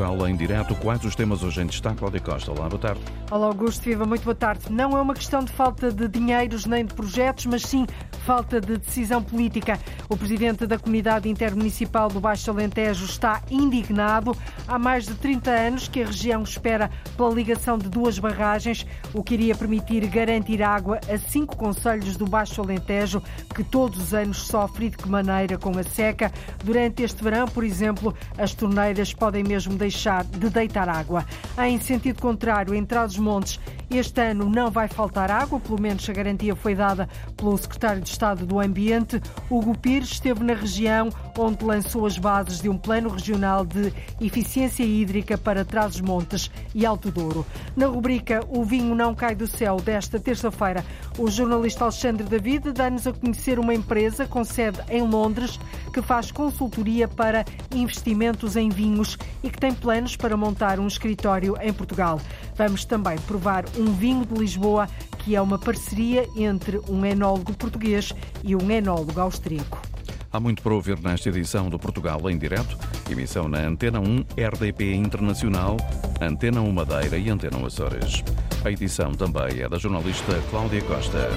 Portugal 0.00 0.28
em 0.28 0.34
direto. 0.34 0.74
Quais 0.76 1.04
os 1.04 1.14
temas 1.14 1.42
hoje 1.42 1.60
em 1.60 1.66
destaque? 1.66 1.98
Cláudia 1.98 2.20
Costa. 2.20 2.50
Olá, 2.50 2.68
boa 2.68 2.80
tarde. 2.80 3.00
Olá, 3.30 3.46
Augusto. 3.46 3.84
Viva, 3.84 4.06
muito 4.06 4.24
boa 4.24 4.34
tarde. 4.34 4.64
Não 4.70 4.96
é 4.96 5.00
uma 5.00 5.12
questão 5.12 5.44
de 5.44 5.52
falta 5.52 5.92
de 5.92 6.08
dinheiros 6.08 6.64
nem 6.64 6.86
de 6.86 6.94
projetos, 6.94 7.44
mas 7.44 7.62
sim 7.62 7.86
falta 8.24 8.60
de 8.60 8.78
decisão 8.78 9.22
política. 9.22 9.78
O 10.08 10.16
presidente 10.16 10.66
da 10.66 10.78
Comunidade 10.78 11.28
Intermunicipal 11.28 12.08
do 12.08 12.18
Baixo 12.18 12.50
Alentejo 12.50 13.04
está 13.04 13.42
indignado. 13.50 14.34
Há 14.66 14.78
mais 14.78 15.04
de 15.06 15.14
30 15.14 15.50
anos 15.50 15.88
que 15.88 16.02
a 16.02 16.06
região 16.06 16.42
espera 16.42 16.90
pela 17.16 17.30
ligação 17.30 17.76
de 17.76 17.88
duas 17.88 18.18
barragens, 18.18 18.86
o 19.12 19.22
que 19.22 19.34
iria 19.34 19.54
permitir 19.54 20.06
garantir 20.06 20.62
água 20.62 20.98
a 21.08 21.18
cinco 21.18 21.56
conselhos 21.56 22.16
do 22.16 22.24
Baixo 22.26 22.62
Alentejo, 22.62 23.22
que 23.54 23.62
todos 23.64 24.00
os 24.00 24.14
anos 24.14 24.46
sofrem 24.46 24.88
de 24.88 24.96
que 24.96 25.08
maneira 25.08 25.58
com 25.58 25.78
a 25.78 25.82
seca. 25.82 26.32
Durante 26.64 27.02
este 27.02 27.22
verão, 27.22 27.46
por 27.46 27.64
exemplo, 27.64 28.14
as 28.38 28.54
torneiras 28.54 29.12
podem 29.12 29.42
mesmo 29.42 29.74
deixar 29.74 29.89
de 30.38 30.50
deitar 30.50 30.88
água. 30.88 31.24
Em 31.58 31.80
sentido 31.80 32.20
contrário, 32.20 32.74
em 32.74 32.84
Trás-os-Montes, 32.84 33.58
este 33.90 34.20
ano 34.20 34.48
não 34.48 34.70
vai 34.70 34.86
faltar 34.86 35.32
água, 35.32 35.58
pelo 35.58 35.80
menos 35.80 36.08
a 36.08 36.12
garantia 36.12 36.54
foi 36.54 36.76
dada 36.76 37.08
pelo 37.36 37.58
secretário 37.58 38.00
de 38.00 38.08
Estado 38.08 38.46
do 38.46 38.60
Ambiente. 38.60 39.20
Hugo 39.50 39.76
Pires 39.76 40.12
esteve 40.12 40.44
na 40.44 40.54
região 40.54 41.08
onde 41.36 41.64
lançou 41.64 42.06
as 42.06 42.16
bases 42.16 42.60
de 42.60 42.68
um 42.68 42.78
plano 42.78 43.08
regional 43.08 43.64
de 43.64 43.92
eficiência 44.20 44.84
hídrica 44.84 45.36
para 45.36 45.64
Trás-os-Montes 45.64 46.50
e 46.72 46.86
Alto 46.86 47.10
Douro. 47.10 47.44
Na 47.76 47.86
rubrica 47.86 48.40
O 48.48 48.64
Vinho 48.64 48.94
Não 48.94 49.12
Cai 49.12 49.34
do 49.34 49.48
Céu 49.48 49.76
desta 49.78 50.20
terça-feira, 50.20 50.84
o 51.18 51.28
jornalista 51.28 51.84
Alexandre 51.84 52.24
David 52.24 52.70
dá-nos 52.72 53.08
a 53.08 53.12
conhecer 53.12 53.58
uma 53.58 53.74
empresa 53.74 54.24
com 54.24 54.44
sede 54.44 54.78
em 54.88 55.02
Londres 55.02 55.58
que 55.92 56.00
faz 56.00 56.30
consultoria 56.30 57.08
para 57.08 57.44
investimentos 57.74 58.54
em 58.54 58.68
vinhos 58.68 59.18
e 59.42 59.50
que 59.50 59.58
tem 59.58 59.69
planos 59.72 60.16
para 60.16 60.36
montar 60.36 60.78
um 60.78 60.86
escritório 60.86 61.56
em 61.60 61.72
Portugal. 61.72 62.20
Vamos 62.56 62.84
também 62.84 63.18
provar 63.20 63.64
um 63.76 63.92
vinho 63.92 64.24
de 64.24 64.34
Lisboa 64.34 64.88
que 65.18 65.36
é 65.36 65.40
uma 65.40 65.58
parceria 65.58 66.26
entre 66.36 66.80
um 66.88 67.04
enólogo 67.04 67.52
português 67.54 68.12
e 68.42 68.56
um 68.56 68.70
enólogo 68.70 69.20
austríaco. 69.20 69.80
Há 70.32 70.38
muito 70.38 70.62
para 70.62 70.72
ouvir 70.72 70.98
nesta 71.00 71.28
edição 71.28 71.68
do 71.68 71.78
Portugal 71.78 72.30
em 72.30 72.38
Direto, 72.38 72.78
emissão 73.10 73.48
na 73.48 73.58
Antena 73.58 73.98
1, 73.98 74.26
RDP 74.36 74.94
Internacional, 74.94 75.76
Antena 76.20 76.60
1 76.60 76.72
Madeira 76.72 77.18
e 77.18 77.28
Antena 77.28 77.56
1 77.56 77.66
Açores. 77.66 78.22
A 78.64 78.70
edição 78.70 79.12
também 79.12 79.60
é 79.60 79.68
da 79.68 79.76
jornalista 79.76 80.40
Cláudia 80.50 80.82
Costa. 80.82 81.28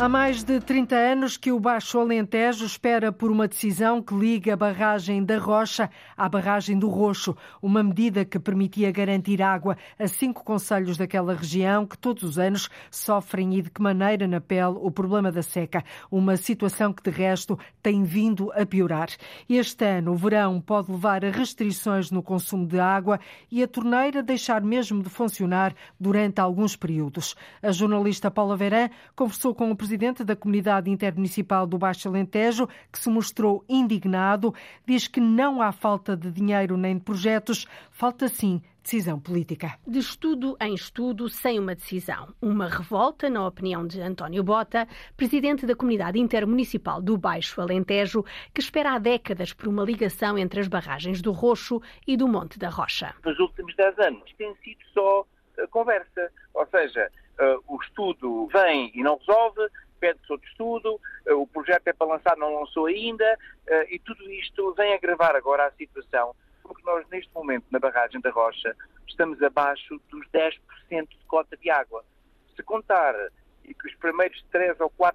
Há 0.00 0.08
mais 0.08 0.42
de 0.42 0.58
30 0.58 0.96
anos 0.96 1.36
que 1.36 1.52
o 1.52 1.60
Baixo 1.60 1.98
Alentejo 1.98 2.64
espera 2.64 3.12
por 3.12 3.30
uma 3.30 3.46
decisão 3.46 4.00
que 4.00 4.14
liga 4.14 4.54
a 4.54 4.56
barragem 4.56 5.22
da 5.22 5.36
Rocha 5.36 5.90
à 6.16 6.26
barragem 6.26 6.78
do 6.78 6.88
Roxo, 6.88 7.36
uma 7.60 7.82
medida 7.82 8.24
que 8.24 8.38
permitia 8.38 8.90
garantir 8.90 9.42
água 9.42 9.76
a 9.98 10.08
cinco 10.08 10.42
conselhos 10.42 10.96
daquela 10.96 11.34
região 11.34 11.84
que 11.84 11.98
todos 11.98 12.22
os 12.22 12.38
anos 12.38 12.70
sofrem 12.90 13.58
e 13.58 13.60
de 13.60 13.70
que 13.70 13.82
maneira 13.82 14.26
na 14.26 14.40
pele 14.40 14.78
o 14.80 14.90
problema 14.90 15.30
da 15.30 15.42
seca, 15.42 15.84
uma 16.10 16.34
situação 16.38 16.94
que 16.94 17.02
de 17.02 17.10
resto 17.10 17.58
tem 17.82 18.02
vindo 18.02 18.50
a 18.54 18.64
piorar. 18.64 19.10
Este 19.50 19.84
ano 19.84 20.12
o 20.12 20.16
verão 20.16 20.62
pode 20.62 20.90
levar 20.90 21.26
a 21.26 21.30
restrições 21.30 22.10
no 22.10 22.22
consumo 22.22 22.66
de 22.66 22.80
água 22.80 23.20
e 23.50 23.62
a 23.62 23.68
torneira 23.68 24.22
deixar 24.22 24.62
mesmo 24.62 25.02
de 25.02 25.10
funcionar 25.10 25.74
durante 26.00 26.40
alguns 26.40 26.74
períodos. 26.74 27.36
A 27.62 27.70
jornalista 27.70 28.30
Paula 28.30 28.56
Verã 28.56 28.88
conversou 29.14 29.54
com 29.54 29.70
o 29.70 29.76
presidente 29.76 29.89
da 30.24 30.36
Comunidade 30.36 30.90
Intermunicipal 30.90 31.66
do 31.66 31.78
Baixo 31.78 32.08
Alentejo, 32.08 32.68
que 32.92 32.98
se 32.98 33.08
mostrou 33.08 33.64
indignado, 33.68 34.54
diz 34.86 35.08
que 35.08 35.20
não 35.20 35.60
há 35.62 35.72
falta 35.72 36.16
de 36.16 36.30
dinheiro 36.30 36.76
nem 36.76 36.96
de 36.96 37.04
projetos, 37.04 37.66
falta 37.90 38.28
sim 38.28 38.62
decisão 38.82 39.20
política. 39.20 39.78
De 39.86 39.98
estudo 39.98 40.56
em 40.60 40.74
estudo, 40.74 41.28
sem 41.28 41.58
uma 41.58 41.74
decisão. 41.74 42.34
Uma 42.40 42.68
revolta, 42.68 43.28
na 43.28 43.46
opinião 43.46 43.86
de 43.86 44.00
António 44.00 44.42
Bota, 44.42 44.88
presidente 45.16 45.66
da 45.66 45.76
Comunidade 45.76 46.18
Intermunicipal 46.18 47.00
do 47.00 47.16
Baixo 47.16 47.60
Alentejo, 47.60 48.24
que 48.54 48.60
espera 48.60 48.94
há 48.94 48.98
décadas 48.98 49.52
por 49.52 49.68
uma 49.68 49.84
ligação 49.84 50.38
entre 50.38 50.60
as 50.60 50.68
barragens 50.68 51.22
do 51.22 51.32
Roxo 51.32 51.80
e 52.06 52.16
do 52.16 52.26
Monte 52.26 52.58
da 52.58 52.68
Rocha. 52.68 53.14
Nos 53.24 53.38
últimos 53.38 53.74
10 53.76 53.98
anos 53.98 54.32
tem 54.36 54.54
sido 54.56 54.80
só 54.92 55.20
uh, 55.20 55.68
conversa, 55.70 56.30
ou 56.54 56.66
seja, 56.66 57.10
uh, 57.40 57.64
o 57.66 57.80
estudo 57.82 58.46
vem 58.48 58.90
e 58.94 59.02
não 59.02 59.16
resolve, 59.16 59.68
pede-se 59.98 60.32
outro 60.32 60.48
estudo, 60.48 61.00
uh, 61.28 61.40
o 61.40 61.46
projeto 61.46 61.86
é 61.88 61.92
para 61.92 62.06
lançar, 62.06 62.36
não 62.36 62.60
lançou 62.60 62.86
ainda, 62.86 63.38
e 63.88 64.00
tudo 64.00 64.28
isto 64.32 64.74
vem 64.74 64.94
agravar 64.94 65.36
agora 65.36 65.64
a 65.66 65.70
situação 65.72 66.34
porque 66.70 66.82
nós, 66.84 67.04
neste 67.08 67.34
momento, 67.34 67.66
na 67.70 67.80
barragem 67.80 68.20
da 68.20 68.30
Rocha, 68.30 68.76
estamos 69.08 69.42
abaixo 69.42 70.00
dos 70.08 70.24
10% 70.28 71.08
de 71.08 71.24
cota 71.26 71.56
de 71.56 71.68
água. 71.68 72.04
Se 72.54 72.62
contar 72.62 73.12
e 73.64 73.74
que 73.74 73.88
os 73.88 73.94
primeiros 73.96 74.40
3 74.52 74.78
ou 74.80 74.88
4% 74.90 75.14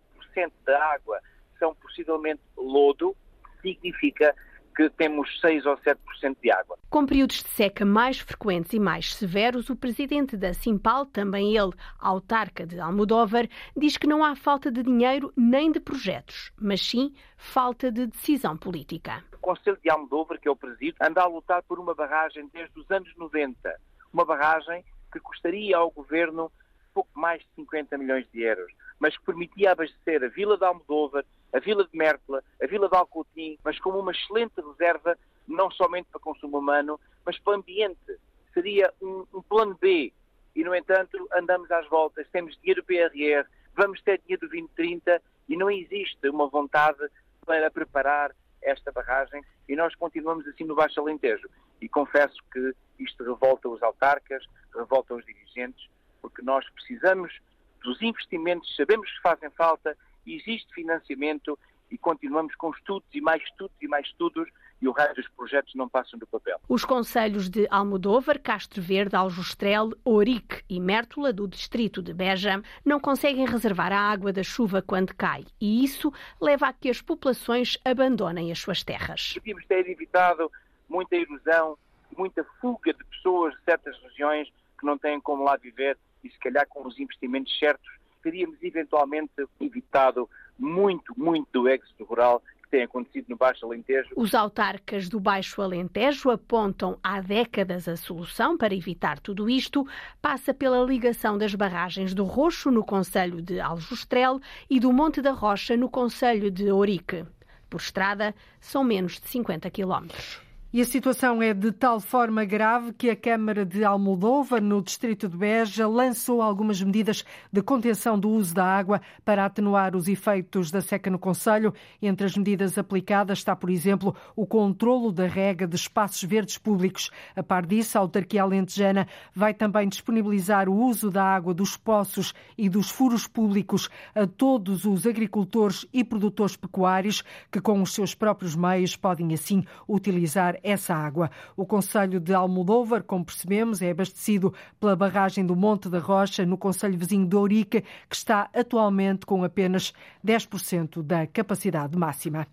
da 0.66 0.84
água 0.92 1.22
são 1.58 1.74
possivelmente 1.76 2.42
lodo, 2.58 3.16
significa 3.62 4.36
que 4.76 4.90
temos 4.90 5.40
6 5.40 5.66
ou 5.66 5.78
7% 5.78 6.38
de 6.42 6.52
água. 6.52 6.78
Com 6.90 7.06
períodos 7.06 7.44
de 7.44 7.50
seca 7.50 7.86
mais 7.86 8.20
frequentes 8.20 8.74
e 8.74 8.80
mais 8.80 9.16
severos, 9.16 9.70
o 9.70 9.76
presidente 9.76 10.36
da 10.36 10.54
Simpal, 10.54 11.06
também 11.06 11.56
ele 11.56 11.72
autarca 12.00 12.66
de 12.66 12.80
Almodóvar, 12.80 13.48
diz 13.76 13.98
que 13.98 14.08
não 14.08 14.24
há 14.24 14.36
falta 14.36 14.72
de 14.72 14.84
dinheiro 14.84 15.32
nem 15.36 15.72
de 15.72 15.80
projetos, 15.80 16.52
mas 16.60 16.82
sim 16.82 17.14
falta 17.38 17.92
de 17.92 18.08
decisão 18.08 18.58
política. 18.58 19.24
O 19.34 19.38
Conselho 19.38 19.78
de 19.82 19.90
Almodóvar, 19.90 20.40
que 20.40 20.48
é 20.48 20.52
o 20.52 20.56
presido, 20.56 20.98
anda 21.02 21.22
a 21.22 21.28
lutar 21.28 21.64
por 21.64 21.80
uma 21.80 21.94
barragem 21.94 22.50
desde 22.52 22.80
os 22.80 22.90
anos 22.92 23.16
90. 23.16 23.74
Uma 24.12 24.26
barragem 24.26 24.84
que 25.12 25.20
custaria 25.20 25.78
ao 25.78 25.92
governo 25.92 26.52
pouco 26.94 27.10
mais 27.14 27.42
de 27.42 27.48
50 27.56 27.98
milhões 27.98 28.26
de 28.32 28.42
euros, 28.42 28.72
mas 29.00 29.18
que 29.18 29.26
permitia 29.26 29.74
abastecer 29.74 30.24
a 30.24 30.30
Vila 30.30 30.58
de 30.58 30.64
Almodóvar, 30.64 31.26
a 31.56 31.60
Vila 31.60 31.88
de 31.90 31.98
Mértola, 31.98 32.44
a 32.62 32.68
Vila 32.68 32.90
de 32.90 32.96
Alcotim, 32.98 33.58
mas 33.64 33.80
como 33.80 34.00
uma 34.00 34.12
excelente 34.12 34.60
reserva, 34.60 35.18
não 35.48 35.72
somente 35.72 36.10
para 36.12 36.20
consumo 36.20 36.58
humano, 36.58 37.00
mas 37.26 37.40
para 37.40 37.54
o 37.54 37.56
ambiente. 37.56 38.20
Seria 38.54 38.94
um, 39.02 39.26
um 39.34 39.42
plano 39.42 39.78
B. 39.80 40.12
E, 40.54 40.64
no 40.64 40.76
entanto, 40.76 41.18
andamos 41.34 41.72
às 41.72 41.88
voltas, 41.88 42.28
temos 42.30 42.58
dinheiro 42.58 42.82
do 42.82 42.86
PRR, 42.86 43.48
vamos 43.74 44.02
ter 44.02 44.20
dinheiro 44.20 44.42
do 44.42 44.50
2030 44.50 45.22
e 45.48 45.56
não 45.56 45.72
existe 45.72 46.28
uma 46.28 46.48
vontade 46.48 47.00
para 47.46 47.72
preparar 47.72 48.36
esta 48.62 48.92
barragem 48.92 49.42
e 49.70 49.76
nós 49.76 49.96
continuamos 49.96 50.46
assim 50.48 50.66
no 50.66 50.76
Baixo 50.76 51.00
Alentejo. 51.00 51.48
E 51.80 51.88
confesso 51.88 52.36
que 52.52 52.74
isto 53.00 53.24
revolta 53.24 53.70
os 53.70 53.82
autarcas, 53.82 54.44
revolta 54.74 55.14
os 55.14 55.26
dirigentes, 55.26 55.88
porque 56.22 56.42
nós 56.42 56.68
precisamos 56.72 57.40
dos 57.84 58.02
investimentos, 58.02 58.76
sabemos 58.76 59.10
que 59.10 59.22
fazem 59.22 59.50
falta, 59.52 59.96
existe 60.34 60.74
financiamento 60.74 61.58
e 61.92 61.98
continuamos 61.98 62.56
com 62.56 62.72
estudos 62.72 63.08
e 63.14 63.22
mais 63.22 63.42
estudos 63.44 63.76
e 63.82 63.88
mais 63.88 64.06
estudos 64.08 64.50
e 64.82 64.88
o 64.88 64.92
resto 64.92 65.16
dos 65.16 65.28
projetos 65.30 65.74
não 65.76 65.88
passam 65.88 66.20
do 66.20 66.28
papel. 66.28 66.60
Os 66.68 66.84
conselhos 66.84 67.50
de 67.50 67.68
Almodóvar, 67.70 68.40
Castro 68.42 68.82
Verde, 68.82 69.16
Aljustrel, 69.16 69.92
Ourique 70.04 70.64
e 70.70 70.80
Mértola, 70.80 71.32
do 71.32 71.48
distrito 71.48 72.02
de 72.02 72.14
Beja, 72.14 72.62
não 72.84 73.00
conseguem 73.00 73.46
reservar 73.46 73.94
a 73.94 74.00
água 74.00 74.34
da 74.34 74.44
chuva 74.44 74.82
quando 74.82 75.16
cai 75.16 75.46
e 75.62 75.84
isso 75.84 76.12
leva 76.42 76.68
a 76.68 76.74
que 76.74 76.90
as 76.90 77.02
populações 77.02 77.78
abandonem 77.86 78.52
as 78.52 78.60
suas 78.60 78.84
terras. 78.84 79.34
Devíamos 79.36 79.66
ter 79.66 79.88
evitado 79.88 80.52
muita 80.90 81.16
erosão, 81.16 81.78
muita 82.18 82.44
fuga 82.60 82.94
de 82.94 83.04
pessoas 83.06 83.54
de 83.56 83.64
certas 83.64 83.98
regiões 84.04 84.50
que 84.78 84.86
não 84.86 84.98
têm 84.98 85.20
como 85.22 85.44
lá 85.44 85.56
viver 85.56 85.98
e 86.24 86.30
se 86.30 86.40
calhar 86.40 86.68
com 86.68 86.86
os 86.86 87.00
investimentos 87.00 87.58
certos 87.58 87.90
teríamos 88.26 88.58
eventualmente 88.64 89.32
evitado 89.62 90.28
muito, 90.58 91.14
muito 91.16 91.48
do 91.54 91.70
êxito 91.70 92.04
rural 92.04 92.42
que 92.64 92.70
tem 92.72 92.82
acontecido 92.82 93.28
no 93.30 93.38
Baixo 93.38 93.64
Alentejo. 93.68 94.10
Os 94.16 94.34
autarcas 94.34 95.08
do 95.08 95.20
Baixo 95.20 95.62
Alentejo 95.62 96.32
apontam 96.32 96.98
há 97.04 97.22
décadas 97.22 97.88
a 97.88 97.96
solução 97.96 98.58
para 98.58 98.74
evitar 98.74 99.20
tudo 99.20 99.48
isto. 99.48 99.88
Passa 100.20 100.56
pela 100.56 100.84
ligação 100.84 101.38
das 101.38 101.54
barragens 101.54 102.16
do 102.16 102.24
Roxo, 102.24 102.72
no 102.72 102.84
Conselho 102.84 103.44
de 103.44 103.60
Aljustrel, 103.60 104.40
e 104.68 104.80
do 104.80 104.92
Monte 104.92 105.22
da 105.22 105.32
Rocha, 105.32 105.78
no 105.78 105.88
Conselho 105.88 106.50
de 106.50 106.72
Ourique. 106.72 107.24
Por 107.70 107.80
estrada, 107.80 108.34
são 108.60 108.84
menos 108.84 109.20
de 109.20 109.28
50 109.28 109.70
quilómetros. 109.70 110.45
E 110.76 110.82
a 110.82 110.86
situação 110.86 111.42
é 111.42 111.54
de 111.54 111.72
tal 111.72 112.02
forma 112.02 112.44
grave 112.44 112.92
que 112.92 113.10
a 113.10 113.16
Câmara 113.16 113.66
de 113.66 113.86
Almodóvar, 113.86 114.62
no 114.62 114.82
distrito 114.82 115.30
de 115.30 115.38
Beja, 115.38 115.88
lançou 115.88 116.42
algumas 116.42 116.82
medidas 116.82 117.24
de 117.50 117.62
contenção 117.62 118.20
do 118.20 118.30
uso 118.30 118.54
da 118.54 118.66
água 118.66 119.02
para 119.24 119.46
atenuar 119.46 119.96
os 119.96 120.10
efeitos 120.10 120.72
da 120.72 120.82
seca 120.82 121.10
no 121.10 121.18
Conselho. 121.18 121.74
Entre 122.02 122.26
as 122.28 122.36
medidas 122.36 122.78
aplicadas 122.78 123.38
está, 123.38 123.56
por 123.56 123.70
exemplo, 123.70 124.14
o 124.36 124.46
controlo 124.46 125.14
da 125.14 125.26
rega 125.26 125.66
de 125.66 125.78
espaços 125.78 126.22
verdes 126.24 126.58
públicos. 126.58 127.10
A 127.38 127.42
par 127.42 127.66
disso, 127.66 127.98
a 127.98 128.02
autarquia 128.02 128.44
alentejana 128.44 129.08
vai 129.34 129.54
também 129.54 129.88
disponibilizar 129.88 130.68
o 130.68 130.76
uso 130.76 131.10
da 131.10 131.24
água 131.24 131.54
dos 131.54 131.78
poços 131.78 132.34
e 132.58 132.68
dos 132.68 132.90
furos 132.90 133.26
públicos 133.28 133.90
a 134.14 134.28
todos 134.28 134.84
os 134.84 135.08
agricultores 135.08 135.88
e 135.94 136.04
produtores 136.04 136.58
pecuários 136.58 137.24
que, 137.50 137.62
com 137.62 137.82
os 137.82 137.94
seus 137.94 138.14
próprios 138.14 138.58
meios, 138.58 138.98
podem 138.98 139.34
assim 139.34 139.64
utilizar 139.88 140.60
essa 140.66 140.94
água. 140.96 141.30
O 141.56 141.66
Conselho 141.66 142.20
de 142.20 142.34
Almodóvar, 142.34 143.04
como 143.04 143.24
percebemos, 143.24 143.82
é 143.82 143.92
abastecido 143.92 144.54
pela 144.80 144.96
barragem 144.96 145.46
do 145.46 145.56
Monte 145.56 145.88
da 145.88 146.00
Rocha, 146.00 146.46
no 146.46 146.58
Conselho 146.58 146.98
vizinho 146.98 147.28
de 147.28 147.36
Ourique, 147.36 147.84
que 148.10 148.16
está 148.16 148.50
atualmente 148.54 149.26
com 149.26 149.44
apenas 149.44 149.94
10% 150.26 151.04
da 151.04 151.28
capacidade 151.28 151.98
máxima. 151.98 152.48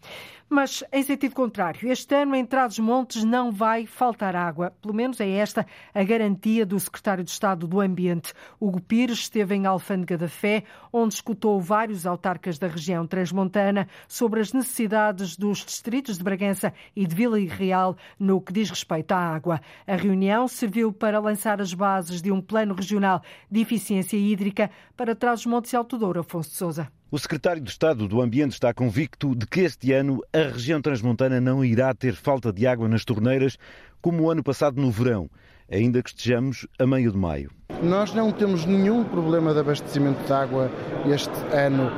Mas, 0.54 0.84
em 0.92 1.02
sentido 1.02 1.34
contrário, 1.34 1.90
este 1.90 2.14
ano 2.14 2.34
em 2.34 2.44
Trás-os-Montes 2.44 3.24
não 3.24 3.50
vai 3.50 3.86
faltar 3.86 4.36
água. 4.36 4.70
Pelo 4.82 4.92
menos 4.92 5.18
é 5.18 5.26
esta 5.26 5.66
a 5.94 6.04
garantia 6.04 6.66
do 6.66 6.78
secretário 6.78 7.24
de 7.24 7.30
Estado 7.30 7.66
do 7.66 7.80
Ambiente. 7.80 8.34
Hugo 8.60 8.78
Pires 8.78 9.20
esteve 9.20 9.54
em 9.54 9.64
Alfândega 9.64 10.18
da 10.18 10.28
Fé, 10.28 10.64
onde 10.92 11.14
escutou 11.14 11.58
vários 11.58 12.06
autarcas 12.06 12.58
da 12.58 12.66
região 12.66 13.06
transmontana 13.06 13.88
sobre 14.06 14.40
as 14.40 14.52
necessidades 14.52 15.38
dos 15.38 15.64
distritos 15.64 16.18
de 16.18 16.24
Bragança 16.24 16.74
e 16.94 17.06
de 17.06 17.14
Vila 17.14 17.38
Real 17.38 17.96
no 18.18 18.38
que 18.38 18.52
diz 18.52 18.68
respeito 18.68 19.12
à 19.12 19.16
água. 19.16 19.58
A 19.86 19.96
reunião 19.96 20.46
serviu 20.46 20.92
para 20.92 21.18
lançar 21.18 21.62
as 21.62 21.72
bases 21.72 22.20
de 22.20 22.30
um 22.30 22.42
plano 22.42 22.74
regional 22.74 23.22
de 23.50 23.62
eficiência 23.62 24.18
hídrica 24.18 24.70
para 24.98 25.16
Trás-os-Montes 25.16 25.72
e 25.72 25.76
Alto 25.76 25.96
Douro, 25.96 26.20
Afonso 26.20 26.50
de 26.50 26.56
Sousa. 26.56 27.01
O 27.14 27.18
secretário 27.18 27.60
de 27.60 27.68
Estado 27.68 28.08
do 28.08 28.22
Ambiente 28.22 28.52
está 28.52 28.72
convicto 28.72 29.34
de 29.36 29.46
que 29.46 29.60
este 29.60 29.92
ano 29.92 30.22
a 30.32 30.50
região 30.50 30.80
transmontana 30.80 31.42
não 31.42 31.62
irá 31.62 31.92
ter 31.92 32.14
falta 32.14 32.50
de 32.50 32.66
água 32.66 32.88
nas 32.88 33.04
torneiras 33.04 33.58
como 34.00 34.22
o 34.22 34.30
ano 34.30 34.42
passado 34.42 34.80
no 34.80 34.90
verão, 34.90 35.28
ainda 35.70 36.02
que 36.02 36.08
estejamos 36.08 36.66
a 36.78 36.86
meio 36.86 37.12
de 37.12 37.18
maio. 37.18 37.50
Nós 37.82 38.12
não 38.14 38.30
temos 38.32 38.64
nenhum 38.64 39.04
problema 39.04 39.52
de 39.52 39.60
abastecimento 39.60 40.24
de 40.24 40.32
água 40.32 40.70
este 41.06 41.30
ano 41.52 41.90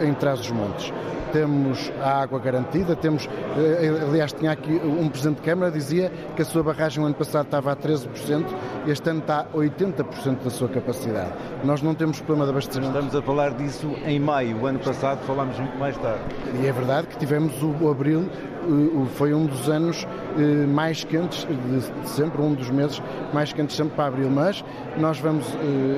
em 0.00 0.14
Trás-os-Montes 0.14 0.92
temos 1.32 1.90
a 2.00 2.22
água 2.22 2.38
garantida, 2.38 2.94
temos, 2.94 3.28
eh, 3.56 4.04
aliás, 4.06 4.32
tinha 4.32 4.52
aqui 4.52 4.70
um 4.70 5.08
Presidente 5.08 5.36
de 5.36 5.42
Câmara 5.42 5.70
dizia 5.70 6.12
que 6.36 6.42
a 6.42 6.44
sua 6.44 6.62
barragem 6.62 7.00
no 7.00 7.06
ano 7.06 7.14
passado 7.14 7.46
estava 7.46 7.72
a 7.72 7.76
13%, 7.76 8.44
este 8.86 9.08
ano 9.08 9.20
está 9.20 9.40
a 9.40 9.56
80% 9.56 10.44
da 10.44 10.50
sua 10.50 10.68
capacidade. 10.68 11.32
Nós 11.64 11.80
não 11.80 11.94
temos 11.94 12.20
problema 12.20 12.44
de 12.44 12.50
abastecimento. 12.50 12.92
Estamos 12.92 13.16
a 13.16 13.22
falar 13.22 13.54
disso 13.54 13.90
em 14.04 14.20
maio, 14.20 14.58
o 14.60 14.66
ano 14.66 14.78
passado 14.78 15.24
falámos 15.26 15.58
muito 15.58 15.76
mais 15.78 15.96
tarde. 15.96 16.22
E 16.62 16.66
é 16.66 16.72
verdade 16.72 17.06
que 17.08 17.16
tivemos 17.16 17.54
o 17.62 17.90
abril, 17.90 18.28
eh, 18.30 19.06
foi 19.14 19.32
um 19.32 19.46
dos 19.46 19.68
anos 19.68 20.06
eh, 20.38 20.66
mais 20.66 21.02
quentes 21.02 21.46
de 21.46 22.08
sempre, 22.08 22.42
um 22.42 22.52
dos 22.52 22.70
meses 22.70 23.02
mais 23.32 23.52
quentes 23.52 23.74
sempre 23.74 23.96
para 23.96 24.06
abril, 24.06 24.30
mas 24.30 24.62
nós 24.98 25.18
vamos, 25.22 25.46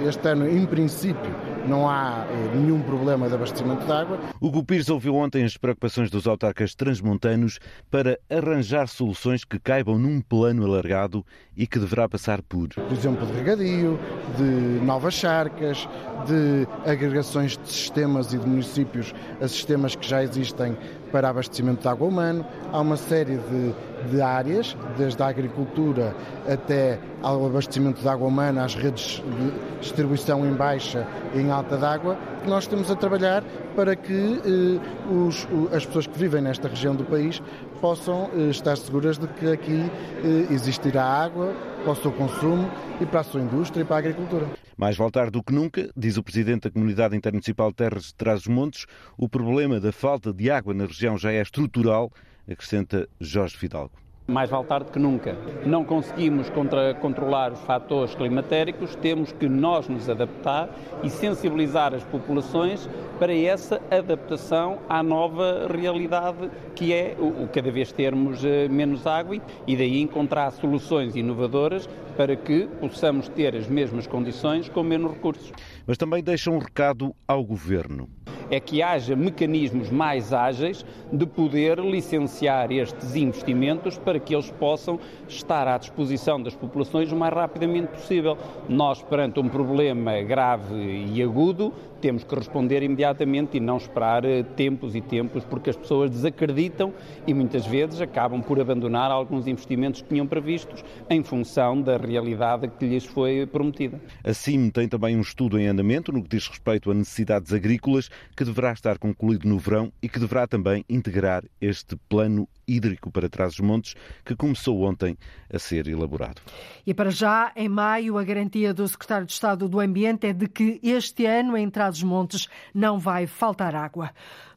este 0.07 0.29
ano, 0.29 0.47
em 0.49 0.67
princípio, 0.67 1.35
não 1.67 1.89
há 1.89 2.27
nenhum 2.55 2.83
problema 2.83 3.27
de 3.27 3.35
abastecimento 3.35 3.85
de 3.87 3.91
água. 3.91 4.19
O 4.41 4.63
Pires 4.63 4.91
ouviu 4.91 5.15
ontem 5.17 5.45
as 5.45 5.57
preocupações 5.57 6.11
dos 6.11 6.27
autarcas 6.27 6.75
transmontanos 6.75 7.59
para 7.91 8.19
arranjar 8.29 8.87
soluções 8.87 9.45
que 9.45 9.59
caibam 9.59 9.99
num 9.99 10.21
plano 10.21 10.65
alargado 10.65 11.25
e 11.57 11.67
que 11.67 11.79
deverá 11.79 12.09
passar 12.09 12.43
por. 12.43 12.69
Por 12.69 12.93
exemplo, 12.93 13.27
de 13.27 13.33
regadio, 13.33 13.99
de 14.37 14.85
novas 14.85 15.15
charcas, 15.15 15.89
de 16.27 16.67
agregações 16.89 17.57
de 17.57 17.69
sistemas 17.69 18.33
e 18.33 18.39
de 18.39 18.47
municípios 18.47 19.15
a 19.41 19.49
sistemas 19.49 19.95
que 19.95 20.09
já 20.09 20.23
existem 20.23 20.77
para 21.13 21.29
abastecimento 21.29 21.83
de 21.83 21.89
água 21.89 22.09
humano. 22.09 22.45
Há 22.73 22.81
uma 22.81 22.97
série 22.97 23.37
de, 23.37 23.75
de 24.11 24.21
áreas, 24.21 24.77
desde 24.97 25.23
a 25.23 25.27
agricultura 25.29 26.15
até 26.49 26.99
ao 27.23 27.47
abastecimento 27.47 28.01
de 28.01 28.09
água 28.09 28.27
humana, 28.27 28.65
às 28.65 28.75
redes 28.75 29.23
de 29.23 29.81
distribuição 29.81 30.45
em 30.45 30.53
baixa 30.53 31.07
e 31.35 31.41
em 31.41 31.51
alta 31.51 31.77
d'água, 31.77 32.19
que 32.45 32.51
nós 32.51 32.67
temos 32.67 32.91
a 32.91 32.95
trabalhar 32.95 33.43
para 33.75 33.97
que 33.97 34.13
eh, 34.13 35.11
os, 35.11 35.49
as 35.75 35.85
pessoas 35.87 36.07
que 36.07 36.19
vivem 36.19 36.43
nesta 36.43 36.69
região 36.69 36.95
do 36.95 37.05
país 37.05 37.43
possam 37.81 38.31
eh, 38.35 38.51
estar 38.51 38.77
seguras 38.77 39.19
de 39.19 39.27
que 39.27 39.51
aqui 39.51 39.91
eh, 40.23 40.53
existirá 40.53 41.03
água 41.03 41.55
para 41.83 41.93
o 41.93 41.97
seu 41.97 42.13
consumo 42.13 42.71
e 43.01 43.07
para 43.07 43.21
a 43.21 43.25
sua 43.25 43.41
indústria 43.41 43.83
e 43.83 43.85
para 43.85 43.97
a 43.97 43.99
agricultura. 43.99 44.47
Mais 44.77 44.97
voltar 44.97 45.31
do 45.31 45.43
que 45.43 45.55
nunca, 45.55 45.89
diz 45.97 46.19
o 46.19 46.23
Presidente 46.23 46.65
da 46.65 46.71
Comunidade 46.71 47.17
Intermunicipal 47.17 47.73
Terras 47.73 48.05
de 48.05 48.15
Trás-os-Montes, 48.15 48.85
o 49.17 49.27
problema 49.27 49.81
da 49.81 49.91
falta 49.91 50.33
de 50.33 50.51
água 50.51 50.75
na 50.75 50.85
região 50.85 51.17
já 51.17 51.33
é 51.33 51.41
estrutural, 51.41 52.13
acrescenta 52.47 53.09
Jorge 53.19 53.57
Fidalgo. 53.57 54.04
Mais 54.27 54.49
vale 54.49 54.65
tarde 54.65 54.91
que 54.91 54.99
nunca. 54.99 55.37
Não 55.67 55.85
conseguimos 55.85 56.49
contra, 56.49 56.95
controlar 56.95 57.53
os 57.53 57.61
fatores 57.61 58.15
climatéricos, 58.15 58.97
temos 58.97 59.33
que 59.33 59.47
nós 59.47 59.87
nos 59.87 60.09
adaptar 60.09 60.71
e 61.03 61.11
sensibilizar 61.11 61.93
as 61.93 62.03
populações 62.05 62.89
para 63.19 63.35
essa 63.35 63.83
adaptação 63.91 64.79
à 64.89 65.03
nova 65.03 65.67
realidade 65.71 66.51
que 66.75 66.91
é 66.91 67.15
o, 67.19 67.45
o 67.45 67.49
cada 67.53 67.71
vez 67.71 67.93
termos 67.93 68.43
uh, 68.43 68.71
menos 68.71 69.07
água 69.07 69.37
e 69.67 69.77
daí 69.77 70.01
encontrar 70.01 70.51
soluções 70.53 71.15
inovadoras 71.15 71.87
para 72.17 72.37
que 72.37 72.67
possamos 72.81 73.29
ter 73.29 73.55
as 73.55 73.69
mesmas 73.69 74.07
condições 74.07 74.69
com 74.69 74.83
menos 74.83 75.13
recursos. 75.13 75.53
Mas 75.87 75.97
também 75.97 76.23
deixa 76.23 76.51
um 76.51 76.59
recado 76.59 77.15
ao 77.27 77.45
Governo 77.45 78.09
é 78.51 78.61
que 78.61 78.83
haja 78.83 79.17
mecanismos 79.17 79.91
mais 79.91 80.33
ágeis 80.33 80.85
de 81.13 81.27
poder 81.27 81.79
licenciar 81.79 82.71
estes 82.71 83.17
investimentos 83.17 83.99
para 83.99 84.19
que 84.19 84.35
eles 84.35 84.51
possam 84.51 84.99
estar 85.29 85.67
à 85.67 85.79
disposição 85.79 86.43
das 86.43 86.55
populações 86.55 87.11
o 87.11 87.17
mais 87.17 87.33
rapidamente 87.33 87.89
possível. 87.89 88.37
Nós, 88.69 89.03
perante 89.03 89.41
um 89.41 89.49
problema 89.49 90.21
grave 90.23 90.75
e 91.15 91.23
agudo, 91.23 91.73
temos 92.05 92.23
que 92.23 92.35
responder 92.35 92.83
imediatamente 92.83 93.57
e 93.57 93.61
não 93.61 93.79
esperar 93.79 94.27
eh, 94.27 94.43
tempos 94.43 94.95
e 94.95 95.01
tempos, 95.01 95.43
porque 95.43 95.71
as 95.71 95.77
pessoas 95.77 96.11
desacreditam 96.11 96.93
e 97.27 97.33
muitas 97.33 97.65
vezes 97.65 97.99
acabam 97.99 98.43
por 98.43 98.61
abandonar 98.61 99.11
alguns 99.11 99.47
investimentos 99.47 100.03
que 100.03 100.11
tinham 100.11 100.27
previstos 100.27 100.85
em 101.09 101.23
função 101.23 101.81
da 101.81 101.97
realidade 101.97 102.69
que 102.79 102.85
lhes 102.85 103.07
foi 103.07 103.47
prometida. 103.47 103.99
Assim, 104.23 104.69
tem 104.69 104.87
também 104.87 105.17
um 105.17 105.23
estudo 105.23 105.59
em 105.59 105.67
andamento 105.67 106.13
no 106.13 106.23
que 106.23 106.29
diz 106.29 106.47
respeito 106.47 106.91
a 106.91 106.95
necessidades 106.95 107.55
agrícolas, 107.55 108.11
que 108.37 108.45
deverá 108.45 108.75
estar 108.75 108.99
concluído 108.99 109.49
no 109.49 109.59
verão 109.59 109.91
e 110.03 110.07
que 110.07 110.19
deverá 110.19 110.47
também 110.47 110.85
integrar 110.91 111.43
este 111.59 111.97
plano 112.07 112.47
hídrico 112.67 113.11
para 113.11 113.29
Trás-os-Montes, 113.29 113.95
que 114.25 114.35
começou 114.35 114.83
ontem 114.83 115.17
a 115.53 115.59
ser 115.59 115.87
elaborado. 115.87 116.41
E 116.87 116.93
para 116.93 117.11
já, 117.11 117.53
em 117.55 117.69
maio, 117.69 118.19
a 118.19 118.25
garantia 118.25 118.75
do 118.75 118.87
Secretário 118.87 119.27
de 119.27 119.33
Estado 119.33 119.69
do 119.69 119.81
Ambiente 119.81 120.27
é 120.27 120.33
de 120.33 120.49
que 120.49 120.81
este 120.83 121.27
ano 121.27 121.57
em 121.57 121.69
Trás-os-Montes 121.95 122.49
não 122.75 122.99
vai 122.99 123.27
faltar 123.27 123.75
água. 123.75 124.11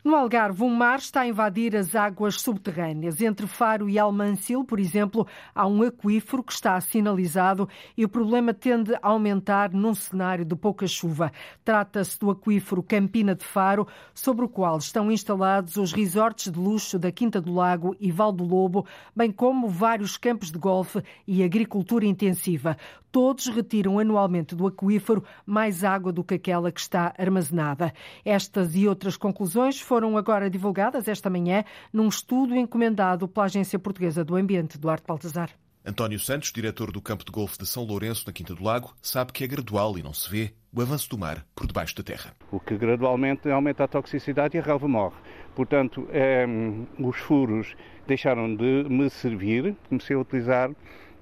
No 0.04 0.16
Algarve, 0.16 0.64
um 0.64 0.70
mar 0.70 1.00
está 1.00 1.22
a 1.22 1.28
invadir 1.28 1.76
as 1.76 1.96
águas 1.96 2.40
subterrâneas. 2.40 3.20
Entre 3.20 3.48
Faro 3.48 3.90
e 3.90 3.98
Almancil, 3.98 4.64
por 4.64 4.80
exemplo, 4.80 5.28
há 5.54 5.68
um 5.68 5.82
aquífero 5.82 6.44
que 6.44 6.54
está 6.54 6.80
sinalizado 6.80 7.68
e 7.98 8.06
o 8.06 8.10
problema 8.10 8.54
tende 8.54 8.94
a 8.96 9.00
aumentar 9.02 9.74
num 9.74 9.94
cenário 9.94 10.46
de 10.46 10.56
pouca 10.56 10.88
chuva. 10.88 11.32
Trata-se 11.66 12.20
do 12.20 12.30
aquífero 12.30 12.84
Campina 12.84 13.36
de 13.36 13.44
Faro, 13.44 13.88
sobre 14.14 14.46
o 14.46 14.50
qual 14.50 14.78
estão 14.78 15.12
instalados 15.12 15.76
os 15.76 15.92
resorts 15.92 16.52
de 16.52 16.60
luxo 16.60 17.00
da 17.00 17.12
Quinta 17.12 17.42
do 17.42 17.54
Lago 17.54 17.96
e 18.00 18.12
Val 18.12 18.32
do 18.32 18.44
Lobo, 18.44 18.86
bem 19.16 19.32
como 19.32 19.68
vários 19.68 20.16
campos 20.16 20.52
de 20.52 20.60
golfe 20.60 21.02
e 21.28 21.44
agricultura 21.44 22.06
intensiva. 22.06 22.78
Todos 23.12 23.48
retiram 23.48 23.98
anualmente 23.98 24.54
do 24.54 24.68
aquífero 24.68 25.24
mais 25.46 25.84
água 25.84 26.12
do 26.12 26.24
que 26.24 26.36
aquela 26.36 26.72
que 26.72 26.80
está 26.80 27.14
armazenada. 27.18 27.94
Estas 28.24 28.76
e 28.76 28.88
outras 28.88 29.18
conclusões 29.18 29.80
foram 29.88 30.18
agora 30.18 30.50
divulgadas 30.50 31.08
esta 31.08 31.30
manhã 31.30 31.64
num 31.94 32.10
estudo 32.10 32.54
encomendado 32.54 33.26
pela 33.26 33.46
Agência 33.46 33.80
Portuguesa 33.80 34.22
do 34.22 34.36
Ambiente, 34.36 34.78
Duarte 34.78 35.08
Baltazar. 35.08 35.50
António 35.86 36.20
Santos, 36.20 36.52
diretor 36.52 36.92
do 36.92 37.02
campo 37.02 37.24
de 37.24 37.32
golfe 37.32 37.58
de 37.58 37.66
São 37.66 37.86
Lourenço, 37.86 38.26
na 38.28 38.34
Quinta 38.34 38.54
do 38.54 38.62
Lago, 38.62 38.94
sabe 39.02 39.32
que 39.32 39.46
é 39.46 39.48
gradual 39.48 39.98
e 39.98 40.04
não 40.04 40.14
se 40.14 40.30
vê 40.30 40.52
o 40.76 40.82
avanço 40.82 41.10
do 41.10 41.18
mar 41.18 41.46
por 41.56 41.66
debaixo 41.66 41.96
da 41.96 42.04
terra. 42.04 42.34
O 42.52 42.60
que 42.60 42.76
gradualmente 42.78 43.50
aumenta 43.50 43.86
a 43.86 43.88
toxicidade 43.88 44.58
e 44.58 44.60
a 44.60 44.64
relva 44.64 44.90
morre. 44.90 45.16
Portanto, 45.56 46.06
é, 46.12 46.46
os 47.00 47.16
furos 47.16 47.74
deixaram 48.06 48.54
de 48.54 48.84
me 48.90 49.10
servir, 49.10 49.74
comecei 49.88 50.18
a 50.18 50.20
utilizar 50.20 50.70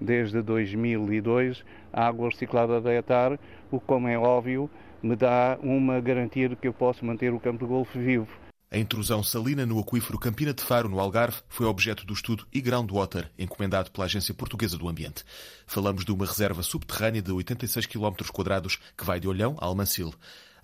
desde 0.02 0.42
2002 0.42 1.64
a 1.94 2.08
água 2.08 2.30
reciclada 2.30 2.82
da 2.82 2.92
ETAR, 2.92 3.38
o 3.70 3.80
que, 3.80 3.86
como 3.86 4.08
é 4.08 4.18
óbvio, 4.18 4.68
me 5.04 5.16
dá 5.16 5.60
uma 5.62 6.02
garantia 6.02 6.50
de 6.50 6.56
que 6.56 6.68
eu 6.68 6.74
posso 6.74 7.06
manter 7.06 7.32
o 7.32 7.40
campo 7.40 7.64
de 7.64 7.70
golfe 7.70 8.00
vivo. 8.00 8.45
A 8.72 8.78
intrusão 8.78 9.24
salina 9.24 9.66
no 9.66 9.80
aquífero 9.80 10.18
Campina 10.18 10.54
de 10.54 10.64
Faro, 10.64 10.90
no 10.90 11.00
Algarve, 11.00 11.38
foi 11.48 11.68
objeto 11.68 12.06
do 12.06 12.14
estudo 12.14 12.48
e-Groundwater, 12.52 13.32
encomendado 13.38 13.92
pela 13.92 14.06
Agência 14.06 14.34
Portuguesa 14.34 14.78
do 14.78 14.90
Ambiente. 14.90 15.24
Falamos 15.68 16.04
de 16.04 16.12
uma 16.12 16.26
reserva 16.26 16.64
subterrânea 16.64 17.22
de 17.22 17.32
86 17.32 17.86
km 17.86 18.16
que 18.98 19.06
vai 19.06 19.20
de 19.20 19.28
Olhão 19.28 19.56
a 19.60 19.66
Almancil. 19.66 20.14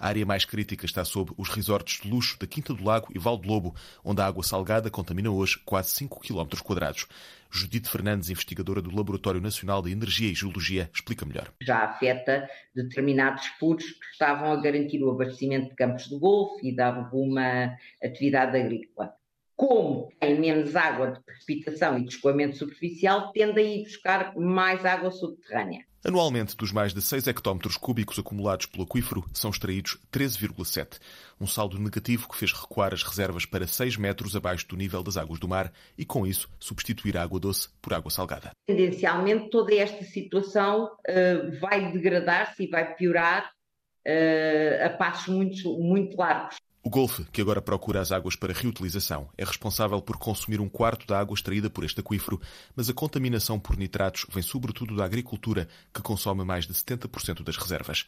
A 0.01 0.07
área 0.07 0.25
mais 0.25 0.45
crítica 0.45 0.83
está 0.83 1.05
sob 1.05 1.31
os 1.37 1.47
resorts 1.49 2.01
de 2.01 2.09
luxo 2.09 2.35
da 2.39 2.47
Quinta 2.47 2.73
do 2.73 2.83
Lago 2.83 3.09
e 3.13 3.19
Val 3.19 3.37
de 3.37 3.47
Lobo, 3.47 3.75
onde 4.03 4.19
a 4.19 4.25
água 4.25 4.43
salgada 4.43 4.89
contamina 4.89 5.29
hoje 5.29 5.59
quase 5.63 5.91
5 5.91 6.21
km 6.21 6.59
quadrados. 6.63 7.05
Judite 7.51 7.87
Fernandes, 7.87 8.31
investigadora 8.31 8.81
do 8.81 8.89
Laboratório 8.89 9.39
Nacional 9.39 9.79
de 9.79 9.91
Energia 9.91 10.31
e 10.31 10.33
Geologia, 10.33 10.89
explica 10.91 11.23
melhor. 11.23 11.53
Já 11.61 11.83
afeta 11.83 12.49
determinados 12.73 13.45
furos 13.59 13.91
que 13.91 14.05
estavam 14.11 14.51
a 14.51 14.55
garantir 14.59 15.03
o 15.03 15.11
abastecimento 15.11 15.69
de 15.69 15.75
campos 15.75 16.09
de 16.09 16.17
golfe 16.17 16.69
e 16.69 16.75
de 16.75 16.81
alguma 16.81 17.77
atividade 18.03 18.57
agrícola 18.57 19.13
como 19.55 20.11
tem 20.19 20.39
menos 20.39 20.75
água 20.75 21.11
de 21.11 21.19
precipitação 21.19 21.99
e 21.99 22.05
de 22.05 22.09
escoamento 22.09 22.57
superficial, 22.57 23.31
tende 23.31 23.59
a 23.59 23.63
ir 23.63 23.83
buscar 23.83 24.35
mais 24.35 24.83
água 24.83 25.11
subterrânea. 25.11 25.85
Anualmente, 26.03 26.57
dos 26.57 26.71
mais 26.71 26.95
de 26.95 27.01
6 27.01 27.27
hectómetros 27.27 27.77
cúbicos 27.77 28.17
acumulados 28.17 28.65
pelo 28.65 28.85
aquífero, 28.85 29.23
são 29.33 29.51
extraídos 29.51 29.99
13,7. 30.11 30.99
Um 31.39 31.45
saldo 31.45 31.77
negativo 31.77 32.27
que 32.27 32.35
fez 32.35 32.51
recuar 32.51 32.91
as 32.91 33.03
reservas 33.03 33.45
para 33.45 33.67
6 33.67 33.97
metros 33.97 34.35
abaixo 34.35 34.67
do 34.67 34.75
nível 34.75 35.03
das 35.03 35.15
águas 35.15 35.39
do 35.39 35.47
mar 35.47 35.71
e, 35.95 36.03
com 36.03 36.25
isso, 36.25 36.49
substituir 36.59 37.15
a 37.17 37.21
água 37.21 37.39
doce 37.39 37.69
por 37.79 37.93
água 37.93 38.09
salgada. 38.09 38.49
Tendencialmente, 38.65 39.51
toda 39.51 39.75
esta 39.75 40.03
situação 40.03 40.85
uh, 40.85 41.59
vai 41.59 41.91
degradar-se 41.91 42.63
e 42.63 42.67
vai 42.67 42.95
piorar 42.95 43.51
uh, 44.07 44.85
a 44.85 44.89
passos 44.89 45.27
muito, 45.27 45.77
muito 45.77 46.17
largos. 46.17 46.57
O 46.83 46.89
Golfe, 46.89 47.25
que 47.25 47.39
agora 47.39 47.61
procura 47.61 48.01
as 48.01 48.11
águas 48.11 48.35
para 48.35 48.51
reutilização, 48.51 49.29
é 49.37 49.45
responsável 49.45 50.01
por 50.01 50.17
consumir 50.17 50.59
um 50.59 50.67
quarto 50.67 51.05
da 51.05 51.19
água 51.19 51.35
extraída 51.35 51.69
por 51.69 51.83
este 51.83 51.99
aquífero, 51.99 52.41
mas 52.75 52.89
a 52.89 52.93
contaminação 52.93 53.59
por 53.59 53.77
nitratos 53.77 54.25
vem 54.33 54.41
sobretudo 54.41 54.95
da 54.95 55.05
agricultura, 55.05 55.69
que 55.93 56.01
consome 56.01 56.43
mais 56.43 56.65
de 56.65 56.73
70% 56.73 57.43
das 57.43 57.55
reservas. 57.55 58.07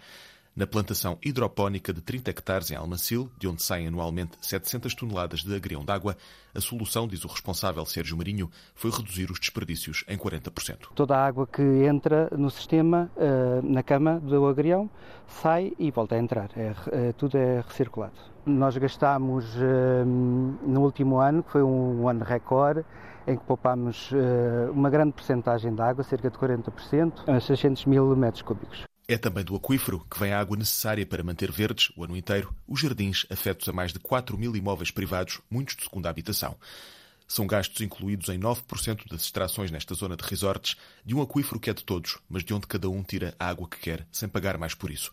Na 0.56 0.68
plantação 0.68 1.18
hidropónica 1.26 1.92
de 1.92 2.00
30 2.00 2.30
hectares 2.30 2.70
em 2.70 2.76
Almacil, 2.76 3.28
de 3.40 3.48
onde 3.48 3.64
saem 3.64 3.88
anualmente 3.88 4.38
700 4.40 4.94
toneladas 4.94 5.40
de 5.40 5.56
agrião 5.56 5.84
d'água, 5.84 6.16
a 6.54 6.62
solução, 6.62 7.08
diz 7.08 7.26
o 7.26 7.28
responsável 7.28 7.84
Sérgio 7.88 8.16
Marinho, 8.16 8.52
foi 8.76 8.92
reduzir 8.92 9.32
os 9.32 9.40
desperdícios 9.40 10.06
em 10.08 10.16
40%. 10.16 10.90
Toda 10.94 11.18
a 11.18 11.26
água 11.26 11.48
que 11.48 11.64
entra 11.64 12.30
no 12.38 12.52
sistema, 12.52 13.10
eh, 13.18 13.62
na 13.64 13.82
cama 13.82 14.20
do 14.20 14.46
agrião, 14.46 14.88
sai 15.28 15.74
e 15.80 15.90
volta 15.90 16.14
a 16.14 16.20
entrar. 16.20 16.52
É, 16.56 16.76
é, 16.92 17.14
tudo 17.14 17.36
é 17.36 17.62
recirculado. 17.68 18.14
Nós 18.46 18.78
gastámos 18.78 19.56
eh, 19.58 20.04
no 20.06 20.82
último 20.82 21.18
ano, 21.18 21.42
que 21.42 21.52
foi 21.52 21.64
um 21.64 22.08
ano 22.08 22.24
recorde, 22.24 22.86
em 23.26 23.36
que 23.36 23.44
poupámos 23.44 24.12
eh, 24.14 24.70
uma 24.70 24.92
grande 24.92 25.14
porcentagem 25.14 25.74
de 25.74 25.82
água, 25.82 26.04
cerca 26.04 26.30
de 26.30 26.38
40%, 26.38 27.28
a 27.28 27.40
600 27.40 27.88
mil 27.88 28.16
metros 28.16 28.44
cúbicos. 28.44 28.84
É 29.14 29.18
também 29.20 29.44
do 29.44 29.56
aquífero 29.56 30.04
que 30.10 30.20
vem 30.20 30.34
a 30.34 30.40
água 30.40 30.58
necessária 30.58 31.06
para 31.06 31.24
manter 31.24 31.52
verdes, 31.52 31.92
o 31.96 32.04
ano 32.04 32.18
inteiro, 32.18 32.52
os 32.68 32.80
jardins 32.80 33.28
afetos 33.30 33.70
a 33.70 33.72
mais 33.72 33.94
de 33.94 34.00
4 34.00 34.36
mil 34.36 34.56
imóveis 34.56 34.90
privados, 34.90 35.40
muitos 35.52 35.76
de 35.76 35.84
segunda 35.84 36.10
habitação. 36.10 36.58
São 37.28 37.46
gastos 37.46 37.80
incluídos 37.82 38.30
em 38.30 38.40
9% 38.40 39.08
das 39.08 39.22
extrações 39.22 39.70
nesta 39.70 39.94
zona 39.94 40.18
de 40.18 40.24
resorts, 40.24 40.78
de 41.06 41.14
um 41.14 41.22
aquífero 41.22 41.60
que 41.60 41.70
é 41.70 41.76
de 41.76 41.84
todos, 41.84 42.18
mas 42.28 42.44
de 42.44 42.56
onde 42.56 42.66
cada 42.66 42.90
um 42.90 43.04
tira 43.04 43.36
a 43.38 43.50
água 43.50 43.70
que 43.70 43.78
quer, 43.78 44.08
sem 44.12 44.28
pagar 44.28 44.58
mais 44.58 44.74
por 44.74 44.90
isso. 44.90 45.12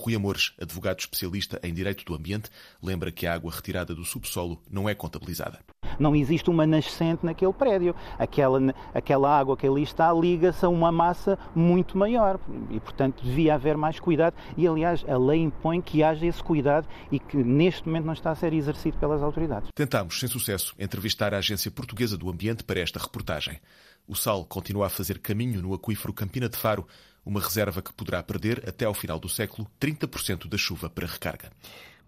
Rui 0.00 0.14
Amores, 0.14 0.54
advogado 0.58 1.00
especialista 1.00 1.60
em 1.62 1.74
direito 1.74 2.04
do 2.04 2.14
ambiente, 2.14 2.50
lembra 2.82 3.12
que 3.12 3.26
a 3.26 3.34
água 3.34 3.52
retirada 3.52 3.94
do 3.94 4.04
subsolo 4.04 4.62
não 4.70 4.88
é 4.88 4.94
contabilizada 4.94 5.60
não 6.00 6.16
existe 6.16 6.48
uma 6.48 6.66
nascente 6.66 7.24
naquele 7.24 7.52
prédio. 7.52 7.94
Aquela, 8.18 8.74
aquela 8.94 9.38
água 9.38 9.56
que 9.56 9.66
ali 9.66 9.82
está 9.82 10.12
liga-se 10.12 10.64
a 10.64 10.68
uma 10.68 10.90
massa 10.90 11.38
muito 11.54 11.96
maior 11.96 12.40
e, 12.70 12.80
portanto, 12.80 13.22
devia 13.22 13.54
haver 13.54 13.76
mais 13.76 14.00
cuidado. 14.00 14.34
E, 14.56 14.66
aliás, 14.66 15.04
a 15.06 15.18
lei 15.18 15.40
impõe 15.40 15.80
que 15.80 16.02
haja 16.02 16.26
esse 16.26 16.42
cuidado 16.42 16.88
e 17.12 17.18
que 17.18 17.36
neste 17.36 17.86
momento 17.86 18.06
não 18.06 18.14
está 18.14 18.30
a 18.30 18.34
ser 18.34 18.52
exercido 18.52 18.96
pelas 18.98 19.22
autoridades. 19.22 19.68
Tentámos, 19.74 20.18
sem 20.18 20.28
sucesso, 20.28 20.74
entrevistar 20.78 21.34
a 21.34 21.38
Agência 21.38 21.70
Portuguesa 21.70 22.16
do 22.16 22.30
Ambiente 22.30 22.64
para 22.64 22.80
esta 22.80 22.98
reportagem. 22.98 23.60
O 24.08 24.14
sal 24.14 24.44
continua 24.44 24.86
a 24.86 24.90
fazer 24.90 25.18
caminho 25.18 25.62
no 25.62 25.74
aquífero 25.74 26.12
Campina 26.12 26.48
de 26.48 26.56
Faro, 26.56 26.86
uma 27.24 27.40
reserva 27.40 27.82
que 27.82 27.92
poderá 27.92 28.22
perder, 28.22 28.68
até 28.68 28.84
ao 28.84 28.94
final 28.94 29.18
do 29.18 29.28
século, 29.28 29.70
30% 29.80 30.48
da 30.48 30.56
chuva 30.56 30.88
para 30.88 31.06
recarga. 31.06 31.50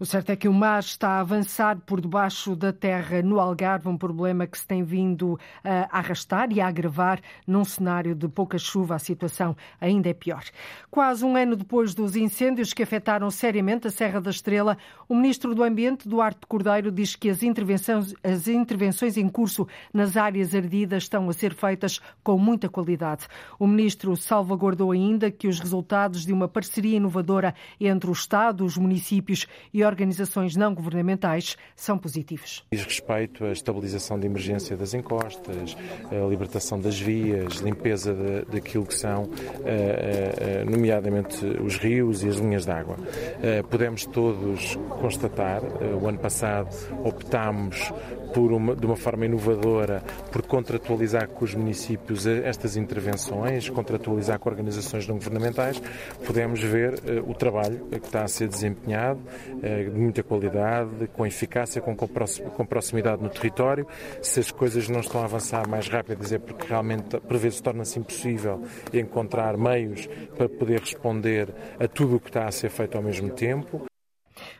O 0.03 0.05
certo 0.05 0.31
é 0.31 0.35
que 0.35 0.49
o 0.49 0.53
mar 0.53 0.81
está 0.81 1.11
a 1.11 1.19
avançar 1.21 1.77
por 1.85 2.01
debaixo 2.01 2.57
da 2.57 2.73
terra 2.73 3.21
no 3.21 3.39
Algarve, 3.39 3.87
um 3.87 3.97
problema 3.97 4.45
que 4.45 4.59
se 4.59 4.67
tem 4.67 4.83
vindo 4.83 5.39
a 5.63 5.97
arrastar 5.97 6.51
e 6.51 6.59
a 6.59 6.67
agravar 6.67 7.21
num 7.47 7.63
cenário 7.63 8.13
de 8.13 8.27
pouca 8.27 8.57
chuva. 8.57 8.95
A 8.95 8.99
situação 8.99 9.55
ainda 9.79 10.09
é 10.09 10.13
pior. 10.13 10.43
Quase 10.91 11.23
um 11.23 11.37
ano 11.37 11.55
depois 11.55 11.95
dos 11.95 12.17
incêndios 12.17 12.73
que 12.73 12.83
afetaram 12.83 13.31
seriamente 13.31 13.87
a 13.87 13.91
Serra 13.91 14.19
da 14.19 14.29
Estrela, 14.29 14.77
o 15.07 15.15
ministro 15.15 15.55
do 15.55 15.63
Ambiente, 15.63 16.05
Duarte 16.05 16.45
Cordeiro, 16.49 16.91
diz 16.91 17.15
que 17.15 17.29
as 17.29 17.41
intervenções, 17.41 18.13
as 18.21 18.49
intervenções 18.49 19.15
em 19.15 19.29
curso 19.29 19.65
nas 19.93 20.17
áreas 20.17 20.53
ardidas 20.53 21.03
estão 21.03 21.29
a 21.29 21.33
ser 21.33 21.53
feitas 21.53 22.01
com 22.21 22.37
muita 22.37 22.67
qualidade. 22.67 23.25
O 23.57 23.65
ministro 23.65 24.17
salvaguardou 24.17 24.91
ainda 24.91 25.31
que 25.31 25.47
os 25.47 25.61
resultados 25.61 26.25
de 26.25 26.33
uma 26.33 26.49
parceria 26.49 26.97
inovadora 26.97 27.55
entre 27.79 28.09
o 28.09 28.13
Estado, 28.13 28.65
os 28.65 28.77
municípios 28.77 29.47
e 29.73 29.81
organizações 29.93 30.55
não 30.55 30.73
governamentais 30.73 31.55
são 31.75 31.97
positivos. 31.97 32.65
Diz 32.71 32.83
respeito 32.83 33.45
à 33.45 33.51
estabilização 33.51 34.19
de 34.19 34.25
emergência 34.25 34.75
das 34.75 34.93
encostas, 34.93 35.77
a 36.11 36.27
libertação 36.27 36.79
das 36.79 36.99
vias, 36.99 37.57
limpeza 37.57 38.13
daquilo 38.51 38.85
que 38.85 38.95
são, 38.95 39.29
eh, 39.63 40.33
eh, 40.37 40.65
nomeadamente, 40.65 41.45
os 41.45 41.77
rios 41.77 42.23
e 42.23 42.29
as 42.29 42.37
linhas 42.37 42.65
d'água. 42.65 42.97
Eh, 43.41 43.61
podemos 43.63 44.05
todos 44.05 44.75
constatar, 44.99 45.61
o 46.01 46.07
ano 46.07 46.17
passado 46.17 46.69
optámos 47.03 47.91
por 48.33 48.51
uma, 48.51 48.75
de 48.75 48.85
uma 48.85 48.95
forma 48.95 49.25
inovadora 49.25 50.03
por 50.31 50.41
contratualizar 50.45 51.27
com 51.29 51.45
os 51.45 51.53
municípios 51.53 52.25
estas 52.25 52.75
intervenções, 52.75 53.69
contratualizar 53.69 54.39
com 54.39 54.49
organizações 54.49 55.07
não 55.07 55.15
governamentais, 55.15 55.81
podemos 56.25 56.61
ver 56.61 56.95
uh, 56.95 57.29
o 57.29 57.33
trabalho 57.33 57.85
que 57.89 57.97
está 57.97 58.23
a 58.23 58.27
ser 58.27 58.47
desempenhado, 58.47 59.19
uh, 59.19 59.91
de 59.91 59.99
muita 59.99 60.23
qualidade, 60.23 61.07
com 61.13 61.25
eficácia, 61.25 61.81
com, 61.81 61.95
com 61.95 62.65
proximidade 62.65 63.21
no 63.21 63.29
território. 63.29 63.87
Se 64.21 64.39
as 64.39 64.51
coisas 64.51 64.89
não 64.89 64.99
estão 64.99 65.21
a 65.21 65.25
avançar 65.25 65.67
mais 65.67 65.87
rápidas 65.87 66.31
é 66.31 66.39
porque 66.39 66.67
realmente 66.67 67.19
por 67.19 67.37
vezes 67.37 67.61
torna-se 67.61 67.99
impossível 67.99 68.61
encontrar 68.93 69.57
meios 69.57 70.07
para 70.35 70.49
poder 70.49 70.79
responder 70.79 71.53
a 71.79 71.87
tudo 71.87 72.15
o 72.15 72.19
que 72.19 72.29
está 72.29 72.45
a 72.45 72.51
ser 72.51 72.69
feito 72.69 72.97
ao 72.97 73.03
mesmo 73.03 73.29
tempo. 73.29 73.85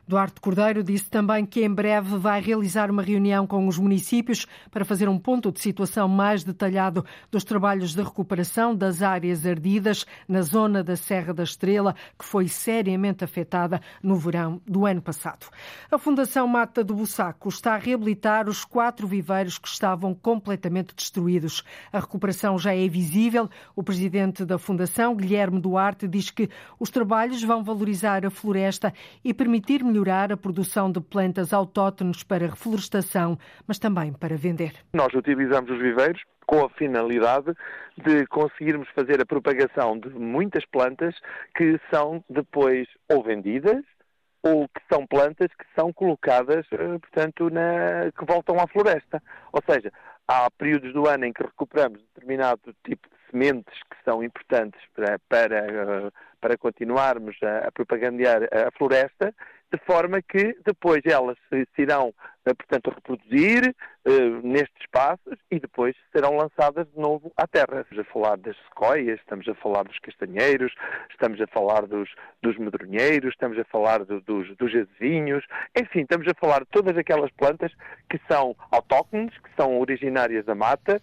Duarte 0.05 0.41
Cordeiro 0.41 0.83
disse 0.83 1.09
também 1.09 1.45
que 1.45 1.63
em 1.63 1.73
breve 1.73 2.17
vai 2.17 2.41
realizar 2.41 2.91
uma 2.91 3.01
reunião 3.01 3.47
com 3.47 3.65
os 3.67 3.79
municípios 3.79 4.45
para 4.69 4.83
fazer 4.83 5.07
um 5.07 5.17
ponto 5.17 5.49
de 5.49 5.61
situação 5.61 6.09
mais 6.09 6.43
detalhado 6.43 7.05
dos 7.31 7.45
trabalhos 7.45 7.95
de 7.95 8.01
recuperação 8.01 8.75
das 8.75 9.01
áreas 9.01 9.45
ardidas 9.45 10.05
na 10.27 10.41
zona 10.41 10.83
da 10.83 10.97
Serra 10.97 11.33
da 11.33 11.43
Estrela, 11.43 11.95
que 12.19 12.25
foi 12.25 12.49
seriamente 12.49 13.23
afetada 13.23 13.79
no 14.01 14.17
verão 14.17 14.61
do 14.67 14.85
ano 14.85 15.01
passado. 15.01 15.47
A 15.89 15.97
Fundação 15.97 16.47
Mata 16.49 16.83
do 16.83 16.95
Bussaco 16.95 17.47
está 17.47 17.75
a 17.75 17.77
reabilitar 17.77 18.49
os 18.49 18.65
quatro 18.65 19.07
viveiros 19.07 19.57
que 19.57 19.69
estavam 19.69 20.13
completamente 20.13 20.93
destruídos. 20.93 21.63
A 21.93 21.99
recuperação 21.99 22.59
já 22.59 22.75
é 22.75 22.87
visível. 22.89 23.49
O 23.73 23.81
presidente 23.81 24.43
da 24.43 24.57
Fundação, 24.57 25.15
Guilherme 25.15 25.61
Duarte, 25.61 26.09
diz 26.09 26.29
que 26.29 26.49
os 26.77 26.89
trabalhos 26.89 27.41
vão 27.41 27.63
valorizar 27.63 28.25
a 28.25 28.29
floresta 28.29 28.93
e 29.23 29.33
permitir 29.33 29.81
melhorar 29.93 30.31
a 30.31 30.37
produção 30.37 30.91
de 30.91 30.99
plantas 30.99 31.53
autóctones 31.53 32.23
para 32.23 32.47
reflorestação, 32.47 33.37
mas 33.67 33.77
também 33.77 34.11
para 34.11 34.35
vender. 34.35 34.73
Nós 34.93 35.13
utilizamos 35.13 35.69
os 35.69 35.79
viveiros 35.79 36.21
com 36.47 36.65
a 36.65 36.69
finalidade 36.69 37.53
de 37.97 38.25
conseguirmos 38.27 38.89
fazer 38.89 39.21
a 39.21 39.25
propagação 39.25 39.97
de 39.97 40.09
muitas 40.09 40.65
plantas 40.65 41.15
que 41.55 41.79
são 41.93 42.23
depois 42.29 42.87
ou 43.09 43.23
vendidas 43.23 43.83
ou 44.41 44.67
que 44.67 44.81
são 44.91 45.07
plantas 45.07 45.47
que 45.57 45.65
são 45.73 45.93
colocadas, 45.93 46.65
eh, 46.71 46.99
portanto, 46.99 47.49
na, 47.49 48.11
que 48.11 48.25
voltam 48.25 48.59
à 48.59 48.67
floresta. 48.67 49.23
Ou 49.53 49.61
seja, 49.65 49.89
há 50.27 50.51
períodos 50.51 50.91
do 50.91 51.07
ano 51.07 51.25
em 51.25 51.31
que 51.31 51.43
recuperamos 51.43 52.01
determinado 52.13 52.75
tipo 52.83 53.07
de 53.07 53.31
sementes 53.31 53.79
que 53.89 53.97
são 54.03 54.21
importantes 54.21 54.81
para, 54.93 55.17
para, 55.29 55.57
eh, 55.59 56.11
para 56.41 56.57
continuarmos 56.57 57.37
a, 57.41 57.69
a 57.69 57.71
propagandear 57.71 58.43
a 58.43 58.69
floresta 58.77 59.33
de 59.73 59.79
forma 59.85 60.21
que 60.21 60.55
depois 60.63 61.01
elas 61.03 61.35
se, 61.49 61.67
se 61.75 61.81
irão, 61.81 62.13
eh, 62.45 62.53
portanto, 62.53 62.93
reproduzir 62.93 63.75
uh, 64.05 64.47
nestes 64.47 64.79
espaços 64.81 65.35
e 65.49 65.59
depois 65.59 65.95
serão 66.11 66.37
lançadas 66.37 66.85
de 66.93 66.99
novo 66.99 67.31
à 67.35 67.47
terra. 67.47 67.81
Estamos 67.81 67.99
a 68.07 68.13
falar 68.13 68.37
das 68.37 68.55
sequoias, 68.67 69.19
estamos 69.19 69.47
a 69.47 69.55
falar 69.55 69.83
dos 69.85 69.97
castanheiros, 69.97 70.71
estamos 71.09 71.41
a 71.41 71.47
falar 71.47 71.87
dos, 71.87 72.07
dos 72.43 72.55
medronheiros, 72.59 73.31
estamos 73.31 73.57
a 73.57 73.63
falar 73.65 74.05
do, 74.05 74.21
dos, 74.21 74.55
dos 74.57 74.75
azevinhos, 74.75 75.43
enfim, 75.75 76.01
estamos 76.01 76.27
a 76.27 76.35
falar 76.39 76.59
de 76.59 76.69
todas 76.69 76.95
aquelas 76.95 77.31
plantas 77.31 77.71
que 78.09 78.19
são 78.29 78.55
autóctones, 78.69 79.35
que 79.39 79.49
são 79.57 79.79
originárias 79.79 80.45
da 80.45 80.53
mata, 80.53 81.01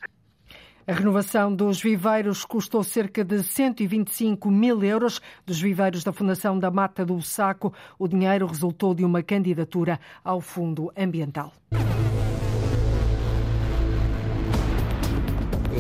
a 0.86 0.92
renovação 0.92 1.54
dos 1.54 1.80
viveiros 1.80 2.44
custou 2.44 2.82
cerca 2.82 3.24
de 3.24 3.42
125 3.42 4.50
mil 4.50 4.82
euros. 4.82 5.20
Dos 5.44 5.60
viveiros 5.60 6.02
da 6.04 6.12
Fundação 6.12 6.58
da 6.58 6.70
Mata 6.70 7.04
do 7.04 7.20
Saco, 7.22 7.72
o 7.98 8.08
dinheiro 8.08 8.46
resultou 8.46 8.94
de 8.94 9.04
uma 9.04 9.22
candidatura 9.22 10.00
ao 10.24 10.40
Fundo 10.40 10.92
Ambiental. 10.96 11.52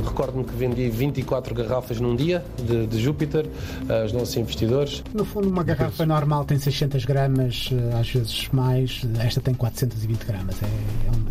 Eu 0.00 0.06
recordo-me 0.06 0.44
que 0.44 0.54
vendi 0.54 0.88
24 0.88 1.54
garrafas 1.54 2.00
num 2.00 2.16
dia 2.16 2.42
de, 2.56 2.86
de 2.86 2.98
Júpiter 2.98 3.46
aos 3.86 4.12
nossos 4.12 4.34
investidores. 4.34 5.04
No 5.12 5.26
fundo, 5.26 5.50
uma 5.50 5.62
garrafa 5.62 6.06
normal 6.06 6.46
tem 6.46 6.58
600 6.58 7.04
gramas, 7.04 7.68
eh, 7.70 8.00
às 8.00 8.08
vezes 8.10 8.48
mais. 8.50 9.02
Esta 9.22 9.42
tem 9.42 9.52
420 9.52 10.24
gramas. 10.24 10.56
É, 10.62 10.66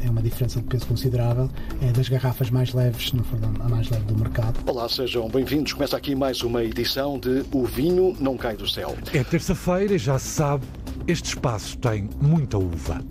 é, 0.04 0.06
é 0.06 0.10
uma 0.12 0.22
diferença 0.22 0.60
de 0.60 0.68
peso 0.68 0.86
considerável. 0.86 1.50
É 1.82 1.92
das 1.92 2.08
garrafas 2.10 2.52
mais 2.52 2.72
leves, 2.72 3.12
no 3.12 3.24
fundo, 3.24 3.48
a 3.60 3.68
mais 3.68 3.90
leve 3.90 4.04
do 4.04 4.16
mercado. 4.16 4.60
Olá, 4.68 4.88
sejam 4.88 5.28
bem-vindos. 5.30 5.74
Começa 5.74 5.98
aqui 5.98 6.14
mais 6.14 6.44
uma 6.44 6.64
edição 6.64 7.18
de 7.18 7.44
O 7.52 7.66
Vinho 7.66 8.16
Não 8.20 8.38
Cai 8.38 8.56
do 8.56 8.70
Céu. 8.70 8.96
É 9.12 9.24
terça-feira 9.24 9.96
e 9.96 9.98
já 9.98 10.20
se 10.20 10.28
sabe, 10.28 10.64
este 11.08 11.30
espaço 11.30 11.76
tem 11.80 12.08
muita 12.22 12.60
uva. 12.60 13.02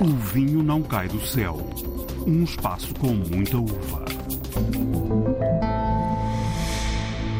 O 0.00 0.06
vinho 0.06 0.62
não 0.62 0.80
cai 0.80 1.08
do 1.08 1.20
céu. 1.20 1.56
Um 2.24 2.44
espaço 2.44 2.94
com 2.94 3.08
muita 3.08 3.58
uva. 3.58 4.04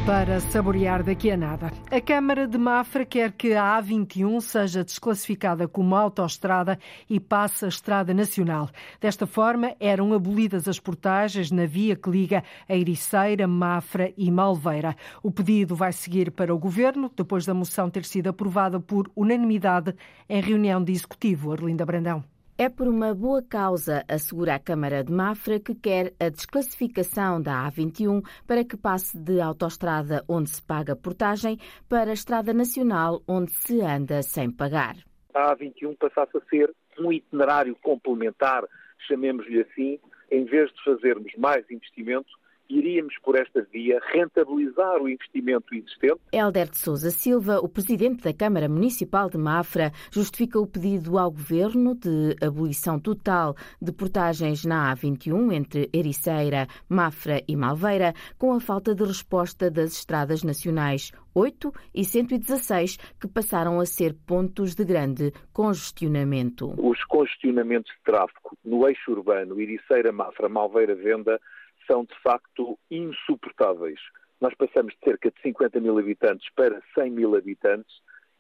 Para 0.05 0.41
saborear 0.41 1.05
daqui 1.05 1.31
a 1.31 1.37
nada. 1.37 1.71
A 1.88 2.00
Câmara 2.00 2.49
de 2.49 2.59
Mafra 2.59 3.05
quer 3.05 3.31
que 3.31 3.55
a 3.55 3.81
A21 3.81 4.41
seja 4.41 4.83
desclassificada 4.83 5.69
como 5.69 5.95
autoestrada 5.95 6.81
e 7.09 7.21
passe 7.21 7.65
a 7.65 7.69
estrada 7.69 8.12
nacional. 8.12 8.69
Desta 9.00 9.25
forma, 9.25 9.77
eram 9.79 10.12
abolidas 10.12 10.67
as 10.67 10.81
portagens 10.81 11.53
na 11.53 11.65
via 11.65 11.95
que 11.95 12.11
liga 12.11 12.43
a 12.69 12.75
Ericeira, 12.75 13.47
Mafra 13.47 14.12
e 14.17 14.33
Malveira. 14.33 14.97
O 15.23 15.31
pedido 15.31 15.77
vai 15.77 15.93
seguir 15.93 16.33
para 16.33 16.53
o 16.53 16.59
Governo, 16.59 17.09
depois 17.17 17.47
da 17.47 17.55
moção 17.55 17.88
ter 17.88 18.05
sido 18.05 18.27
aprovada 18.27 18.81
por 18.81 19.09
unanimidade 19.15 19.95
em 20.29 20.43
reunião 20.43 20.83
de 20.83 20.91
Executivo. 20.91 21.53
Arlinda 21.53 21.87
Brandão. 21.87 22.25
É 22.61 22.69
por 22.69 22.88
uma 22.88 23.15
boa 23.15 23.41
causa, 23.41 24.05
assegura 24.09 24.57
a 24.57 24.59
Câmara 24.59 25.05
de 25.05 25.12
Mafra, 25.12 25.61
que 25.61 25.77
quer 25.77 26.12
a 26.19 26.29
desclassificação 26.29 27.41
da 27.41 27.71
A21 27.71 28.21
para 28.49 28.65
que 28.65 28.77
passe 28.77 29.17
de 29.17 29.41
autoestrada 29.41 30.25
onde 30.29 30.50
se 30.50 30.61
paga 30.61 30.97
portagem 30.97 31.57
para 31.88 32.12
estrada 32.12 32.53
nacional 32.53 33.23
onde 33.29 33.53
se 33.53 33.81
anda 33.81 34.25
sem 34.25 34.50
pagar. 34.50 34.97
A 35.33 35.55
A21 35.55 35.97
passasse 35.99 36.37
a 36.37 36.41
ser 36.50 36.75
um 36.99 37.12
itinerário 37.12 37.77
complementar, 37.77 38.65
chamemos-lhe 39.07 39.61
assim, 39.61 40.00
em 40.29 40.45
vez 40.45 40.69
de 40.73 40.83
fazermos 40.83 41.33
mais 41.38 41.65
investimento, 41.71 42.29
iríamos 42.69 43.15
por 43.23 43.37
esta 43.37 43.63
via 43.73 44.01
rentabilizar 44.13 45.01
o 45.01 45.09
investimento 45.09 45.75
existente. 45.75 46.21
Helder 46.33 46.69
de 46.69 46.79
Souza 46.79 47.11
Silva, 47.11 47.59
o 47.59 47.69
presidente 47.69 48.23
da 48.23 48.35
Câmara 48.35 48.69
Municipal 48.69 49.29
de 49.31 49.39
Mafra, 49.39 49.91
justifica 50.13 50.59
o 50.59 50.67
pedido 50.67 51.19
ao 51.19 51.31
governo 51.31 51.95
de 51.95 52.37
abolição 52.45 53.01
total 53.01 53.55
de 53.81 53.93
portagens 53.93 54.65
na 54.65 54.95
A21 54.95 55.53
entre 55.53 55.89
Ericeira, 55.93 56.67
Mafra 56.89 57.43
e 57.49 57.57
Malveira, 57.57 58.13
com 58.37 58.53
a 58.53 58.61
falta 58.61 58.95
de 58.95 59.05
resposta 59.05 59.71
das 59.71 59.93
estradas 59.93 60.43
nacionais 60.43 61.13
8 61.35 61.73
e 61.95 62.05
116, 62.05 62.97
que 63.21 63.29
passaram 63.29 63.79
a 63.79 63.87
ser 63.87 64.15
pontos 64.27 64.75
de 64.75 64.85
grande 64.85 65.33
congestionamento. 65.53 66.75
Os 66.79 67.03
congestionamentos 67.05 67.93
de 67.93 68.03
tráfego 68.03 68.57
no 68.65 68.87
eixo 68.89 69.13
urbano, 69.13 69.61
Ericeira, 69.61 70.11
Mafra, 70.11 70.49
Malveira, 70.49 70.95
Venda, 70.95 71.41
são 71.88 72.04
de 72.04 72.14
facto 72.23 72.78
insuportáveis. 72.90 73.99
Nós 74.40 74.54
passamos 74.54 74.95
de 74.95 75.00
cerca 75.02 75.30
de 75.30 75.40
50 75.42 75.80
mil 75.80 75.99
habitantes 75.99 76.49
para 76.54 76.80
100 76.95 77.11
mil 77.11 77.35
habitantes 77.35 77.92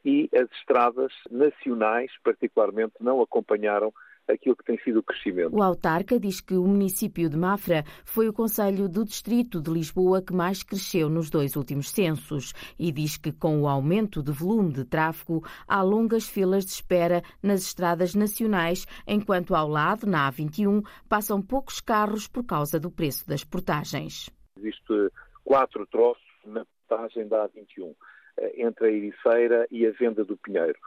e 0.04 0.28
as 0.32 0.48
estradas 0.58 1.12
nacionais, 1.30 2.12
particularmente, 2.22 2.94
não 3.00 3.20
acompanharam 3.20 3.92
aquilo 4.28 4.56
que 4.56 4.64
tem 4.64 4.78
sido 4.82 5.00
o 5.00 5.02
crescimento. 5.02 5.54
O 5.56 5.62
autarca 5.62 6.18
diz 6.18 6.40
que 6.40 6.54
o 6.54 6.64
município 6.64 7.28
de 7.28 7.36
Mafra 7.36 7.84
foi 8.04 8.28
o 8.28 8.32
conselho 8.32 8.88
do 8.88 9.04
distrito 9.04 9.60
de 9.60 9.70
Lisboa 9.70 10.22
que 10.22 10.32
mais 10.32 10.62
cresceu 10.62 11.08
nos 11.08 11.30
dois 11.30 11.56
últimos 11.56 11.90
censos 11.90 12.52
e 12.78 12.92
diz 12.92 13.16
que 13.16 13.32
com 13.32 13.62
o 13.62 13.68
aumento 13.68 14.22
de 14.22 14.32
volume 14.32 14.72
de 14.72 14.84
tráfego 14.84 15.42
há 15.66 15.82
longas 15.82 16.28
filas 16.28 16.64
de 16.64 16.72
espera 16.72 17.22
nas 17.42 17.62
estradas 17.62 18.14
nacionais, 18.14 18.86
enquanto 19.06 19.54
ao 19.54 19.68
lado, 19.68 20.06
na 20.06 20.30
A21, 20.30 20.86
passam 21.08 21.40
poucos 21.40 21.80
carros 21.80 22.28
por 22.28 22.44
causa 22.44 22.78
do 22.78 22.90
preço 22.90 23.26
das 23.26 23.44
portagens. 23.44 24.30
Existem 24.58 25.08
quatro 25.44 25.86
troços 25.86 26.22
na 26.44 26.64
portagem 26.64 27.26
da 27.28 27.48
A21 27.48 27.94
eh, 28.38 28.66
entre 28.66 28.86
a 28.86 28.90
Ericeira 28.90 29.66
e 29.70 29.86
a 29.86 29.90
venda 29.92 30.24
do 30.24 30.36
Pinheiro. 30.36 30.78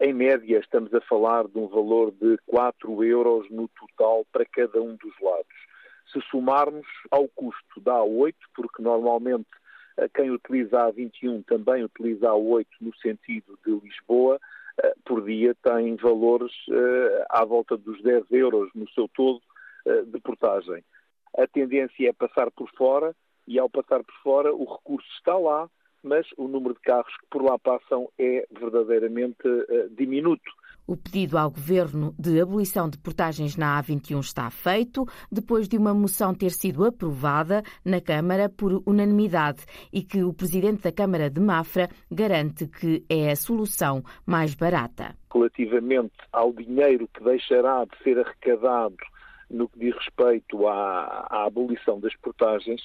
Em 0.00 0.12
média, 0.12 0.58
estamos 0.58 0.92
a 0.94 1.00
falar 1.02 1.46
de 1.48 1.58
um 1.58 1.68
valor 1.68 2.12
de 2.12 2.38
4 2.46 3.04
euros 3.04 3.48
no 3.50 3.68
total 3.68 4.26
para 4.32 4.44
cada 4.44 4.80
um 4.80 4.96
dos 4.96 5.14
lados. 5.20 5.46
Se 6.12 6.20
somarmos 6.30 6.86
ao 7.10 7.28
custo 7.28 7.80
da 7.80 7.94
A8, 7.94 8.34
porque 8.54 8.82
normalmente 8.82 9.48
eh, 9.96 10.08
quem 10.14 10.30
utiliza 10.30 10.80
a 10.80 10.92
A21 10.92 11.44
também 11.46 11.84
utiliza 11.84 12.28
a 12.28 12.34
A8 12.34 12.66
no 12.80 12.94
sentido 12.96 13.58
de 13.64 13.72
Lisboa, 13.72 14.40
eh, 14.82 14.94
por 15.04 15.24
dia 15.24 15.54
tem 15.62 15.96
valores 15.96 16.52
eh, 16.70 17.26
à 17.30 17.44
volta 17.44 17.76
dos 17.76 18.02
10 18.02 18.24
euros 18.30 18.70
no 18.74 18.88
seu 18.90 19.08
todo 19.08 19.40
de 20.06 20.18
portagem. 20.18 20.82
A 21.38 21.46
tendência 21.46 22.08
é 22.08 22.12
passar 22.12 22.50
por 22.50 22.68
fora 22.76 23.14
e, 23.46 23.56
ao 23.56 23.70
passar 23.70 24.02
por 24.02 24.14
fora, 24.20 24.52
o 24.52 24.64
recurso 24.64 25.08
está 25.16 25.38
lá, 25.38 25.70
mas 26.06 26.26
o 26.36 26.46
número 26.46 26.74
de 26.74 26.80
carros 26.80 27.12
que 27.18 27.26
por 27.28 27.42
lá 27.42 27.58
passam 27.58 28.08
é 28.18 28.46
verdadeiramente 28.50 29.46
uh, 29.46 29.90
diminuto. 29.90 30.50
O 30.86 30.96
pedido 30.96 31.36
ao 31.36 31.50
Governo 31.50 32.14
de 32.16 32.40
abolição 32.40 32.88
de 32.88 32.96
portagens 32.96 33.56
na 33.56 33.82
A21 33.82 34.20
está 34.20 34.48
feito, 34.50 35.04
depois 35.32 35.68
de 35.68 35.76
uma 35.76 35.92
moção 35.92 36.32
ter 36.32 36.50
sido 36.50 36.84
aprovada 36.84 37.64
na 37.84 38.00
Câmara 38.00 38.48
por 38.48 38.80
unanimidade 38.86 39.64
e 39.92 40.00
que 40.00 40.22
o 40.22 40.32
Presidente 40.32 40.84
da 40.84 40.92
Câmara 40.92 41.28
de 41.28 41.40
Mafra 41.40 41.88
garante 42.08 42.68
que 42.68 43.04
é 43.08 43.32
a 43.32 43.36
solução 43.36 44.04
mais 44.24 44.54
barata. 44.54 45.16
Relativamente 45.34 46.14
ao 46.32 46.52
dinheiro 46.52 47.08
que 47.12 47.24
deixará 47.24 47.84
de 47.84 48.04
ser 48.04 48.20
arrecadado 48.20 48.96
no 49.50 49.68
que 49.68 49.80
diz 49.80 49.94
respeito 49.96 50.68
à, 50.68 51.26
à 51.28 51.46
abolição 51.46 51.98
das 51.98 52.14
portagens, 52.16 52.80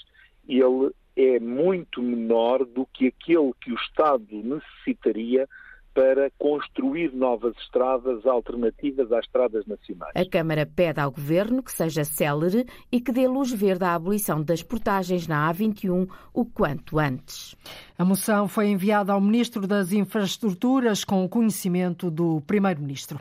ele 0.48 0.92
é 1.16 1.40
muito 1.40 2.02
menor 2.02 2.66
do 2.66 2.86
que 2.86 3.08
aquele 3.08 3.52
que 3.60 3.72
o 3.72 3.76
Estado 3.76 4.26
necessitaria 4.32 5.48
para 5.94 6.32
construir 6.38 7.14
novas 7.14 7.56
estradas 7.58 8.26
alternativas 8.26 9.12
às 9.12 9.26
estradas 9.26 9.66
nacionais. 9.66 10.14
A 10.16 10.26
Câmara 10.26 10.66
pede 10.66 11.02
ao 11.02 11.12
Governo 11.12 11.62
que 11.62 11.72
seja 11.72 12.06
célere 12.06 12.66
e 12.92 13.02
que 13.02 13.12
dê 13.12 13.28
luz 13.28 13.52
verde 13.52 13.84
à 13.84 13.96
abolição 13.96 14.42
das 14.42 14.64
portagens 14.64 15.28
na 15.28 15.52
A21 15.52 16.10
o 16.34 16.46
quanto 16.46 16.98
antes. 16.98 17.56
A 18.02 18.04
moção 18.04 18.48
foi 18.48 18.68
enviada 18.68 19.14
ao 19.14 19.22
Ministro 19.22 19.68
das 19.68 19.92
Infraestruturas 19.92 21.04
com 21.04 21.24
o 21.24 21.30
conhecimento 21.30 22.10
do 22.10 22.42
Primeiro-Ministro. 22.48 23.20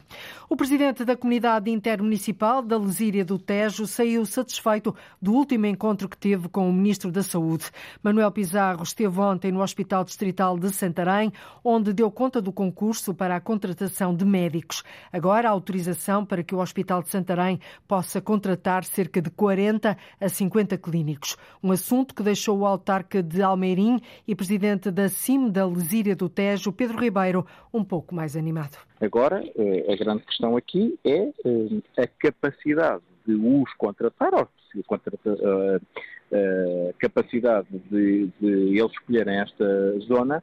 O 0.49 0.57
Presidente 0.57 1.05
da 1.05 1.15
Comunidade 1.15 1.71
Intermunicipal 1.71 2.63
da 2.63 2.79
Lesíria 2.79 3.23
do 3.23 3.39
Tejo 3.39 3.87
saiu 3.87 4.25
satisfeito 4.25 4.97
do 5.21 5.35
último 5.35 5.67
encontro 5.67 6.09
que 6.09 6.17
teve 6.17 6.49
com 6.49 6.67
o 6.67 6.73
Ministro 6.73 7.13
da 7.13 7.23
Saúde. 7.23 7.67
Manuel 8.03 8.33
Pizarro 8.33 8.83
esteve 8.83 9.21
ontem 9.21 9.53
no 9.53 9.61
Hospital 9.61 10.03
Distrital 10.03 10.59
de 10.59 10.71
Santarém, 10.71 11.31
onde 11.63 11.93
deu 11.93 12.11
conta 12.11 12.41
do 12.41 12.51
concurso 12.51 13.13
para 13.13 13.37
a 13.37 13.41
contratação 13.41 14.17
de 14.17 14.25
médicos. 14.25 14.83
Agora, 15.13 15.47
a 15.47 15.53
autorização 15.53 16.25
para 16.25 16.43
que 16.43 16.55
o 16.55 16.59
Hospital 16.59 17.03
de 17.03 17.11
Santarém 17.11 17.61
possa 17.87 18.19
contratar 18.19 18.85
cerca 18.85 19.21
de 19.21 19.29
40 19.29 19.95
a 20.19 20.29
50 20.31 20.79
clínicos. 20.79 21.37
Um 21.63 21.71
assunto 21.71 22.15
que 22.15 22.23
deixou 22.23 22.61
o 22.61 22.67
autarca 22.67 23.23
de 23.23 23.43
Almeirim 23.43 24.01
e 24.27 24.35
Presidente 24.35 24.70
presidente 24.71 24.91
da 24.91 25.09
CIM 25.09 25.51
da 25.51 25.67
Lesíria 25.67 26.15
do 26.15 26.29
Tejo, 26.29 26.73
Pedro 26.73 26.99
Ribeiro, 26.99 27.47
um 27.73 27.83
pouco 27.83 28.15
mais 28.15 28.37
animado. 28.37 28.77
Agora, 29.01 29.43
eh, 29.57 29.93
a 29.93 29.97
grande 29.97 30.23
questão 30.23 30.57
aqui 30.57 30.99
é 31.05 31.29
eh, 31.45 32.03
a 32.03 32.07
capacidade 32.07 33.03
de 33.27 33.35
os 33.35 33.73
contratar, 33.75 34.33
ou 34.33 34.49
se 34.71 34.79
uh, 34.79 35.77
uh, 35.77 36.95
capacidade 36.99 37.67
de, 37.91 38.29
de, 38.41 38.79
eles 38.79 38.93
escolherem 38.93 39.41
esta 39.41 39.99
zona 40.01 40.43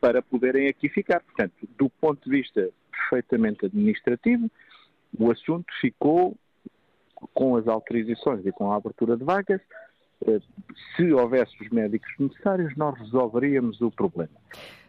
para 0.00 0.22
poderem 0.22 0.68
aqui 0.68 0.88
ficar. 0.88 1.20
Portanto, 1.20 1.52
do 1.76 1.90
ponto 2.00 2.22
de 2.24 2.36
vista 2.36 2.68
perfeitamente 2.90 3.66
administrativo, 3.66 4.48
o 5.18 5.30
assunto 5.32 5.66
ficou 5.80 6.36
com 7.34 7.56
as 7.56 7.66
autorizações 7.66 8.46
e 8.46 8.52
com 8.52 8.70
a 8.70 8.76
abertura 8.76 9.16
de 9.16 9.24
vagas. 9.24 9.60
Se 10.96 11.12
houvesse 11.12 11.52
os 11.62 11.68
médicos 11.70 12.10
necessários, 12.18 12.74
nós 12.76 12.98
resolveríamos 12.98 13.80
o 13.80 13.90
problema. 13.90 14.30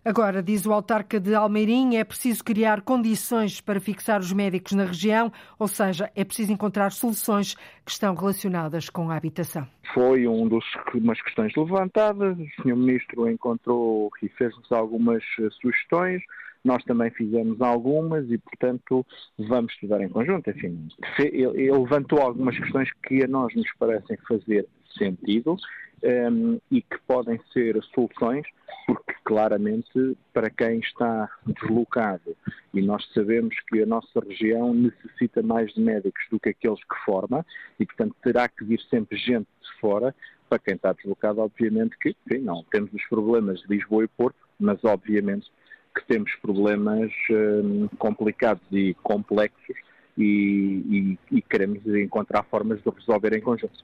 Agora, 0.08 0.42
diz 0.42 0.66
o 0.66 0.72
autarca 0.72 1.20
de 1.20 1.36
Almeirim, 1.36 1.98
é 1.98 2.04
preciso 2.06 2.42
criar 2.42 2.80
condições 2.80 3.60
para 3.60 3.78
fixar 3.78 4.22
os 4.22 4.32
médicos 4.32 4.72
na 4.72 4.86
região, 4.86 5.30
ou 5.60 5.68
seja, 5.68 6.10
é 6.16 6.24
preciso 6.24 6.54
encontrar 6.54 6.94
soluções 6.94 7.56
que 7.84 7.92
estão 7.92 8.16
relacionadas 8.16 8.90
com 8.90 9.12
a 9.12 9.18
habitação. 9.18 9.68
Foi 9.94 10.26
um 10.26 10.48
dos, 10.48 10.64
umas 10.94 11.22
questões 11.22 11.54
levantadas, 11.58 12.38
o 12.40 12.62
Sr. 12.62 12.76
Ministro 12.78 13.30
encontrou 13.30 14.10
e 14.24 14.30
fez-nos 14.30 14.72
algumas 14.72 15.22
eh, 15.42 15.50
sugestões, 15.62 16.22
nós 16.68 16.84
também 16.84 17.10
fizemos 17.12 17.60
algumas 17.62 18.30
e, 18.30 18.38
portanto, 18.38 19.06
vamos 19.40 19.74
estudar 19.74 20.02
em 20.02 20.10
conjunto. 20.10 20.50
Enfim, 20.50 20.90
ele 21.18 21.72
levantou 21.72 22.20
algumas 22.20 22.58
questões 22.58 22.92
que 23.08 23.24
a 23.24 23.28
nós 23.28 23.56
nos 23.56 23.72
parecem 23.80 24.18
fazer 24.28 24.68
sentido 24.98 25.54
um, 25.54 25.58
ehm, 26.04 26.58
e 26.70 26.82
que 26.82 26.98
podem 27.08 27.40
ser 27.54 27.82
soluções, 27.96 28.46
porque 28.86 29.14
claramente 29.24 30.18
para 30.34 30.50
quem 30.50 30.80
está 30.80 31.30
deslocado 31.46 32.36
e 32.74 32.82
nós 32.82 33.06
sabemos 33.14 33.56
que 33.70 33.82
a 33.82 33.86
nossa 33.86 34.20
região 34.20 34.74
necessita 34.74 35.42
mais 35.42 35.74
de 35.74 35.82
médicos 35.82 36.22
do 36.30 36.40
que 36.40 36.50
aqueles 36.50 36.80
que 36.80 36.96
forma 37.06 37.46
e, 37.80 37.86
portanto, 37.86 38.16
terá 38.22 38.48
que 38.50 38.66
vir 38.66 38.82
sempre 38.90 39.18
gente 39.18 39.48
de 39.62 39.80
fora. 39.80 40.14
Para 40.50 40.60
quem 40.60 40.76
está 40.76 40.94
deslocado, 40.94 41.42
obviamente 41.42 41.98
que, 41.98 42.16
não, 42.40 42.64
temos 42.72 42.94
os 42.94 43.06
problemas 43.08 43.60
de 43.62 43.68
Lisboa 43.68 44.06
e 44.06 44.08
Porto, 44.08 44.38
mas 44.60 44.82
obviamente 44.84 45.52
que 45.98 46.06
temos 46.06 46.34
problemas 46.42 47.12
um, 47.30 47.88
complicados 47.98 48.64
e 48.72 48.94
complexos 49.04 49.76
e, 50.18 51.18
e, 51.32 51.38
e 51.38 51.42
queremos 51.42 51.86
encontrar 51.86 52.44
formas 52.44 52.82
de 52.82 52.90
resolver 52.90 53.34
em 53.34 53.42
conjunto. 53.42 53.84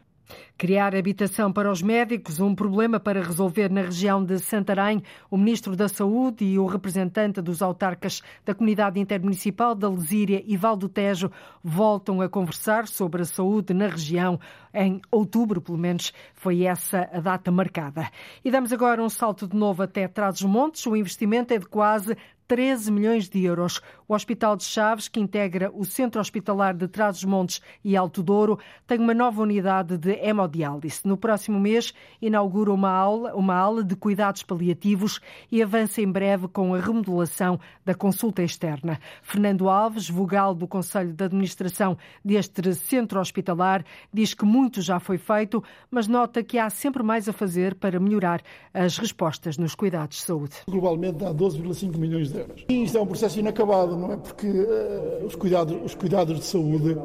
Criar 0.58 0.96
habitação 0.96 1.52
para 1.52 1.72
os 1.72 1.82
médicos, 1.82 2.40
um 2.40 2.56
problema 2.56 3.00
para 3.00 3.22
resolver 3.22 3.70
na 3.70 3.82
região 3.82 4.24
de 4.24 4.40
Santarém. 4.40 5.04
O 5.30 5.36
Ministro 5.36 5.76
da 5.76 5.90
Saúde 5.90 6.46
e 6.46 6.58
o 6.58 6.66
representante 6.66 7.42
dos 7.42 7.62
autarcas 7.62 8.22
da 8.46 8.54
Comunidade 8.54 9.00
Intermunicipal 9.00 9.76
da 9.76 9.90
Lesíria 9.90 10.44
e 10.46 10.56
Val 10.56 10.78
do 10.78 10.88
Tejo 10.88 11.32
voltam 11.64 12.22
a 12.22 12.30
conversar 12.30 12.88
sobre 12.88 13.24
a 13.24 13.26
saúde 13.26 13.74
na 13.74 13.88
região. 13.88 14.40
Em 14.74 15.02
outubro, 15.12 15.62
pelo 15.62 15.78
menos, 15.78 16.14
foi 16.34 16.64
essa 16.64 17.10
a 17.12 17.20
data 17.20 17.52
marcada. 17.52 18.10
E 18.44 18.50
damos 18.50 18.72
agora 18.72 19.04
um 19.04 19.10
salto 19.10 19.48
de 19.48 19.56
novo 19.56 19.84
até 19.84 20.08
Trás-os-Montes. 20.08 20.86
O 20.86 20.96
investimento 20.96 21.54
é 21.54 21.60
de 21.60 21.66
quase 21.66 22.16
13 22.48 22.92
milhões 22.92 23.30
de 23.30 23.44
euros. 23.44 23.82
O 24.08 24.14
Hospital 24.14 24.56
de 24.56 24.64
Chaves, 24.64 25.08
que 25.08 25.20
integra 25.20 25.72
o 25.74 25.86
Centro 25.86 26.22
Hospitalar 26.22 26.74
de 26.74 26.88
Trás-os-Montes 26.88 27.62
e 27.84 27.96
Alto 27.96 28.22
Douro, 28.22 28.60
tem 28.86 29.00
uma 29.00 29.14
nova 29.14 29.42
unidade 29.42 29.98
de 29.98 30.12
hemodiálise. 30.12 31.02
No 31.06 31.18
próximo 31.18 31.60
mês, 31.60 31.94
inaugura 32.22 32.72
uma 32.72 32.92
aula, 32.92 33.36
uma 33.36 33.56
aula 33.56 33.84
de 33.84 33.96
cuidados 33.96 34.44
paliativos 34.44 35.20
e 35.52 35.62
avança 35.62 36.02
em 36.02 36.12
breve 36.12 36.48
com 36.48 36.74
a 36.74 36.80
remodelação 36.80 37.60
da 37.86 37.94
consulta 37.94 38.44
externa. 38.44 39.00
Fernando 39.22 39.70
Alves, 39.70 40.10
vogal 40.10 40.54
do 40.54 40.68
Conselho 40.68 41.14
de 41.14 41.24
Administração 41.24 41.98
deste 42.24 42.74
centro 42.74 43.20
hospitalar, 43.20 43.84
diz 44.14 44.34
que 44.34 44.46
muito 44.46 44.82
já 44.82 45.00
foi 45.00 45.18
feito, 45.18 45.64
mas 45.90 46.08
nota 46.08 46.44
que 46.44 46.58
há 46.58 46.70
sempre 46.70 47.04
mais 47.04 47.28
a 47.28 47.34
fazer 47.34 47.76
para 47.76 48.00
melhorar 48.00 48.42
as 48.74 48.98
respostas 48.98 49.58
nos 49.58 49.76
cuidados 49.76 50.18
de 50.18 50.24
saúde. 50.24 50.56
Globalmente 50.68 51.18
dá 51.18 51.34
12,5 51.34 51.98
milhões 51.98 52.32
de 52.32 52.33
euros. 52.34 52.66
E 52.70 52.84
isto 52.84 52.98
é 52.98 53.02
um 53.02 53.06
processo 53.06 53.40
inacabado, 53.40 53.98
não 53.98 54.12
é? 54.12 54.18
Porque 54.18 54.48
uh, 54.48 55.26
os, 55.26 55.36
cuidados, 55.36 55.78
os 55.84 55.96
cuidados 55.96 56.40
de 56.40 56.46
saúde 56.46 56.98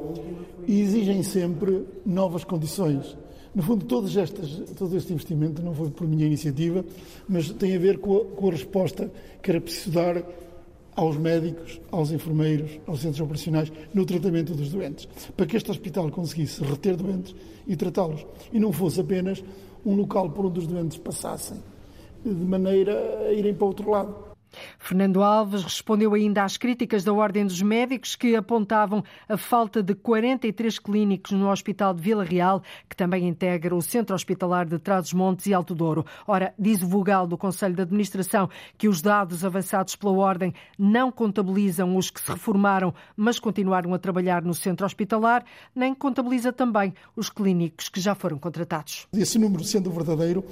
exigem 0.67 1.23
sempre 1.23 1.85
novas 2.05 2.45
condições. 2.45 3.17
No 3.55 3.63
fundo, 3.63 3.85
todos 3.87 4.17
estas, 4.17 4.51
todo 4.77 4.97
este 4.97 5.13
investimento 5.13 5.63
não 5.63 5.75
foi 5.75 5.91
por 5.91 6.07
minha 6.07 6.27
iniciativa, 6.27 6.85
mas 7.29 7.51
tem 7.51 7.75
a 7.75 7.79
ver 7.79 7.99
com 7.99 8.17
a, 8.17 8.25
com 8.25 8.49
a 8.49 8.53
resposta 8.53 9.11
que 9.43 9.51
era 9.51 9.61
preciso 9.61 9.91
dar 9.91 10.23
aos 10.95 11.17
médicos, 11.17 11.81
aos 11.93 12.11
enfermeiros, 12.11 12.79
aos 12.87 13.01
centros 13.01 13.21
operacionais 13.21 13.73
no 13.95 14.05
tratamento 14.05 14.53
dos 14.53 14.69
doentes, 14.69 15.09
para 15.37 15.47
que 15.47 15.57
este 15.57 15.71
hospital 15.71 16.11
conseguisse 16.11 16.63
reter 16.65 16.97
doentes 16.97 17.35
e 17.69 17.77
tratá-los 17.77 18.27
e 18.53 18.59
não 18.59 18.73
fosse 18.73 19.01
apenas 19.01 19.43
um 19.87 19.95
local 19.95 20.29
por 20.31 20.47
onde 20.47 20.59
os 20.59 20.67
doentes 20.67 20.99
passassem 20.99 21.59
de 22.25 22.31
maneira 22.31 23.27
a 23.29 23.33
irem 23.33 23.55
para 23.55 23.67
outro 23.67 23.91
lado. 23.91 24.28
Fernando 24.79 25.23
Alves 25.23 25.63
respondeu 25.63 26.15
ainda 26.15 26.45
às 26.45 26.57
críticas 26.57 27.05
da 27.05 27.13
Ordem 27.13 27.45
dos 27.45 27.61
Médicos 27.63 28.17
que 28.17 28.35
apontavam 28.35 29.05
a 29.29 29.37
falta 29.37 29.83
de 29.83 29.95
43 29.95 30.79
clínicos 30.79 31.33
no 31.33 31.51
Hospital 31.51 31.95
de 31.95 32.03
Vila 32.03 32.25
Real, 32.25 32.63
que 32.89 32.97
também 32.97 33.29
integra 33.29 33.75
o 33.75 33.83
Centro 33.83 34.15
Hospitalar 34.15 34.67
de 34.67 34.79
Trás-os-Montes 34.79 35.47
e 35.47 35.55
Alto 35.55 35.75
Douro. 35.75 36.05
Ora, 36.27 36.55
diz 36.59 36.83
o 36.83 36.87
vogal 36.89 37.27
do 37.27 37.37
Conselho 37.37 37.75
de 37.75 37.83
Administração 37.83 38.49
que 38.77 38.89
os 38.89 39.03
dados 39.03 39.45
avançados 39.45 39.97
pela 39.97 40.13
Ordem 40.13 40.55
não 40.79 41.11
contabilizam 41.11 41.97
os 41.97 42.11
que 42.11 42.21
se 42.21 42.31
reformaram, 42.31 42.95
mas 43.17 43.39
continuaram 43.39 43.93
a 43.95 43.99
trabalhar 43.99 44.43
no 44.43 44.55
Centro 44.55 44.87
Hospitalar, 44.87 45.45
nem 45.75 45.95
contabiliza 45.95 46.53
também 46.53 46.95
os 47.17 47.31
clínicos 47.31 47.89
que 47.89 48.01
já 48.01 48.15
foram 48.15 48.39
contratados. 48.39 49.07
Esse 49.13 49.39
número 49.39 49.65
sendo 49.65 49.91
verdadeiro, 49.91 50.45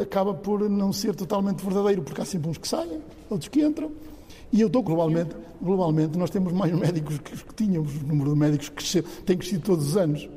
acaba 0.00 0.34
por 0.34 0.68
não 0.68 0.92
ser 0.92 1.14
totalmente 1.14 1.64
verdadeiro, 1.64 2.02
porque 2.02 2.20
há 2.20 2.24
sempre 2.24 2.50
uns 2.50 2.58
que 2.58 2.68
saem, 2.68 3.00
outros 3.30 3.48
que 3.48 3.62
entram. 3.62 3.90
E 4.52 4.60
eu 4.60 4.66
estou 4.66 4.82
globalmente, 4.82 5.34
globalmente 5.62 6.18
nós 6.18 6.28
temos 6.28 6.52
mais 6.52 6.72
médicos 6.72 7.18
que, 7.18 7.36
que 7.36 7.54
tínhamos, 7.54 7.96
o 7.96 8.06
número 8.06 8.32
de 8.34 8.38
médicos 8.38 8.68
que 8.68 9.02
tem 9.22 9.36
crescido 9.36 9.62
todos 9.62 9.88
os 9.88 9.96
anos. 9.96 10.28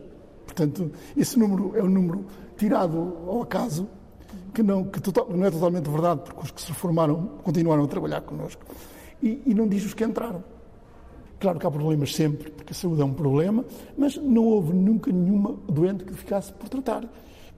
Portanto, 0.45 0.89
esse 1.17 1.38
número 1.38 1.75
é 1.75 1.83
um 1.83 1.89
número 1.89 2.25
tirado 2.57 3.17
ao 3.27 3.41
acaso, 3.41 3.88
que 4.53 4.63
não, 4.63 4.85
que 4.85 5.01
total, 5.01 5.27
não 5.29 5.45
é 5.45 5.51
totalmente 5.51 5.89
verdade, 5.89 6.21
porque 6.23 6.41
os 6.43 6.51
que 6.51 6.61
se 6.61 6.69
reformaram 6.69 7.31
continuaram 7.43 7.83
a 7.83 7.88
trabalhar 7.88 8.21
connosco. 8.21 8.63
E, 9.21 9.41
e 9.45 9.53
não 9.53 9.67
diz 9.67 9.83
os 9.85 9.93
que 9.93 10.05
entraram. 10.05 10.41
Claro 11.38 11.59
que 11.59 11.67
há 11.67 11.71
problemas 11.71 12.15
sempre, 12.15 12.51
porque 12.51 12.71
a 12.71 12.75
saúde 12.75 13.01
é 13.01 13.05
um 13.05 13.13
problema, 13.13 13.65
mas 13.97 14.15
não 14.15 14.45
houve 14.45 14.71
nunca 14.71 15.11
nenhuma 15.11 15.55
doente 15.67 16.05
que 16.05 16.13
ficasse 16.13 16.53
por 16.53 16.69
tratar 16.69 17.03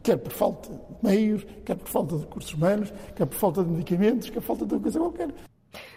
quer 0.08 0.18
por 0.18 0.32
falta 0.32 0.70
de 0.70 1.06
meios, 1.06 1.46
quer 1.66 1.76
por 1.76 1.90
falta 1.90 2.16
de 2.16 2.22
recursos 2.22 2.54
humanos, 2.54 2.94
quer 3.14 3.26
por 3.26 3.36
falta 3.36 3.62
de 3.62 3.70
medicamentos, 3.70 4.30
quer 4.30 4.40
por 4.40 4.44
falta 4.44 4.66
de 4.66 4.74
outra 4.74 4.80
coisa 4.80 5.00
qualquer. 5.00 5.34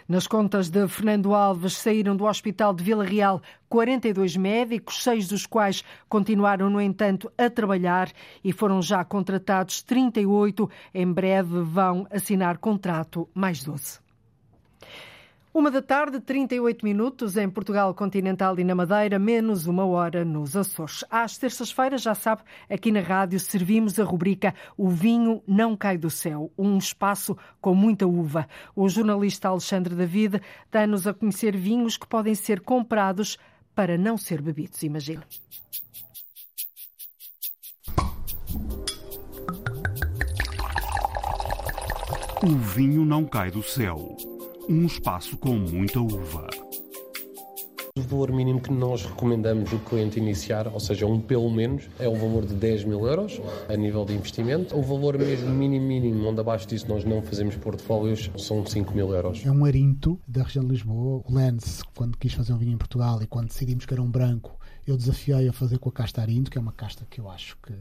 Nas 0.05 0.27
contas 0.27 0.69
de 0.69 0.85
Fernando 0.89 1.33
Alves, 1.33 1.77
saíram 1.77 2.17
do 2.17 2.25
Hospital 2.25 2.73
de 2.73 2.83
Vila 2.83 3.05
Real 3.05 3.41
42 3.69 4.35
médicos, 4.35 5.01
seis 5.01 5.29
dos 5.29 5.45
quais 5.45 5.85
continuaram, 6.09 6.69
no 6.69 6.81
entanto, 6.81 7.31
a 7.37 7.49
trabalhar 7.49 8.11
e 8.43 8.51
foram 8.51 8.81
já 8.81 9.05
contratados 9.05 9.81
38. 9.81 10.69
Em 10.93 11.09
breve 11.09 11.61
vão 11.61 12.05
assinar 12.11 12.57
contrato 12.57 13.29
mais 13.33 13.63
12. 13.63 14.10
Uma 15.53 15.69
da 15.69 15.81
tarde, 15.81 16.21
38 16.21 16.85
minutos 16.85 17.35
em 17.35 17.49
Portugal 17.49 17.93
continental 17.93 18.57
e 18.57 18.63
na 18.63 18.73
Madeira, 18.73 19.19
menos 19.19 19.67
uma 19.67 19.85
hora 19.85 20.23
nos 20.23 20.55
Açores. 20.55 21.03
Às 21.09 21.37
terças-feiras, 21.37 22.01
já 22.01 22.15
sabe, 22.15 22.41
aqui 22.69 22.89
na 22.89 23.01
rádio 23.01 23.37
servimos 23.37 23.99
a 23.99 24.05
rubrica 24.05 24.55
O 24.77 24.87
Vinho 24.87 25.43
Não 25.45 25.75
Cai 25.75 25.97
do 25.97 26.09
Céu, 26.09 26.49
um 26.57 26.77
espaço 26.77 27.37
com 27.59 27.75
muita 27.75 28.07
uva. 28.07 28.47
O 28.73 28.87
jornalista 28.87 29.49
Alexandre 29.49 29.93
David 29.93 30.41
dá-nos 30.71 31.05
a 31.05 31.13
conhecer 31.13 31.57
vinhos 31.57 31.97
que 31.97 32.07
podem 32.07 32.33
ser 32.33 32.61
comprados 32.61 33.37
para 33.75 33.97
não 33.97 34.17
ser 34.17 34.41
bebidos, 34.41 34.81
imagina. 34.83 35.27
O 42.41 42.57
vinho 42.57 43.03
não 43.03 43.25
cai 43.25 43.51
do 43.51 43.61
céu 43.61 44.15
um 44.71 44.85
espaço 44.85 45.35
com 45.37 45.53
muita 45.53 45.99
uva. 45.99 46.47
O 47.97 48.01
valor 48.03 48.31
mínimo 48.31 48.61
que 48.61 48.71
nós 48.71 49.05
recomendamos 49.05 49.73
o 49.73 49.79
cliente 49.79 50.17
iniciar, 50.17 50.65
ou 50.67 50.79
seja, 50.79 51.05
um 51.05 51.19
pelo 51.19 51.49
menos, 51.51 51.89
é 51.99 52.07
um 52.07 52.15
valor 52.15 52.45
de 52.45 52.53
10 52.53 52.85
mil 52.85 53.05
euros 53.05 53.41
a 53.67 53.75
nível 53.75 54.05
de 54.05 54.13
investimento. 54.13 54.73
O 54.73 54.81
valor 54.81 55.17
mesmo 55.17 55.49
mínimo 55.49 55.85
mínimo, 55.85 56.25
onde 56.25 56.39
abaixo 56.39 56.65
disso 56.69 56.87
nós 56.87 57.03
não 57.03 57.21
fazemos 57.21 57.57
portfólios, 57.57 58.31
são 58.37 58.65
5 58.65 58.93
mil 58.95 59.13
euros. 59.13 59.45
É 59.45 59.51
um 59.51 59.65
arinto 59.65 60.17
da 60.25 60.43
região 60.43 60.63
de 60.63 60.71
Lisboa. 60.71 61.21
O 61.27 61.33
Lens, 61.33 61.83
quando 61.93 62.17
quis 62.17 62.31
fazer 62.31 62.53
um 62.53 62.57
vinho 62.57 62.71
em 62.71 62.77
Portugal 62.77 63.21
e 63.21 63.27
quando 63.27 63.47
decidimos 63.47 63.85
que 63.85 63.93
era 63.93 64.01
um 64.01 64.09
branco, 64.09 64.57
eu 64.87 64.95
desafiei 64.95 65.49
a 65.49 65.53
fazer 65.53 65.77
com 65.77 65.89
a 65.89 65.91
casta 65.91 66.21
arinto, 66.21 66.49
que 66.49 66.57
é 66.57 66.61
uma 66.61 66.71
casta 66.71 67.05
que 67.09 67.19
eu 67.19 67.29
acho 67.29 67.57
que 67.61 67.73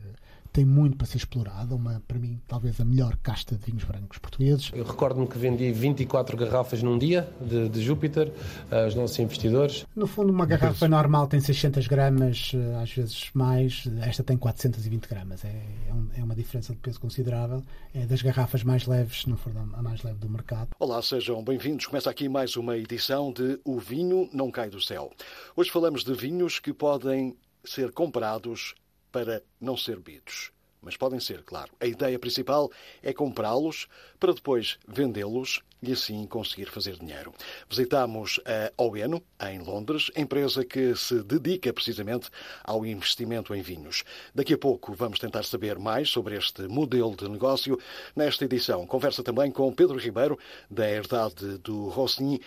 tem 0.53 0.65
muito 0.65 0.97
para 0.97 1.07
ser 1.07 1.19
explorada, 1.19 1.75
uma, 1.75 2.03
para 2.07 2.19
mim, 2.19 2.41
talvez 2.47 2.81
a 2.81 2.85
melhor 2.85 3.17
casta 3.23 3.57
de 3.57 3.65
vinhos 3.65 3.85
brancos 3.85 4.19
portugueses. 4.19 4.71
Eu 4.75 4.85
recordo-me 4.85 5.27
que 5.27 5.39
vendi 5.39 5.71
24 5.73 6.37
garrafas 6.37 6.83
num 6.83 6.99
dia 6.99 7.29
de, 7.41 7.69
de 7.69 7.83
Júpiter 7.83 8.33
aos 8.71 8.95
nossos 8.95 9.19
investidores. 9.19 9.87
No 9.95 10.07
fundo, 10.07 10.33
uma 10.33 10.47
garrafa 10.47 10.89
normal 10.89 11.27
tem 11.27 11.41
600 11.41 11.87
gramas, 11.87 12.53
eh, 12.55 12.83
às 12.83 12.93
vezes 12.93 13.31
mais, 13.35 13.85
esta 14.03 14.23
tem 14.23 14.37
420 14.37 15.07
gramas. 15.09 15.45
É, 15.45 15.49
é, 15.89 15.95
um, 15.95 16.09
é 16.17 16.25
uma 16.25 16.35
diferença 16.35 16.73
de 16.73 16.79
peso 16.79 17.01
considerável. 17.01 17.63
É 17.95 18.07
das 18.07 18.23
garrafas 18.23 18.65
mais 18.65 18.87
leves, 18.87 19.23
se 19.23 19.29
não 19.29 19.37
for 19.37 19.53
a 19.57 19.83
mais 19.83 20.03
leve 20.03 20.19
do 20.19 20.29
mercado. 20.29 20.71
Olá, 20.79 21.01
sejam 21.03 21.43
bem-vindos. 21.45 21.87
Começa 21.87 22.11
aqui 22.11 22.29
mais 22.29 22.57
uma 22.57 22.77
edição 22.77 23.33
de 23.33 23.61
O 23.65 23.79
Vinho 23.79 24.29
Não 24.33 24.51
Cai 24.51 24.69
do 24.69 24.81
Céu. 24.81 25.11
Hoje 25.57 25.71
falamos 25.71 26.05
de 26.05 26.15
vinhos 26.15 26.59
que 26.59 26.73
podem 26.73 27.37
ser 27.65 27.93
comprados 27.93 28.75
para 29.11 29.43
não 29.61 29.77
ser 29.77 29.97
bebidos. 29.97 30.53
Mas 30.83 30.97
podem 30.97 31.21
ser, 31.21 31.43
claro. 31.43 31.71
A 31.79 31.87
ideia 31.87 32.19
principal 32.19 32.71
é 33.03 33.13
comprá-los 33.13 33.87
para 34.19 34.33
depois 34.33 34.79
vendê-los 34.89 35.61
e 35.83 35.93
assim 35.93 36.27
conseguir 36.27 36.67
fazer 36.67 36.97
dinheiro. 36.97 37.35
Visitamos 37.69 38.41
a 38.47 38.83
Oeno, 38.83 39.23
em 39.43 39.59
Londres, 39.59 40.11
empresa 40.17 40.65
que 40.65 40.95
se 40.97 41.23
dedica 41.23 41.73
precisamente 41.73 42.31
ao 42.65 42.85
investimento 42.85 43.55
em 43.55 43.61
vinhos. 43.61 44.05
Daqui 44.35 44.55
a 44.55 44.59
pouco 44.59 44.95
vamos 44.95 45.19
tentar 45.19 45.43
saber 45.43 45.79
mais 45.79 46.09
sobre 46.09 46.37
este 46.37 46.63
modelo 46.67 47.15
de 47.15 47.29
negócio. 47.29 47.79
Nesta 48.17 48.45
edição, 48.45 48.87
conversa 48.87 49.23
também 49.23 49.51
com 49.51 49.73
Pedro 49.75 49.99
Ribeiro, 49.99 50.39
da 50.71 50.89
herdade 50.89 51.59
do 51.59 51.89
Rosny, 51.89 52.41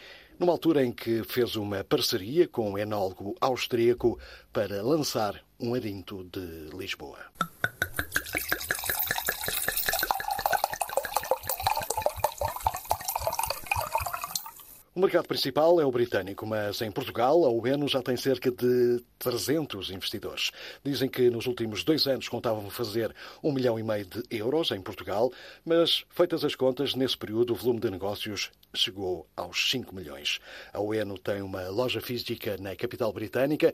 numa 0.43 0.51
altura 0.51 0.83
em 0.83 0.91
que 0.91 1.23
fez 1.23 1.55
uma 1.55 1.85
parceria 1.85 2.49
com 2.49 2.71
um 2.71 2.77
enólogo 2.77 3.33
austríaco 3.39 4.19
para 4.51 4.83
lançar 4.83 5.41
um 5.57 5.73
arinto 5.73 6.25
de 6.25 6.69
Lisboa. 6.77 7.17
O 14.95 14.99
mercado 14.99 15.27
principal 15.27 15.81
é 15.81 15.85
o 15.85 15.91
britânico, 15.91 16.45
mas 16.45 16.79
em 16.79 16.91
Portugal 16.91 17.45
a 17.45 17.49
UENO 17.49 17.87
já 17.87 17.99
tem 18.03 18.15
cerca 18.15 18.51
de 18.51 19.01
300 19.17 19.89
investidores. 19.89 20.51
Dizem 20.83 21.09
que 21.09 21.31
nos 21.31 21.47
últimos 21.47 21.83
dois 21.83 22.05
anos 22.05 22.29
contavam 22.29 22.69
fazer 22.69 23.11
um 23.41 23.51
milhão 23.51 23.79
e 23.79 23.81
meio 23.81 24.05
de 24.05 24.23
euros 24.29 24.69
em 24.69 24.79
Portugal, 24.79 25.31
mas 25.65 26.05
feitas 26.11 26.45
as 26.45 26.53
contas, 26.53 26.93
nesse 26.93 27.17
período 27.17 27.53
o 27.53 27.55
volume 27.55 27.79
de 27.79 27.89
negócios 27.89 28.51
chegou 28.71 29.27
aos 29.35 29.71
5 29.71 29.95
milhões. 29.95 30.39
A 30.71 30.79
UENO 30.79 31.17
tem 31.17 31.41
uma 31.41 31.67
loja 31.69 31.99
física 31.99 32.55
na 32.59 32.75
capital 32.75 33.11
britânica. 33.11 33.73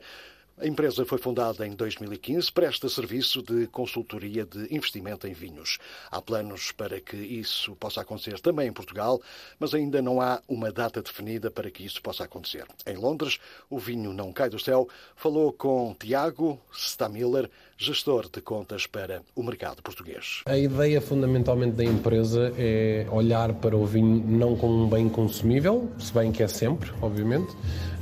A 0.62 0.66
empresa 0.66 1.06
foi 1.06 1.16
fundada 1.16 1.66
em 1.66 1.70
2015, 1.74 2.52
presta 2.52 2.86
serviço 2.86 3.40
de 3.40 3.66
consultoria 3.68 4.44
de 4.44 4.66
investimento 4.70 5.26
em 5.26 5.32
vinhos. 5.32 5.78
Há 6.10 6.20
planos 6.20 6.70
para 6.70 7.00
que 7.00 7.16
isso 7.16 7.74
possa 7.76 8.02
acontecer 8.02 8.38
também 8.40 8.68
em 8.68 8.72
Portugal, 8.72 9.22
mas 9.58 9.72
ainda 9.72 10.02
não 10.02 10.20
há 10.20 10.42
uma 10.46 10.70
data 10.70 11.00
definida 11.00 11.50
para 11.50 11.70
que 11.70 11.82
isso 11.82 12.02
possa 12.02 12.24
acontecer. 12.24 12.66
Em 12.86 12.94
Londres, 12.94 13.38
o 13.70 13.78
vinho 13.78 14.12
não 14.12 14.34
cai 14.34 14.50
do 14.50 14.58
céu. 14.58 14.86
Falou 15.16 15.50
com 15.50 15.96
Tiago 15.98 16.60
Stamiller, 16.70 17.50
gestor 17.80 18.28
de 18.30 18.42
contas 18.42 18.86
para 18.86 19.22
o 19.34 19.42
mercado 19.42 19.82
português. 19.82 20.42
A 20.44 20.58
ideia 20.58 21.00
fundamentalmente 21.00 21.76
da 21.76 21.84
empresa 21.84 22.52
é 22.58 23.06
olhar 23.10 23.54
para 23.54 23.74
o 23.74 23.86
vinho 23.86 24.22
não 24.28 24.54
como 24.54 24.84
um 24.84 24.86
bem 24.86 25.08
consumível, 25.08 25.90
se 25.98 26.12
bem 26.12 26.30
que 26.30 26.42
é 26.42 26.48
sempre, 26.48 26.90
obviamente, 27.00 27.56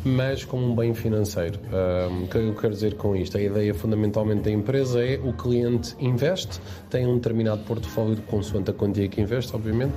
mas 0.05 0.45
como 0.45 0.67
um 0.67 0.75
bem 0.75 0.95
financeiro. 0.95 1.61
Um, 2.11 2.25
o 2.25 2.29
que 2.29 2.39
eu 2.39 2.55
quero 2.57 2.75
dizer 2.75 2.97
com 2.97 3.15
isto? 3.15 3.37
A 3.37 3.41
ideia 3.41 3.73
fundamentalmente 3.73 4.43
da 4.43 4.51
empresa 4.51 5.01
é 5.01 5.17
o 5.17 5.33
cliente 5.33 5.95
investe, 6.01 6.61
tem 6.91 7.07
um 7.07 7.15
determinado 7.15 7.63
portfólio 7.63 8.21
consoante 8.23 8.73
a 8.73 8.75
quantia 8.75 9.09
que 9.09 9.21
investe, 9.21 9.55
obviamente, 9.55 9.95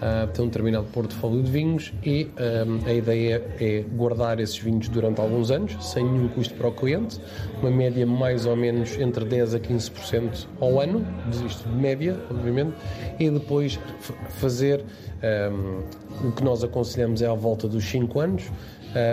uh, 0.00 0.26
tem 0.28 0.44
um 0.44 0.48
determinado 0.48 0.86
portfólio 0.86 1.42
de 1.42 1.50
vinhos 1.50 1.92
e 2.04 2.28
um, 2.66 2.88
a 2.88 2.92
ideia 2.92 3.44
é 3.60 3.84
guardar 3.92 4.40
esses 4.40 4.58
vinhos 4.58 4.88
durante 4.88 5.20
alguns 5.20 5.50
anos, 5.50 5.76
sem 5.80 6.04
nenhum 6.04 6.28
custo 6.28 6.54
para 6.54 6.68
o 6.68 6.72
cliente, 6.72 7.20
uma 7.60 7.70
média 7.70 8.06
mais 8.06 8.46
ou 8.46 8.56
menos 8.56 8.98
entre 8.98 9.24
10% 9.24 9.56
a 9.56 9.60
15% 9.60 10.46
ao 10.60 10.80
ano, 10.80 11.06
isto 11.46 11.68
de 11.68 11.74
média, 11.74 12.18
obviamente, 12.30 12.74
e 13.18 13.30
depois 13.30 13.78
fazer 14.28 14.84
um, 15.52 16.28
o 16.28 16.32
que 16.32 16.42
nós 16.42 16.64
aconselhamos 16.64 17.22
é 17.22 17.26
à 17.26 17.34
volta 17.34 17.68
dos 17.68 17.84
5 17.84 18.20
anos, 18.20 18.44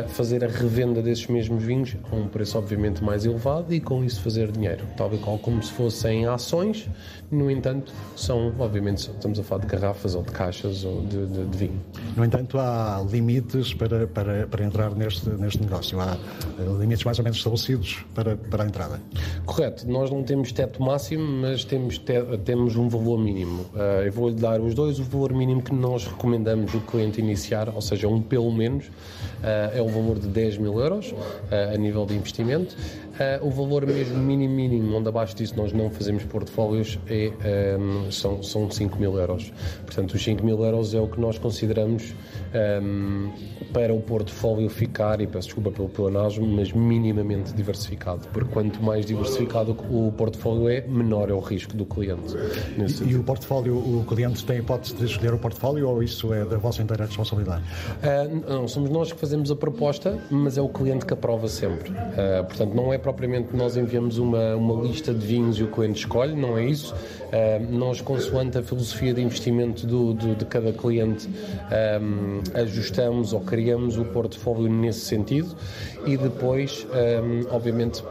fazer 0.09 0.43
a 0.43 0.47
revenda 0.47 1.01
desses 1.01 1.27
mesmos 1.27 1.63
vinhos 1.63 1.95
a 2.11 2.15
um 2.15 2.27
preço 2.27 2.57
obviamente 2.57 3.03
mais 3.03 3.25
elevado 3.25 3.73
e 3.73 3.79
com 3.79 4.03
isso 4.03 4.21
fazer 4.21 4.51
dinheiro, 4.51 4.83
tal 4.95 5.13
e 5.13 5.17
qual 5.17 5.37
como 5.37 5.61
se 5.61 5.71
fossem 5.71 6.25
ações, 6.25 6.89
no 7.29 7.51
entanto 7.51 7.91
são, 8.15 8.53
obviamente, 8.57 8.99
estamos 8.99 9.39
a 9.39 9.43
falar 9.43 9.61
de 9.61 9.67
garrafas 9.67 10.15
ou 10.15 10.23
de 10.23 10.31
caixas 10.31 10.83
ou 10.83 11.01
de, 11.01 11.25
de, 11.25 11.45
de 11.45 11.57
vinho. 11.57 11.79
No 12.15 12.23
entanto, 12.23 12.57
há 12.57 13.05
limites 13.09 13.73
para, 13.73 14.07
para, 14.07 14.47
para 14.47 14.65
entrar 14.65 14.95
neste, 14.95 15.29
neste 15.29 15.61
negócio, 15.61 15.99
há 15.99 16.17
eh, 16.59 16.79
limites 16.79 17.03
mais 17.03 17.19
ou 17.19 17.23
menos 17.23 17.37
estabelecidos 17.37 18.05
para, 18.15 18.35
para 18.35 18.63
a 18.63 18.67
entrada. 18.67 19.01
Correto, 19.45 19.87
nós 19.89 20.09
não 20.09 20.23
temos 20.23 20.51
teto 20.51 20.81
máximo, 20.81 21.41
mas 21.41 21.63
temos, 21.63 21.97
te, 21.97 22.13
temos 22.45 22.75
um 22.75 22.87
valor 22.87 23.17
mínimo. 23.17 23.61
Uh, 23.73 24.05
eu 24.05 24.11
vou-lhe 24.11 24.35
dar 24.35 24.59
os 24.61 24.73
dois, 24.73 24.99
o 24.99 25.03
valor 25.03 25.33
mínimo 25.33 25.61
que 25.61 25.73
nós 25.73 26.05
recomendamos 26.07 26.73
o 26.73 26.81
cliente 26.81 27.19
iniciar, 27.19 27.69
ou 27.73 27.81
seja, 27.81 28.07
um 28.07 28.21
pelo 28.21 28.51
menos, 28.51 28.85
uh, 28.85 29.66
é 29.73 29.81
o 29.81 29.87
valor 29.87 30.19
de 30.19 30.27
10 30.27 30.57
mil 30.57 30.79
euros 30.79 31.11
uh, 31.11 31.73
a 31.73 31.77
nível 31.77 32.05
de 32.05 32.15
investimento. 32.15 32.75
Uh, 32.75 33.47
o 33.47 33.49
valor 33.49 33.85
mesmo 33.85 34.17
mínimo, 34.17 34.53
mínimo, 34.53 34.95
onde 34.95 35.09
abaixo 35.09 35.35
disso 35.35 35.55
nós 35.57 35.73
não 35.73 35.89
fazemos 35.89 36.23
portfólios, 36.23 36.99
é, 37.07 37.77
um, 37.79 38.11
são, 38.11 38.43
são 38.43 38.69
5 38.69 38.97
mil 38.99 39.17
euros. 39.17 39.51
Portanto, 39.85 40.13
os 40.13 40.23
5 40.23 40.45
mil 40.45 40.63
euros 40.63 40.93
é 40.93 40.99
o 40.99 41.07
que 41.07 41.19
nós 41.19 41.37
consideramos 41.37 42.13
um, 42.81 43.31
para 43.73 43.93
o 43.93 44.01
portfólio 44.01 44.69
ficar, 44.69 45.19
e 45.21 45.27
peço 45.27 45.47
desculpa 45.47 45.71
pelo 45.71 45.89
pleonasmo, 45.89 46.45
mas 46.47 46.71
minimamente 46.71 47.53
diversificado, 47.53 48.27
porque 48.31 48.51
quanto 48.51 48.81
mais 48.81 49.05
diversificado 49.05 49.71
o 49.89 50.11
portfólio 50.11 50.69
é, 50.69 50.81
menor 50.81 51.29
é 51.29 51.33
o 51.33 51.39
risco 51.39 51.75
do 51.75 51.85
cliente. 51.85 52.35
E, 52.77 53.11
e, 53.11 53.15
o 53.15 53.23
portfólio, 53.23 53.75
o 53.75 54.05
cliente 54.07 54.45
tem 54.45 54.57
a 54.57 54.59
hipótese 54.59 54.95
de 54.95 55.05
escolher 55.05 55.33
o 55.33 55.39
portfólio 55.39 55.89
ou 55.89 56.03
isso 56.03 56.33
é 56.33 56.45
da 56.45 56.57
vossa 56.57 56.81
inteira 56.81 57.05
responsabilidade? 57.05 57.63
Uh, 57.63 58.51
não, 58.51 58.67
somos 58.67 58.89
nós 58.89 59.11
que 59.11 59.19
fazemos 59.19 59.51
a 59.51 59.55
proposta, 59.57 60.17
mas 60.29 60.57
é 60.57 60.61
o 60.61 60.69
cliente 60.69 61.05
que 61.05 61.13
aprova 61.13 61.47
sempre. 61.47 61.91
Uh, 61.91 62.45
portanto, 62.45 62.73
não 62.73 62.93
é 62.93 62.97
propriamente 62.97 63.55
nós 63.55 63.75
enviamos 63.75 64.17
uma, 64.17 64.55
uma 64.55 64.81
lista 64.83 65.13
de 65.13 65.25
vinhos 65.25 65.57
e 65.59 65.63
o 65.63 65.67
cliente 65.67 65.99
escolhe, 65.99 66.35
não 66.35 66.57
é 66.57 66.65
isso. 66.65 66.93
Uh, 66.93 67.77
nós, 67.77 67.99
consoante 67.99 68.57
a 68.57 68.63
filosofia 68.63 69.13
de 69.13 69.21
investimento 69.21 69.85
do, 69.85 70.13
do 70.13 70.35
de 70.35 70.45
cada 70.45 70.71
cliente, 70.71 71.27
um, 72.01 72.41
ajustamos 72.53 73.33
ou 73.33 73.41
criamos 73.41 73.97
o 73.97 74.05
portfólio 74.05 74.69
nesse 74.69 75.01
sentido 75.01 75.55
e 76.05 76.15
depois, 76.15 76.85
um, 76.85 77.53
obviamente, 77.53 78.03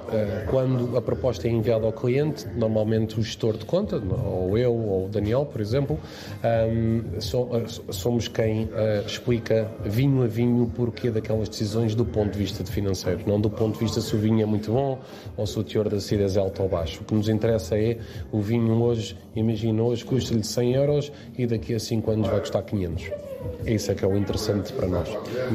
quando 0.48 0.96
a 0.96 1.00
proposta 1.00 1.48
é 1.48 1.50
enviada 1.50 1.86
ao 1.86 1.92
cliente, 1.92 2.46
normalmente 2.56 3.18
o 3.18 3.22
gestor 3.22 3.56
de 3.56 3.64
conta, 3.64 3.96
ou 3.96 4.58
eu 4.58 4.74
ou 4.74 5.06
o 5.06 5.08
Daniel, 5.08 5.46
por 5.46 5.60
exemplo, 5.60 5.98
um, 6.44 7.20
so, 7.20 7.48
somos 7.90 8.28
quem 8.28 8.68
explica 9.06 9.70
vinho 9.84 10.22
a 10.22 10.26
vinho 10.26 10.64
o 10.64 10.66
porquê 10.68 11.10
daquelas 11.36 11.48
decisões 11.48 11.94
do 11.94 12.04
ponto 12.04 12.32
de 12.32 12.38
vista 12.38 12.64
de 12.64 12.70
financeiro, 12.70 13.20
não 13.26 13.40
do 13.40 13.50
ponto 13.50 13.74
de 13.74 13.84
vista 13.84 14.00
se 14.00 14.14
o 14.14 14.18
vinho 14.18 14.42
é 14.42 14.46
muito 14.46 14.72
bom 14.72 14.98
ou 15.36 15.46
se 15.46 15.58
o 15.58 15.64
teor 15.64 15.88
da 15.88 15.96
acidez 15.96 16.36
é 16.36 16.40
alto 16.40 16.62
ou 16.62 16.68
baixo. 16.68 17.02
O 17.02 17.04
que 17.04 17.14
nos 17.14 17.28
interessa 17.28 17.78
é 17.78 17.98
o 18.32 18.40
vinho 18.40 18.80
hoje, 18.82 19.16
imagina 19.34 19.82
hoje, 19.82 20.04
custa-lhe 20.04 20.42
100 20.42 20.74
euros 20.74 21.12
e 21.36 21.46
daqui 21.46 21.74
a 21.74 21.80
5 21.80 22.10
anos 22.10 22.28
vai 22.28 22.40
custar 22.40 22.62
500. 22.62 23.25
Isso 23.66 23.90
é 23.90 23.94
que 23.94 24.04
é 24.04 24.08
o 24.08 24.16
interessante 24.16 24.72
para 24.72 24.86
nós. 24.86 25.08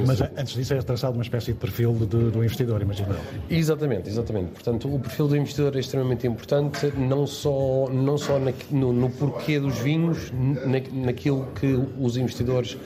Mas 0.06 0.22
antes 0.22 0.54
disso 0.54 0.74
é 0.74 0.82
traçado 0.82 1.14
uma 1.14 1.24
espécie 1.24 1.54
de 1.54 1.60
perfil 1.60 1.94
de, 1.94 2.06
do 2.06 2.44
investidor, 2.44 2.82
imagino. 2.82 3.16
Exatamente, 3.50 4.10
exatamente. 4.10 4.52
Portanto, 4.52 4.94
o 4.94 5.00
perfil 5.00 5.28
do 5.28 5.38
investidor 5.38 5.76
é 5.76 5.80
extremamente 5.80 6.28
importante, 6.28 6.92
não 6.98 7.26
só, 7.26 7.88
não 7.90 8.18
só 8.18 8.40
na, 8.40 8.54
no, 8.70 8.92
no, 8.94 9.10
porquê 9.10 9.60
dos 9.60 9.78
vinhos, 9.80 10.32
na, 10.34 11.06
naquilo 11.06 11.48
que 11.60 11.80
os 12.00 12.18
investidores 12.18 12.74
uh, 12.74 12.80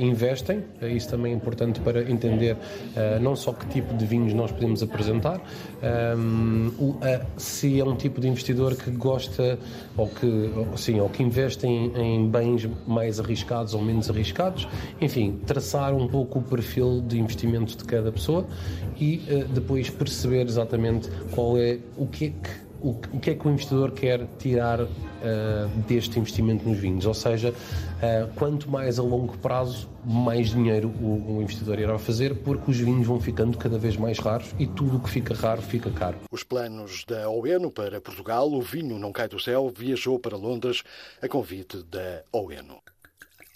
investem. 0.00 0.58
Uh, 0.80 0.86
isso 0.86 1.08
também 1.08 1.32
é 1.32 1.34
importante 1.34 1.80
para 1.80 2.02
entender 2.10 2.54
uh, 2.54 3.20
não 3.20 3.34
só 3.36 3.52
que 3.52 3.66
tipo 3.66 3.94
de 3.94 4.04
vinhos 4.04 4.32
nós 4.34 4.50
podemos 4.52 4.82
apresentar, 4.82 5.40
um, 6.16 6.70
se 7.36 7.80
é 7.80 7.84
um 7.84 7.96
tipo 7.96 8.20
de 8.20 8.28
investidor 8.28 8.74
que 8.74 8.90
gosta 8.90 9.58
ou 9.96 10.08
que, 10.08 10.50
sim, 10.76 11.00
ou 11.00 11.08
que 11.08 11.22
investe 11.22 11.66
em, 11.66 11.96
em 11.96 12.28
bens 12.28 12.68
mais 12.86 13.20
arriscados 13.20 13.74
ou 13.74 13.82
menos 13.82 14.10
arriscados 14.10 14.45
enfim, 15.00 15.40
traçar 15.46 15.94
um 15.94 16.08
pouco 16.08 16.38
o 16.38 16.42
perfil 16.42 17.00
de 17.00 17.18
investimento 17.18 17.76
de 17.76 17.84
cada 17.84 18.12
pessoa 18.12 18.46
e 18.98 19.22
uh, 19.28 19.48
depois 19.48 19.90
perceber 19.90 20.46
exatamente 20.46 21.08
qual 21.32 21.58
é 21.58 21.78
o 21.96 22.06
que 22.06 22.26
é 22.26 22.28
que 22.30 22.66
o 22.80 23.18
que 23.20 23.30
é 23.30 23.34
que 23.34 23.46
o 23.46 23.50
investidor 23.50 23.92
quer 23.92 24.26
tirar 24.38 24.80
uh, 24.82 24.88
deste 25.86 26.18
investimento 26.18 26.68
nos 26.68 26.78
vinhos. 26.78 27.06
Ou 27.06 27.14
seja, 27.14 27.50
uh, 27.50 28.34
quanto 28.34 28.70
mais 28.70 28.98
a 28.98 29.02
longo 29.02 29.36
prazo, 29.38 29.88
mais 30.04 30.50
dinheiro 30.50 30.88
o, 31.00 31.36
o, 31.36 31.42
investidor 31.42 31.78
irá 31.78 31.98
fazer, 31.98 32.34
porque 32.36 32.70
os 32.70 32.76
vinhos 32.76 33.06
vão 33.06 33.20
ficando 33.20 33.56
cada 33.58 33.78
vez 33.78 33.96
mais 33.96 34.18
raros 34.18 34.54
e 34.58 34.66
tudo 34.66 34.98
o 34.98 35.00
que 35.00 35.10
fica 35.10 35.34
raro 35.34 35.62
fica 35.62 35.90
caro. 35.90 36.18
Os 36.30 36.42
planos 36.42 37.04
da 37.04 37.28
OENO 37.28 37.70
para 37.70 38.00
Portugal, 38.00 38.50
o 38.52 38.60
vinho 38.60 38.98
não 38.98 39.12
cai 39.12 39.28
do 39.28 39.40
céu, 39.40 39.72
viajou 39.74 40.18
para 40.18 40.36
Londres 40.36 40.82
a 41.20 41.28
convite 41.28 41.82
da 41.84 42.22
OENO. 42.32 42.78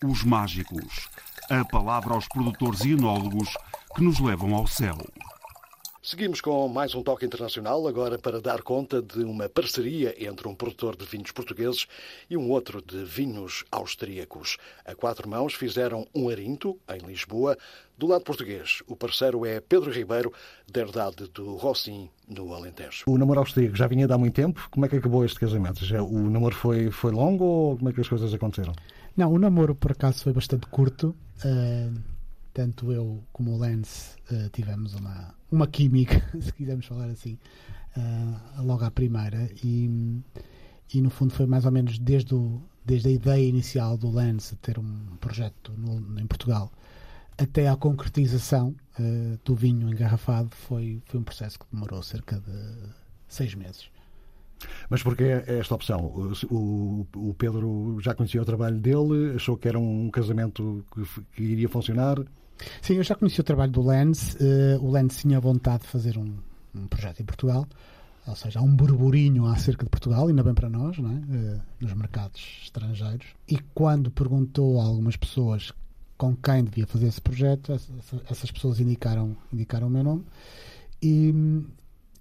Os 0.02 0.24
mágicos. 0.24 1.10
A 1.50 1.62
palavra 1.62 2.14
aos 2.14 2.26
produtores 2.26 2.80
e 2.86 2.92
enólogos 2.92 3.50
que 3.94 4.02
nos 4.02 4.18
levam 4.18 4.54
ao 4.54 4.66
céu. 4.66 4.96
Seguimos 6.02 6.40
com 6.40 6.66
mais 6.68 6.94
um 6.94 7.02
toque 7.02 7.26
internacional, 7.26 7.86
agora 7.86 8.18
para 8.18 8.40
dar 8.40 8.62
conta 8.62 9.02
de 9.02 9.22
uma 9.22 9.46
parceria 9.46 10.14
entre 10.18 10.48
um 10.48 10.54
produtor 10.54 10.96
de 10.96 11.04
vinhos 11.04 11.32
portugueses 11.32 11.86
e 12.30 12.36
um 12.38 12.48
outro 12.48 12.80
de 12.80 13.04
vinhos 13.04 13.62
austríacos. 13.70 14.56
A 14.86 14.94
quatro 14.94 15.28
mãos 15.28 15.52
fizeram 15.52 16.06
um 16.14 16.30
arinto 16.30 16.78
em 16.88 17.06
Lisboa. 17.06 17.58
Do 17.98 18.06
lado 18.06 18.24
português, 18.24 18.82
o 18.86 18.96
parceiro 18.96 19.44
é 19.44 19.60
Pedro 19.60 19.90
Ribeiro, 19.90 20.32
da 20.66 20.80
herdade 20.80 21.28
do 21.28 21.56
Rossim, 21.56 22.08
no 22.26 22.54
Alentejo. 22.54 23.04
O 23.06 23.18
namoro 23.18 23.40
austríaco 23.40 23.76
já 23.76 23.86
vinha 23.86 24.06
de 24.06 24.14
há 24.14 24.16
muito 24.16 24.34
tempo. 24.34 24.66
Como 24.70 24.86
é 24.86 24.88
que 24.88 24.96
acabou 24.96 25.26
este 25.26 25.38
casamento? 25.38 25.84
Já, 25.84 26.02
o 26.02 26.30
namoro 26.30 26.54
foi, 26.54 26.90
foi 26.90 27.12
longo 27.12 27.44
ou 27.44 27.76
como 27.76 27.90
é 27.90 27.92
que 27.92 28.00
as 28.00 28.08
coisas 28.08 28.32
aconteceram? 28.32 28.72
Não, 29.20 29.30
o 29.34 29.38
namoro 29.38 29.74
por 29.74 29.92
acaso 29.92 30.22
foi 30.22 30.32
bastante 30.32 30.66
curto. 30.68 31.14
Uh, 31.44 31.94
tanto 32.54 32.90
eu 32.90 33.22
como 33.34 33.52
o 33.52 33.58
Lance 33.58 34.16
uh, 34.32 34.48
tivemos 34.48 34.94
uma 34.94 35.34
uma 35.52 35.66
química, 35.66 36.26
se 36.40 36.50
quisermos 36.54 36.86
falar 36.86 37.10
assim, 37.10 37.36
uh, 37.98 38.62
logo 38.62 38.82
à 38.82 38.90
primeira. 38.90 39.50
E, 39.62 40.22
e 40.94 41.02
no 41.02 41.10
fundo 41.10 41.34
foi 41.34 41.44
mais 41.44 41.66
ou 41.66 41.70
menos 41.70 41.98
desde, 41.98 42.34
o, 42.34 42.62
desde 42.82 43.08
a 43.08 43.12
ideia 43.12 43.46
inicial 43.46 43.98
do 43.98 44.08
Lance 44.08 44.56
ter 44.56 44.78
um 44.78 45.16
projeto 45.20 45.70
no, 45.76 46.18
em 46.18 46.26
Portugal 46.26 46.72
até 47.36 47.68
à 47.68 47.76
concretização 47.76 48.74
uh, 48.98 49.38
do 49.44 49.54
vinho 49.54 49.90
engarrafado 49.90 50.48
foi, 50.50 51.02
foi 51.04 51.20
um 51.20 51.24
processo 51.24 51.58
que 51.58 51.66
demorou 51.70 52.02
cerca 52.02 52.40
de 52.40 52.88
seis 53.28 53.54
meses. 53.54 53.90
Mas 54.88 55.02
porquê 55.02 55.42
esta 55.46 55.74
opção? 55.74 56.32
O, 56.50 57.34
Pedro 57.38 57.98
já 58.00 58.14
conhecia 58.14 58.42
o 58.42 58.44
trabalho 58.44 58.78
dele, 58.78 59.34
achou 59.36 59.56
que 59.56 59.68
era 59.68 59.78
um 59.78 60.10
casamento 60.10 60.84
que, 61.34 61.42
iria 61.42 61.68
funcionar? 61.68 62.18
Sim, 62.82 62.94
eu 62.94 63.02
já 63.02 63.14
conheci 63.14 63.40
o 63.40 63.44
trabalho 63.44 63.72
do 63.72 63.82
Lens. 63.82 64.34
Uh, 64.34 64.84
o 64.84 64.90
Lens 64.90 65.16
tinha 65.16 65.40
vontade 65.40 65.84
de 65.84 65.88
fazer 65.88 66.18
um, 66.18 66.36
projeto 66.88 67.20
em 67.20 67.24
Portugal, 67.24 67.66
ou 68.26 68.36
seja, 68.36 68.60
há 68.60 68.62
um 68.62 68.74
burburinho 68.74 69.46
acerca 69.46 69.84
de 69.84 69.90
Portugal, 69.90 70.28
ainda 70.28 70.42
bem 70.42 70.54
para 70.54 70.68
nós, 70.68 70.98
não 70.98 71.10
é? 71.10 71.14
Uh, 71.14 71.60
nos 71.80 71.94
mercados 71.94 72.60
estrangeiros. 72.64 73.26
E 73.48 73.58
quando 73.74 74.10
perguntou 74.10 74.80
a 74.80 74.84
algumas 74.84 75.16
pessoas 75.16 75.72
com 76.18 76.36
quem 76.36 76.64
devia 76.64 76.86
fazer 76.86 77.06
esse 77.06 77.20
projeto, 77.20 77.72
essas 78.28 78.50
pessoas 78.50 78.78
indicaram, 78.78 79.34
indicaram 79.50 79.86
o 79.86 79.90
meu 79.90 80.04
nome. 80.04 80.26
E 81.00 81.32
hum, 81.34 81.64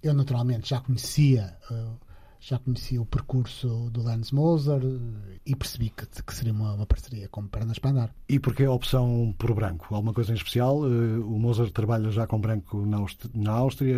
eu, 0.02 0.14
naturalmente, 0.14 0.70
já 0.70 0.80
conhecia. 0.80 1.54
Uh, 1.70 2.09
já 2.40 2.58
conhecia 2.58 3.00
o 3.00 3.04
percurso 3.04 3.90
do 3.90 4.02
Lance 4.02 4.34
Moser 4.34 4.80
eh, 4.82 5.40
e 5.44 5.54
percebi 5.54 5.90
que, 5.90 6.06
que 6.06 6.34
seria 6.34 6.52
uma, 6.52 6.72
uma, 6.72 6.86
parceria 6.86 7.28
com 7.28 7.46
pernas 7.46 7.78
para 7.78 7.90
andar. 7.90 8.14
E 8.28 8.40
porquê 8.40 8.64
a 8.64 8.72
opção 8.72 9.34
por 9.38 9.54
branco? 9.54 9.94
Alguma 9.94 10.14
coisa 10.14 10.32
em 10.32 10.36
especial? 10.36 10.84
Eh, 10.86 11.18
o 11.18 11.38
Moser 11.38 11.70
trabalha 11.70 12.10
já 12.10 12.26
com 12.26 12.40
branco 12.40 12.86
na, 12.86 13.04
na 13.34 13.52
Áustria? 13.52 13.96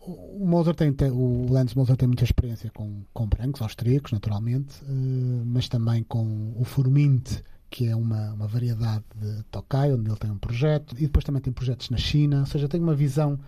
O 0.00 0.46
Moser 0.46 0.74
tem, 0.74 0.94
o 1.10 1.46
Lance 1.50 1.76
Moser 1.76 1.96
tem 1.96 2.08
muita 2.08 2.24
experiência 2.24 2.70
com, 2.70 3.04
com 3.12 3.26
brancos 3.26 3.60
austríacos, 3.60 4.12
naturalmente, 4.12 4.82
eh, 4.82 5.42
mas 5.44 5.68
também 5.68 6.02
com 6.02 6.54
o 6.56 6.64
Forminte, 6.64 7.44
que 7.68 7.88
é 7.88 7.94
uma, 7.94 8.32
uma 8.32 8.46
variedade 8.46 9.04
de 9.16 9.42
Tokai, 9.44 9.92
onde 9.92 10.08
ele 10.08 10.18
tem 10.18 10.30
um 10.30 10.38
projeto, 10.38 10.94
e 10.96 11.02
depois 11.02 11.24
também 11.24 11.42
tem 11.42 11.52
projetos 11.52 11.90
na 11.90 11.98
China, 11.98 12.40
ou 12.40 12.46
seja, 12.46 12.68
tem 12.68 12.80
uma 12.80 12.94
visão 12.94 13.38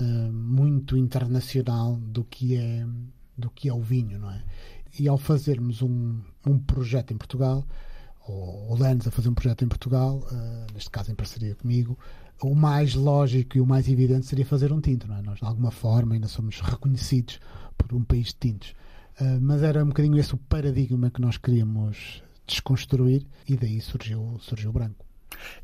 uh, 0.00 0.32
muito 0.32 0.96
internacional 0.96 1.96
do 1.96 2.24
que 2.24 2.56
é 2.56 2.84
do 3.38 3.50
que 3.50 3.68
é 3.68 3.72
o 3.72 3.80
vinho, 3.80 4.18
não 4.18 4.30
é? 4.30 4.42
E 4.98 5.08
ao 5.08 5.16
fazermos 5.16 5.80
um, 5.80 6.20
um 6.46 6.58
projeto 6.58 7.12
em 7.12 7.16
Portugal, 7.16 7.64
ou 8.26 8.72
o 8.72 8.76
Lens 8.76 9.06
a 9.06 9.10
fazer 9.10 9.28
um 9.28 9.34
projeto 9.34 9.64
em 9.64 9.68
Portugal, 9.68 10.18
uh, 10.30 10.72
neste 10.74 10.90
caso 10.90 11.10
em 11.10 11.14
parceria 11.14 11.54
comigo, 11.54 11.98
o 12.42 12.54
mais 12.54 12.94
lógico 12.94 13.56
e 13.56 13.60
o 13.60 13.66
mais 13.66 13.88
evidente 13.88 14.26
seria 14.26 14.44
fazer 14.44 14.72
um 14.72 14.80
tinto, 14.80 15.08
não 15.08 15.16
é? 15.16 15.22
Nós, 15.22 15.38
de 15.38 15.44
alguma 15.44 15.70
forma, 15.70 16.14
ainda 16.14 16.28
somos 16.28 16.60
reconhecidos 16.60 17.40
por 17.76 17.94
um 17.94 18.02
país 18.02 18.28
de 18.28 18.34
tintos. 18.34 18.70
Uh, 19.20 19.40
mas 19.40 19.62
era 19.62 19.82
um 19.84 19.88
bocadinho 19.88 20.18
esse 20.18 20.34
o 20.34 20.38
paradigma 20.38 21.10
que 21.10 21.20
nós 21.20 21.36
queríamos 21.36 22.22
desconstruir 22.46 23.26
e 23.48 23.56
daí 23.56 23.80
surgiu, 23.80 24.38
surgiu 24.40 24.70
o 24.70 24.72
branco. 24.72 25.07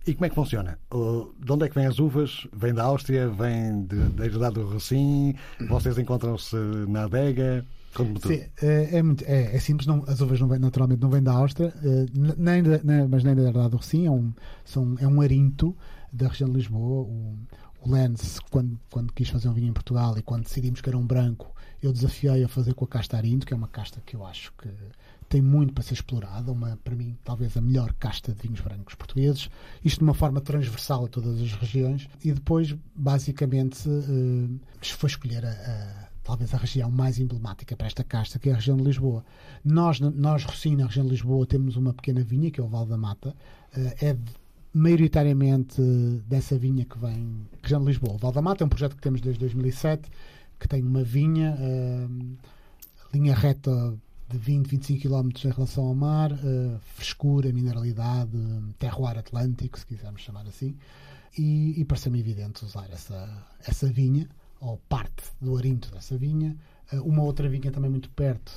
E 0.06 0.14
como 0.14 0.26
é 0.26 0.28
que 0.28 0.34
funciona? 0.34 0.78
De 0.90 1.52
onde 1.52 1.64
é 1.64 1.68
que 1.68 1.74
vêm 1.74 1.86
as 1.86 1.98
uvas? 1.98 2.46
Vêm 2.52 2.74
da 2.74 2.84
Áustria? 2.84 3.28
Vêm 3.28 3.86
da 3.86 4.24
herdade 4.24 4.54
do 4.54 4.68
Rocim? 4.68 5.34
Vocês 5.68 5.98
encontram-se 5.98 6.56
na 6.88 7.04
adega? 7.04 7.64
Sim, 8.26 8.42
é, 8.60 8.98
é, 8.98 9.02
muito, 9.02 9.24
é, 9.24 9.54
é, 9.54 9.60
simples, 9.60 9.86
não, 9.86 10.02
as 10.08 10.20
uvas 10.20 10.40
não 10.40 10.48
vêm, 10.48 10.58
naturalmente 10.58 11.00
não 11.00 11.08
vêm 11.08 11.22
da 11.22 11.32
Áustria, 11.32 11.72
eh, 11.76 12.06
nem, 12.36 12.60
nem, 12.60 13.06
mas 13.06 13.22
nem 13.22 13.36
da 13.36 13.42
herdade 13.42 13.70
do 13.70 13.76
Rocim, 13.76 14.06
é 14.06 14.10
um, 14.10 14.32
são, 14.64 14.96
é 14.98 15.06
um 15.06 15.20
arinto 15.20 15.76
da 16.12 16.28
região 16.28 16.50
de 16.50 16.56
Lisboa. 16.56 17.02
O, 17.02 17.38
o 17.84 17.92
Lens, 17.92 18.38
quando, 18.50 18.78
quando 18.90 19.12
quis 19.12 19.28
fazer 19.28 19.48
um 19.48 19.52
vinho 19.52 19.68
em 19.68 19.72
Portugal 19.72 20.16
e 20.18 20.22
quando 20.22 20.44
decidimos 20.44 20.80
que 20.80 20.88
era 20.88 20.98
um 20.98 21.06
branco, 21.06 21.54
eu 21.82 21.92
desafiei 21.92 22.42
a 22.42 22.48
fazer 22.48 22.74
com 22.74 22.84
a 22.84 22.88
casta 22.88 23.16
arinto, 23.16 23.46
que 23.46 23.52
é 23.52 23.56
uma 23.56 23.68
casta 23.68 24.00
que 24.04 24.16
eu 24.16 24.24
acho 24.24 24.52
que 24.56 24.68
tem 25.28 25.42
muito 25.42 25.72
para 25.72 25.82
ser 25.82 25.94
explorada, 25.94 26.52
uma, 26.52 26.78
para 26.82 26.94
mim, 26.94 27.16
talvez 27.24 27.56
a 27.56 27.60
melhor 27.60 27.92
casta 27.94 28.32
de 28.32 28.40
vinhos 28.40 28.60
brancos 28.60 28.94
portugueses, 28.94 29.50
isto 29.84 29.98
de 29.98 30.04
uma 30.04 30.14
forma 30.14 30.40
transversal 30.40 31.04
a 31.04 31.08
todas 31.08 31.40
as 31.40 31.52
regiões, 31.54 32.08
e 32.22 32.32
depois, 32.32 32.74
basicamente, 32.94 33.88
uh, 33.88 34.60
foi 34.80 35.08
escolher 35.08 35.44
a, 35.44 35.50
a, 35.50 36.08
talvez 36.22 36.54
a 36.54 36.58
região 36.58 36.90
mais 36.90 37.18
emblemática 37.18 37.76
para 37.76 37.86
esta 37.86 38.04
casta, 38.04 38.38
que 38.38 38.48
é 38.48 38.52
a 38.52 38.56
região 38.56 38.76
de 38.76 38.84
Lisboa. 38.84 39.24
Nós, 39.64 39.98
nós 40.00 40.44
Rocinho, 40.44 40.78
na 40.78 40.86
região 40.86 41.04
de 41.04 41.10
Lisboa, 41.10 41.46
temos 41.46 41.76
uma 41.76 41.92
pequena 41.92 42.22
vinha, 42.22 42.50
que 42.50 42.60
é 42.60 42.62
o 42.62 42.68
Val 42.68 42.86
da 42.86 42.96
Mata, 42.96 43.30
uh, 43.76 44.04
é 44.04 44.16
maioritariamente 44.74 45.80
dessa 46.26 46.58
vinha 46.58 46.84
que 46.84 46.98
vem 46.98 47.46
região 47.62 47.80
de 47.80 47.86
Lisboa. 47.86 48.14
O 48.14 48.18
Val 48.18 48.32
da 48.32 48.42
Mata 48.42 48.64
é 48.64 48.66
um 48.66 48.68
projeto 48.68 48.96
que 48.96 49.00
temos 49.02 49.20
desde 49.20 49.38
2007, 49.38 50.10
que 50.58 50.66
tem 50.66 50.82
uma 50.82 51.04
vinha, 51.04 51.56
uh, 51.56 52.36
linha 53.14 53.34
reta 53.34 53.96
de 54.28 54.36
20, 54.36 54.66
25 54.66 55.02
km 55.02 55.28
em 55.44 55.50
relação 55.50 55.86
ao 55.86 55.94
mar, 55.94 56.32
uh, 56.32 56.80
frescura, 56.96 57.52
mineralidade, 57.52 58.36
terroir 58.76 59.16
atlântico, 59.16 59.78
se 59.78 59.86
quisermos 59.86 60.22
chamar 60.22 60.46
assim, 60.48 60.76
e, 61.38 61.80
e 61.80 61.84
parece-me 61.84 62.18
evidente 62.18 62.64
usar 62.64 62.88
essa, 62.90 63.46
essa 63.64 63.86
vinha, 63.86 64.28
ou 64.60 64.78
parte 64.88 65.22
do 65.40 65.56
arinto 65.56 65.88
dessa 65.92 66.18
vinha. 66.18 66.56
Uh, 66.92 67.00
uma 67.02 67.22
outra 67.22 67.48
vinha 67.48 67.70
também 67.70 67.90
muito 67.90 68.10
perto, 68.10 68.52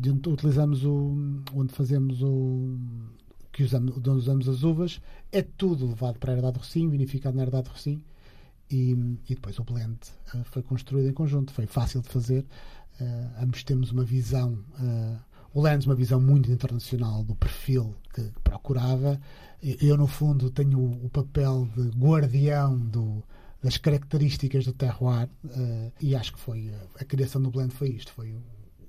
de 0.00 0.10
onde 0.10 0.28
utilizamos 0.28 0.82
o. 0.82 1.42
onde 1.52 1.72
fazemos 1.74 2.22
o. 2.22 2.78
que 3.56 3.64
usamos, 3.64 3.96
onde 3.96 4.10
usamos 4.10 4.48
as 4.48 4.62
uvas, 4.62 5.00
é 5.32 5.40
tudo 5.40 5.86
levado 5.86 6.18
para 6.18 6.32
a 6.32 6.36
herdade 6.36 6.54
de 6.54 6.58
Rocim, 6.60 6.88
vinificado 6.90 7.36
na 7.36 7.42
herdade 7.42 7.64
de 7.64 7.70
Rocim, 7.70 8.02
e, 8.70 8.92
e 9.28 9.34
depois 9.34 9.58
o 9.58 9.64
blend 9.64 9.98
foi 10.44 10.62
construído 10.62 11.08
em 11.08 11.12
conjunto, 11.12 11.52
foi 11.52 11.66
fácil 11.66 12.02
de 12.02 12.08
fazer 12.08 12.44
Uh, 13.00 13.42
ambos 13.42 13.62
temos 13.62 13.92
uma 13.92 14.04
visão, 14.04 14.58
uh, 14.80 15.18
o 15.52 15.60
Lens 15.60 15.84
uma 15.84 15.94
visão 15.94 16.18
muito 16.18 16.50
internacional 16.50 17.22
do 17.22 17.34
perfil 17.34 17.94
que, 18.14 18.22
procurava. 18.42 19.20
Eu, 19.62 19.96
no 19.98 20.06
fundo, 20.06 20.50
tenho 20.50 20.78
o, 20.78 21.04
o 21.04 21.10
papel 21.10 21.68
de 21.76 21.90
guardião 21.90 22.78
do, 22.78 23.22
das 23.62 23.76
características 23.76 24.64
do 24.64 24.72
terroir 24.72 25.28
uh, 25.44 25.92
e 26.00 26.16
acho 26.16 26.32
que 26.32 26.40
foi 26.40 26.72
a 26.98 27.04
criação 27.04 27.42
do 27.42 27.50
blend 27.50 27.74
foi 27.74 27.90
isto, 27.90 28.12
foi 28.12 28.32
o, 28.32 28.42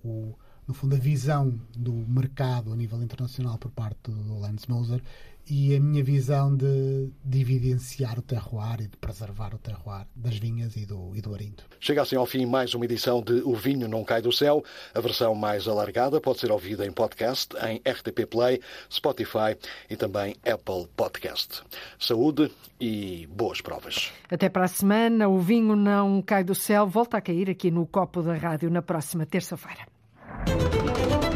o, 0.08 0.36
no 0.68 0.74
fundo 0.74 0.96
a 0.96 1.00
visão 1.00 1.58
do 1.76 1.94
mercado 1.94 2.74
a 2.74 2.76
nível 2.76 3.02
internacional 3.02 3.58
por 3.58 3.72
parte 3.72 4.12
do 4.12 4.40
Lance 4.40 4.70
Moser 4.70 5.02
e 5.50 5.74
a 5.76 5.80
minha 5.80 6.04
visão 6.04 6.54
de, 6.56 7.10
de 7.24 7.40
evidenciar 7.40 8.20
o 8.20 8.22
terroir 8.22 8.82
e 8.82 8.88
de 8.88 8.98
preservar 8.98 9.54
o 9.54 9.58
terroir 9.58 10.06
das 10.14 10.38
vinhas 10.38 10.76
e 10.76 10.86
do, 10.86 11.16
e 11.16 11.22
do 11.22 11.34
arinto. 11.34 11.64
Chega 11.80 12.02
assim 12.02 12.18
ao 12.18 12.26
fim 12.26 12.46
mais 12.46 12.74
uma 12.74 12.84
edição 12.84 13.22
de 13.22 13.42
O 13.46 13.56
Vinho 13.56 13.88
Não 13.88 14.04
Cai 14.04 14.22
do 14.22 14.32
Céu. 14.32 14.64
A 14.94 15.00
versão 15.00 15.34
mais 15.34 15.68
alargada 15.68 16.20
pode 16.20 16.40
ser 16.40 16.52
ouvida 16.52 16.86
em 16.86 16.92
podcast, 16.92 17.56
em 17.66 17.78
RTP 17.90 18.26
Play, 18.30 18.60
Spotify 18.92 19.56
e 19.90 19.96
também 19.96 20.36
Apple 20.46 20.88
Podcast. 20.96 21.62
Saúde 21.98 22.52
e 22.80 23.26
boas 23.32 23.62
provas. 23.62 24.12
Até 24.30 24.50
para 24.50 24.66
a 24.66 24.68
semana. 24.68 25.30
O 25.30 25.40
Vinho 25.40 25.76
Não 25.76 26.22
Cai 26.22 26.44
do 26.44 26.54
Céu 26.54 26.86
volta 26.86 27.18
a 27.18 27.22
cair 27.22 27.50
aqui 27.50 27.72
no 27.72 27.86
Copo 27.88 28.22
da 28.22 28.36
Rádio 28.36 28.70
na 28.70 28.82
próxima 28.82 29.26
terça-feira. 29.26 29.97
Thank 30.46 31.24
you. 31.24 31.27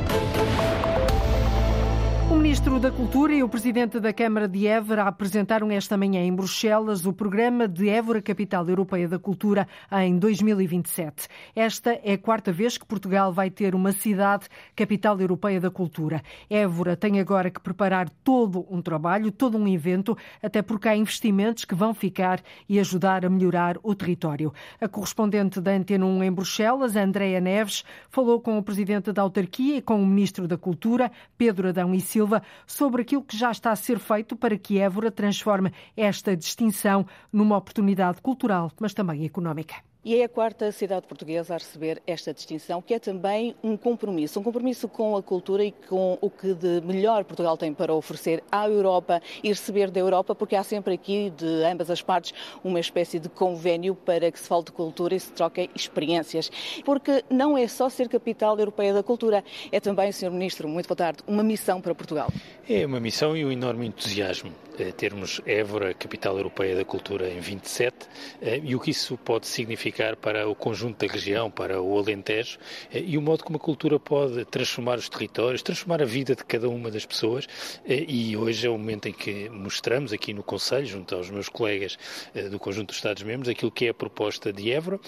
Ministro 2.41 2.79
da 2.79 2.89
Cultura 2.89 3.33
e 3.33 3.43
o 3.43 3.47
Presidente 3.47 3.99
da 3.99 4.11
Câmara 4.11 4.47
de 4.47 4.65
Évora 4.65 5.03
apresentaram 5.03 5.69
esta 5.69 5.95
manhã 5.95 6.21
em 6.21 6.33
Bruxelas 6.33 7.05
o 7.05 7.13
programa 7.13 7.67
de 7.67 7.87
Évora 7.87 8.19
Capital 8.19 8.67
Europeia 8.67 9.07
da 9.07 9.19
Cultura 9.19 9.67
em 9.91 10.17
2027. 10.17 11.27
Esta 11.55 11.91
é 12.03 12.13
a 12.13 12.17
quarta 12.17 12.51
vez 12.51 12.79
que 12.79 12.85
Portugal 12.85 13.31
vai 13.31 13.51
ter 13.51 13.75
uma 13.75 13.91
cidade 13.91 14.47
capital 14.75 15.21
europeia 15.21 15.61
da 15.61 15.69
cultura. 15.69 16.23
Évora 16.49 16.95
tem 16.95 17.19
agora 17.19 17.51
que 17.51 17.59
preparar 17.59 18.09
todo 18.23 18.65
um 18.71 18.81
trabalho, 18.81 19.31
todo 19.31 19.55
um 19.55 19.67
evento, 19.67 20.17
até 20.41 20.63
porque 20.63 20.89
há 20.89 20.95
investimentos 20.95 21.63
que 21.63 21.75
vão 21.75 21.93
ficar 21.93 22.41
e 22.67 22.79
ajudar 22.79 23.23
a 23.23 23.29
melhorar 23.29 23.77
o 23.83 23.93
território. 23.93 24.51
A 24.81 24.87
correspondente 24.87 25.61
da 25.61 25.73
Antena 25.73 26.07
1 26.07 26.23
em 26.23 26.31
Bruxelas, 26.31 26.95
Andréa 26.95 27.39
Neves, 27.39 27.83
falou 28.09 28.41
com 28.41 28.57
o 28.57 28.63
Presidente 28.63 29.11
da 29.11 29.21
Autarquia 29.21 29.77
e 29.77 29.81
com 29.81 30.01
o 30.01 30.07
Ministro 30.07 30.47
da 30.47 30.57
Cultura, 30.57 31.11
Pedro 31.37 31.69
Adão 31.69 31.93
e 31.93 32.01
Silva, 32.01 32.30
Silva 32.31 32.43
sobre 32.65 33.01
aquilo 33.01 33.23
que 33.23 33.37
já 33.37 33.51
está 33.51 33.71
a 33.71 33.75
ser 33.75 33.99
feito 33.99 34.35
para 34.35 34.57
que 34.57 34.79
Évora 34.79 35.11
transforme 35.11 35.73
esta 35.97 36.35
distinção 36.37 37.05
numa 37.31 37.57
oportunidade 37.57 38.21
cultural, 38.21 38.71
mas 38.79 38.93
também 38.93 39.25
económica. 39.25 39.75
E 40.03 40.15
é 40.15 40.23
a 40.23 40.29
quarta 40.29 40.71
cidade 40.71 41.05
portuguesa 41.05 41.53
a 41.53 41.57
receber 41.59 42.01
esta 42.07 42.33
distinção, 42.33 42.81
que 42.81 42.91
é 42.91 42.97
também 42.97 43.55
um 43.63 43.77
compromisso, 43.77 44.39
um 44.39 44.43
compromisso 44.43 44.87
com 44.87 45.15
a 45.15 45.21
cultura 45.21 45.63
e 45.63 45.71
com 45.71 46.17
o 46.19 46.27
que 46.27 46.55
de 46.55 46.81
melhor 46.81 47.23
Portugal 47.23 47.55
tem 47.55 47.71
para 47.71 47.93
oferecer 47.93 48.43
à 48.51 48.67
Europa 48.67 49.21
e 49.43 49.49
receber 49.49 49.91
da 49.91 49.99
Europa, 49.99 50.33
porque 50.33 50.55
há 50.55 50.63
sempre 50.63 50.95
aqui, 50.95 51.29
de 51.29 51.63
ambas 51.65 51.91
as 51.91 52.01
partes, 52.01 52.33
uma 52.63 52.79
espécie 52.79 53.19
de 53.19 53.29
convênio 53.29 53.93
para 53.93 54.31
que 54.31 54.39
se 54.39 54.47
fale 54.47 54.63
de 54.63 54.71
cultura 54.71 55.13
e 55.13 55.19
se 55.19 55.31
troquem 55.33 55.69
experiências. 55.75 56.49
Porque 56.83 57.23
não 57.29 57.55
é 57.55 57.67
só 57.67 57.87
ser 57.87 58.09
capital 58.09 58.57
europeia 58.57 58.95
da 58.95 59.03
cultura, 59.03 59.43
é 59.71 59.79
também, 59.79 60.11
Sr. 60.11 60.31
Ministro, 60.31 60.67
muito 60.67 60.87
boa 60.87 60.97
tarde, 60.97 61.19
uma 61.27 61.43
missão 61.43 61.79
para 61.79 61.93
Portugal. 61.93 62.33
É 62.67 62.83
uma 62.87 62.99
missão 62.99 63.37
e 63.37 63.45
um 63.45 63.51
enorme 63.51 63.85
entusiasmo 63.85 64.51
eh, 64.79 64.91
termos 64.91 65.41
Évora, 65.45 65.93
capital 65.93 66.37
europeia 66.37 66.75
da 66.75 66.83
cultura, 66.83 67.29
em 67.29 67.39
27, 67.39 68.07
eh, 68.41 68.61
e 68.63 68.75
o 68.75 68.79
que 68.79 68.89
isso 68.89 69.15
pode 69.17 69.45
significar 69.45 69.90
para 70.21 70.47
o 70.47 70.55
conjunto 70.55 71.05
da 71.05 71.11
região, 71.11 71.51
para 71.51 71.81
o 71.81 71.97
Alentejo, 71.97 72.57
eh, 72.93 73.03
e 73.05 73.17
o 73.17 73.21
modo 73.21 73.43
como 73.43 73.57
a 73.57 73.59
cultura 73.59 73.99
pode 73.99 74.45
transformar 74.45 74.97
os 74.97 75.09
territórios, 75.09 75.61
transformar 75.61 76.01
a 76.01 76.05
vida 76.05 76.35
de 76.35 76.43
cada 76.45 76.69
uma 76.69 76.89
das 76.89 77.05
pessoas. 77.05 77.47
Eh, 77.85 78.05
e 78.07 78.37
hoje 78.37 78.65
é 78.65 78.69
o 78.69 78.77
momento 78.77 79.07
em 79.07 79.13
que 79.13 79.49
mostramos 79.49 80.13
aqui 80.13 80.33
no 80.33 80.43
Conselho, 80.43 80.85
junto 80.85 81.15
aos 81.15 81.29
meus 81.29 81.49
colegas 81.49 81.97
eh, 82.33 82.49
do 82.49 82.57
conjunto 82.57 82.87
dos 82.87 82.97
Estados-membros, 82.97 83.49
aquilo 83.49 83.71
que 83.71 83.85
é 83.85 83.89
a 83.89 83.93
proposta 83.93 84.53
de 84.53 84.71
Évora, 84.71 84.99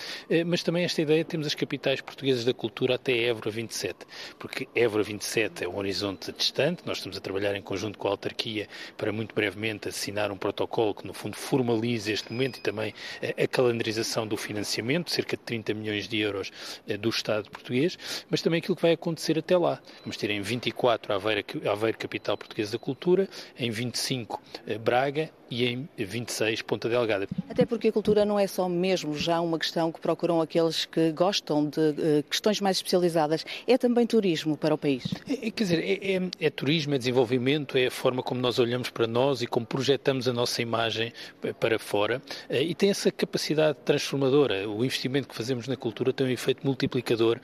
mas 0.46 0.64
também 0.64 0.84
esta 0.84 1.02
ideia 1.02 1.24
de 1.24 1.30
termos 1.30 1.48
as 1.48 1.56
capitais 1.56 2.02
portuguesas 2.02 2.44
da 2.46 2.54
cultura 2.54 2.96
até 2.96 3.26
Évora 3.26 3.50
27, 3.50 3.98
porque 4.40 4.68
Évora 4.76 5.04
27 5.04 5.64
é 5.64 5.68
um 5.68 5.78
horizonte 5.78 6.32
distante, 6.32 6.84
nós 6.86 6.98
estamos 6.98 7.18
a 7.18 7.22
trabalhar 7.22 7.56
em 7.56 7.62
conjunto 7.62 7.98
com 7.98 8.08
a 8.08 8.12
autarquia 8.12 8.68
para 8.98 9.12
muito 9.12 9.34
brevemente 9.36 9.90
assinar 9.90 10.32
um 10.32 10.38
protocolo 10.38 10.94
que 10.94 11.06
no 11.06 11.14
fundo 11.14 11.36
formalize 11.36 12.12
este 12.12 12.32
momento 12.32 12.58
e 12.58 12.62
também 12.62 12.94
a 13.22 13.48
calendarização 13.48 14.26
do 14.28 14.38
financiamento 14.38 14.73
financiamento, 14.74 15.12
cerca 15.12 15.38
de 15.38 15.44
30 15.44 15.74
milhões 15.74 16.08
de 16.08 16.20
euros 16.20 16.52
eh, 16.88 16.98
do 16.98 17.10
Estado 17.10 17.50
português, 17.50 17.98
mas 18.30 18.42
também 18.42 18.60
aquilo 18.60 18.76
que 18.76 18.82
vai 18.82 18.94
acontecer 18.94 19.38
até 19.38 19.58
lá. 19.58 19.80
Vamos 20.02 20.18
ter 20.18 20.30
em 20.30 20.42
24 20.42 21.14
Aveiro, 21.14 21.98
Capital 21.98 22.38
Portuguesa 22.38 22.72
da 22.74 22.80
Cultura, 22.80 23.30
em 23.58 23.70
25 23.70 24.42
eh, 24.66 24.78
Braga 24.78 25.30
e 25.54 25.68
em 25.68 25.88
26 25.96 26.64
Ponta 26.64 26.90
Delgada. 26.90 27.28
Até 27.48 27.64
porque 27.64 27.90
a 27.90 27.92
cultura 27.92 28.26
não 28.26 28.40
é 28.40 28.48
só 28.48 28.68
mesmo 28.68 29.16
já 29.16 29.40
uma 29.40 29.60
questão 29.60 29.92
que 29.92 30.02
procuram 30.02 30.42
aqueles 30.42 30.86
que 30.86 31.12
gostam 31.12 31.70
de 31.70 31.80
uh, 31.80 32.24
questões 32.28 32.60
mais 32.60 32.78
especializadas, 32.78 33.46
é 33.68 33.78
também 33.78 34.08
turismo 34.08 34.58
para 34.58 34.74
o 34.74 34.78
país. 34.78 35.04
É, 35.30 35.48
é, 35.48 35.52
quer 35.52 35.64
dizer, 35.64 35.80
é, 35.80 36.16
é, 36.16 36.48
é, 36.48 36.50
turismo, 36.50 36.96
é 36.96 36.98
desenvolvimento, 36.98 37.78
é 37.78 37.88
a 37.88 37.92
forma 37.92 38.24
como 38.24 38.42
nós 38.42 38.58
olhamos 38.58 38.90
para 38.90 39.06
nós 39.06 39.44
e 39.44 39.48
como 39.48 39.64
projetamos 39.64 40.28
a 40.28 40.34
nossa 40.34 40.60
imagem 40.60 41.14
para 41.60 41.78
fora 41.78 42.20
uh, 42.50 42.56
e 42.56 42.74
tem 42.74 42.90
essa 42.90 43.12
capacidade 43.12 43.78
transformadora. 43.86 44.68
O 44.68 44.84
investimento 44.84 45.28
que 45.28 45.36
fazemos 45.36 45.68
na 45.68 45.76
cultura 45.76 46.12
tem 46.12 46.26
um 46.26 46.32
efeito 46.32 46.66
multiplicador 46.66 47.40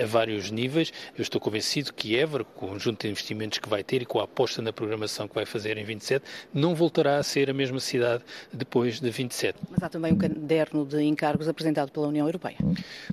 a 0.00 0.06
vários 0.06 0.50
níveis. 0.50 0.92
Eu 1.16 1.22
estou 1.22 1.40
convencido 1.40 1.92
que 1.92 2.16
Évora, 2.16 2.44
com 2.44 2.66
o 2.66 2.68
conjunto 2.70 3.02
de 3.02 3.08
investimentos 3.08 3.58
que 3.58 3.68
vai 3.68 3.82
ter 3.82 4.02
e 4.02 4.06
com 4.06 4.20
a 4.20 4.24
aposta 4.24 4.62
na 4.62 4.72
programação 4.72 5.26
que 5.26 5.34
vai 5.34 5.44
fazer 5.44 5.76
em 5.76 5.84
27, 5.84 6.24
não 6.54 6.74
voltará 6.74 7.18
a 7.18 7.22
ser 7.22 7.47
a 7.48 7.54
mesma 7.54 7.80
cidade 7.80 8.22
depois 8.52 9.00
de 9.00 9.10
27. 9.10 9.58
Mas 9.70 9.82
há 9.82 9.88
também 9.88 10.12
um 10.12 10.18
caderno 10.18 10.84
de 10.84 11.02
encargos 11.02 11.48
apresentado 11.48 11.90
pela 11.90 12.08
União 12.08 12.26
Europeia. 12.26 12.56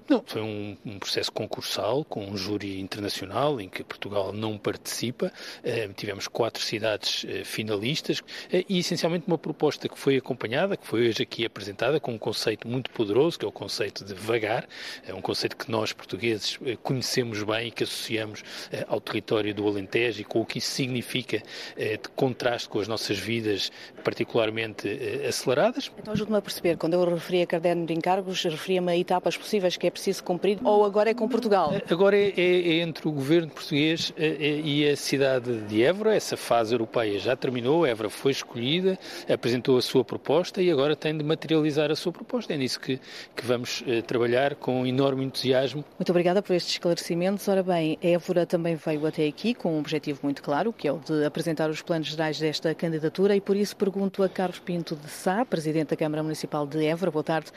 Não, 0.08 0.24
foi 0.26 0.42
um, 0.42 0.78
um 0.86 1.00
processo 1.00 1.32
concursal 1.32 2.04
com 2.06 2.26
um 2.26 2.38
júri 2.38 2.80
internacional 2.80 3.60
em 3.60 3.68
que 3.68 3.84
Portugal 3.84 4.32
não 4.32 4.58
participa. 4.58 5.32
Uh, 5.64 5.94
tivemos 5.94 6.28
quatro 6.28 6.62
cidades 6.62 7.24
uh, 7.24 7.46
finalistas 7.46 8.20
uh, 8.20 8.24
e 8.70 8.80
essencialmente 8.80 9.26
uma 9.28 9.38
proposta 9.38 9.90
que 9.90 9.98
foi 9.98 10.18
acompanhada, 10.18 10.78
que 10.78 10.86
foi 10.86 11.08
hoje 11.08 11.24
aqui 11.24 11.46
apresentada 11.46 12.00
com 12.00 12.14
um 12.14 12.18
conceito 12.18 12.68
muito 12.68 12.90
poderoso, 12.92 13.40
que 13.40 13.46
é 13.46 13.48
o 13.48 13.52
conceito 13.52 14.04
de 14.06 14.14
vagar. 14.14 14.68
É 15.08 15.14
um 15.14 15.22
conceito 15.22 15.58
que 15.58 15.72
nós 15.72 15.94
portugueses 15.94 16.60
conhecemos 16.84 17.42
bem 17.44 17.68
e 17.68 17.72
que 17.72 17.84
associamos 17.84 18.44
ao 18.88 19.00
território 19.00 19.54
do 19.54 19.68
Alentejo 19.68 20.22
e 20.22 20.24
com 20.24 20.42
o 20.42 20.46
que 20.46 20.60
isso 20.60 20.72
significa 20.72 21.42
de 21.78 22.10
contraste 22.16 22.68
com 22.70 22.80
as 22.80 22.88
nossas 22.88 23.18
vidas, 23.18 23.72
particularmente 24.04 24.25
particularmente 24.26 24.88
eh, 24.90 25.28
aceleradas. 25.28 25.92
Então 25.98 26.14
ajude-me 26.14 26.38
a 26.38 26.42
perceber, 26.42 26.78
quando 26.78 26.94
eu 26.94 27.06
referi 27.06 27.44
a 27.44 27.48
caderno 27.48 27.86
de 27.86 27.94
encargos, 27.94 28.44
referia-me 28.44 28.92
a 28.92 28.98
etapas 28.98 29.38
possíveis 29.38 29.78
que 29.78 29.88
é 29.88 29.92
preciso 29.92 30.24
cumprir 30.24 30.60
ou 30.64 30.84
agora 30.84 31.12
é 31.12 31.14
com 31.14 31.28
Portugal? 31.30 31.74
Eh, 31.74 31.82
agora 31.90 32.18
é, 32.18 32.34
é, 32.36 32.40
é 32.40 32.74
entre 32.82 33.08
o 33.08 33.12
governo 33.12 33.50
português 33.50 34.12
eh, 34.18 34.62
e 34.64 34.90
a 34.90 34.96
cidade 34.96 35.62
de 35.62 35.84
Évora, 35.84 36.16
essa 36.16 36.36
fase 36.36 36.74
europeia 36.74 37.18
já 37.20 37.36
terminou, 37.36 37.86
Évora 37.86 38.10
foi 38.10 38.32
escolhida, 38.32 38.98
apresentou 39.32 39.78
a 39.78 39.82
sua 39.82 40.04
proposta 40.04 40.62
e 40.62 40.72
agora 40.72 40.96
tem 40.96 41.18
de 41.18 41.24
materializar 41.24 41.92
a 41.92 41.96
sua 41.96 42.12
proposta. 42.12 42.54
É 42.54 42.58
nisso 42.58 42.80
que, 42.80 43.00
que 43.36 43.46
vamos 43.46 43.84
trabalhar 44.08 44.56
com 44.56 44.86
enorme 44.86 45.24
entusiasmo. 45.26 45.86
Muito 46.00 46.10
obrigada 46.10 46.42
por 46.42 46.54
estes 46.54 46.74
esclarecimentos. 46.74 47.48
Ora 47.48 47.64
bem, 47.64 47.98
Évora 48.02 48.46
também 48.46 48.76
veio 48.76 49.06
até 49.06 49.28
aqui 49.28 49.54
com 49.54 49.76
um 49.76 49.80
objetivo 49.80 50.20
muito 50.24 50.42
claro, 50.42 50.74
que 50.74 50.88
é 50.88 50.92
o 50.92 51.00
de 51.00 51.26
apresentar 51.26 51.70
os 51.70 51.82
planos 51.82 52.08
gerais 52.08 52.40
desta 52.40 52.74
candidatura 52.74 53.36
e 53.36 53.42
por 53.42 53.56
isso 53.56 53.76
pergunto 53.76 54.05
pergunto 54.06 54.24
a 54.24 54.30
Carlos 54.30 54.60
Pinto 54.60 54.96
de 54.96 55.10
Sá, 55.10 55.44
Presidente 55.44 55.90
da 55.90 55.96
Câmara 55.96 56.22
Municipal 56.22 56.68
de 56.68 56.86
Évora. 56.86 57.10
Boa 57.10 57.24
tarde. 57.24 57.52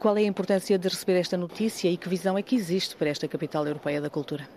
Qual 0.00 0.16
é 0.16 0.22
a 0.22 0.24
importância 0.24 0.76
de 0.76 0.88
receber 0.88 1.18
esta 1.18 1.36
notícia 1.36 1.88
e 1.88 1.96
que 1.96 2.08
visão 2.08 2.36
é 2.36 2.42
que 2.42 2.56
existe 2.56 2.96
para 2.96 3.08
esta 3.08 3.28
capital 3.28 3.66
europeia 3.66 4.00
da 4.00 4.10
cultura? 4.10 4.48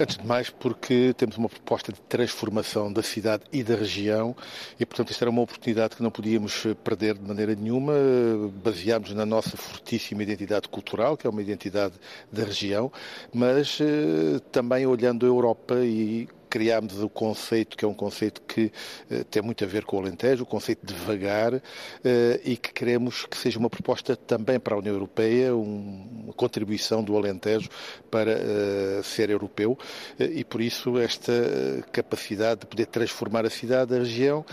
Antes 0.00 0.16
de 0.16 0.26
mais, 0.26 0.48
porque 0.48 1.12
temos 1.14 1.36
uma 1.36 1.48
proposta 1.48 1.92
de 1.92 2.00
transformação 2.02 2.90
da 2.90 3.02
cidade 3.02 3.42
e 3.52 3.62
da 3.62 3.74
região 3.74 4.34
e, 4.80 4.86
portanto, 4.86 5.10
esta 5.10 5.24
era 5.24 5.30
uma 5.30 5.42
oportunidade 5.42 5.96
que 5.96 6.02
não 6.02 6.10
podíamos 6.10 6.66
perder 6.82 7.18
de 7.18 7.26
maneira 7.26 7.54
nenhuma. 7.54 7.92
Baseámos 8.64 9.12
na 9.12 9.26
nossa 9.26 9.56
fortíssima 9.58 10.22
identidade 10.22 10.68
cultural, 10.68 11.18
que 11.18 11.26
é 11.26 11.30
uma 11.30 11.42
identidade 11.42 11.94
da 12.32 12.44
região, 12.44 12.90
mas 13.32 13.78
eh, 13.80 14.40
também 14.50 14.86
olhando 14.86 15.26
a 15.26 15.28
Europa 15.28 15.74
e 15.84 16.28
criámos 16.48 17.02
o 17.02 17.08
conceito, 17.08 17.76
que 17.76 17.84
é 17.84 17.88
um 17.88 17.94
conceito 17.94 18.40
que 18.42 18.72
uh, 19.10 19.24
tem 19.24 19.42
muito 19.42 19.62
a 19.64 19.66
ver 19.66 19.84
com 19.84 19.96
o 19.96 20.00
Alentejo, 20.00 20.42
o 20.42 20.46
conceito 20.46 20.84
de 20.84 20.94
vagar, 20.94 21.54
uh, 21.54 21.60
e 22.44 22.56
que 22.56 22.72
queremos 22.72 23.26
que 23.26 23.36
seja 23.36 23.58
uma 23.58 23.70
proposta 23.70 24.16
também 24.16 24.58
para 24.58 24.74
a 24.74 24.78
União 24.78 24.94
Europeia, 24.94 25.54
um, 25.54 26.24
uma 26.24 26.32
contribuição 26.32 27.02
do 27.02 27.16
Alentejo 27.16 27.68
para 28.10 28.32
uh, 28.32 29.02
ser 29.02 29.30
europeu, 29.30 29.78
e 30.18 30.44
por 30.44 30.60
isso 30.60 30.98
esta 30.98 31.32
capacidade 31.92 32.60
de 32.60 32.66
poder 32.66 32.86
transformar 32.86 33.44
a 33.44 33.50
cidade, 33.50 33.94
a 33.94 33.98
região, 33.98 34.44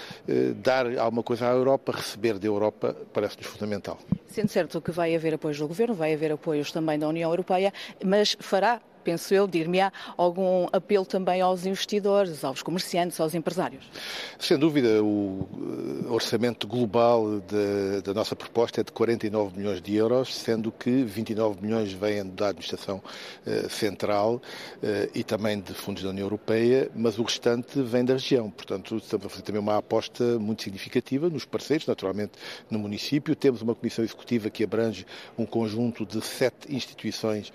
dar 0.57 0.97
alguma 0.97 1.23
coisa 1.23 1.47
à 1.47 1.51
Europa, 1.51 1.91
receber 1.91 2.37
da 2.37 2.47
Europa, 2.47 2.95
parece-nos 3.13 3.47
fundamental. 3.47 3.97
Sendo 4.27 4.49
certo 4.49 4.81
que 4.81 4.91
vai 4.91 5.15
haver 5.15 5.33
apoios 5.33 5.57
do 5.57 5.67
Governo, 5.67 5.93
vai 5.93 6.13
haver 6.13 6.31
apoios 6.31 6.71
também 6.71 6.99
da 6.99 7.07
União 7.07 7.29
Europeia, 7.29 7.73
mas 8.03 8.35
fará 8.39 8.81
penso 9.05 9.35
eu, 9.35 9.45
dir-me-á, 9.47 9.93
algum 10.17 10.67
apelo 10.73 11.05
também 11.05 11.39
aos 11.39 11.65
investidores, 11.67 12.43
aos 12.43 12.63
comerciantes, 12.63 13.19
aos 13.19 13.35
empresários? 13.35 13.85
Sem 14.39 14.57
dúvida, 14.57 15.03
o 15.03 15.47
eh, 16.07 16.11
orçamento 16.11 16.67
global 16.67 17.39
de, 17.39 18.01
da 18.01 18.13
nossa 18.15 18.35
proposta 18.35 18.81
é 18.81 18.83
de 18.83 18.91
49 18.91 19.57
milhões 19.57 19.79
de 19.79 19.95
euros, 19.95 20.33
sendo 20.35 20.71
que 20.71 21.03
29 21.03 21.61
milhões 21.61 21.93
vêm 21.93 22.25
da 22.25 22.47
administração 22.47 23.01
eh, 23.45 23.67
central 23.69 24.41
eh, 24.81 25.09
e 25.13 25.23
também 25.23 25.59
de 25.59 25.73
fundos 25.73 26.01
da 26.01 26.09
União 26.09 26.25
Europeia, 26.25 26.89
mas 26.95 27.19
o 27.19 27.23
restante 27.23 27.79
vem 27.81 28.03
da 28.03 28.13
região. 28.13 28.49
Portanto, 28.49 28.97
estamos 28.97 29.27
a 29.27 29.29
fazer 29.29 29.43
também 29.43 29.61
uma 29.61 29.77
aposta 29.77 30.39
muito 30.39 30.63
significativa 30.63 31.29
nos 31.29 31.45
parceiros, 31.45 31.85
naturalmente 31.85 32.33
no 32.71 32.79
município. 32.79 33.35
Temos 33.35 33.61
uma 33.61 33.75
comissão 33.75 34.03
executiva 34.03 34.49
que 34.49 34.63
abrange 34.63 35.05
um 35.37 35.45
conjunto 35.45 36.05
de 36.05 36.19
sete 36.25 36.73
instituições 36.75 37.53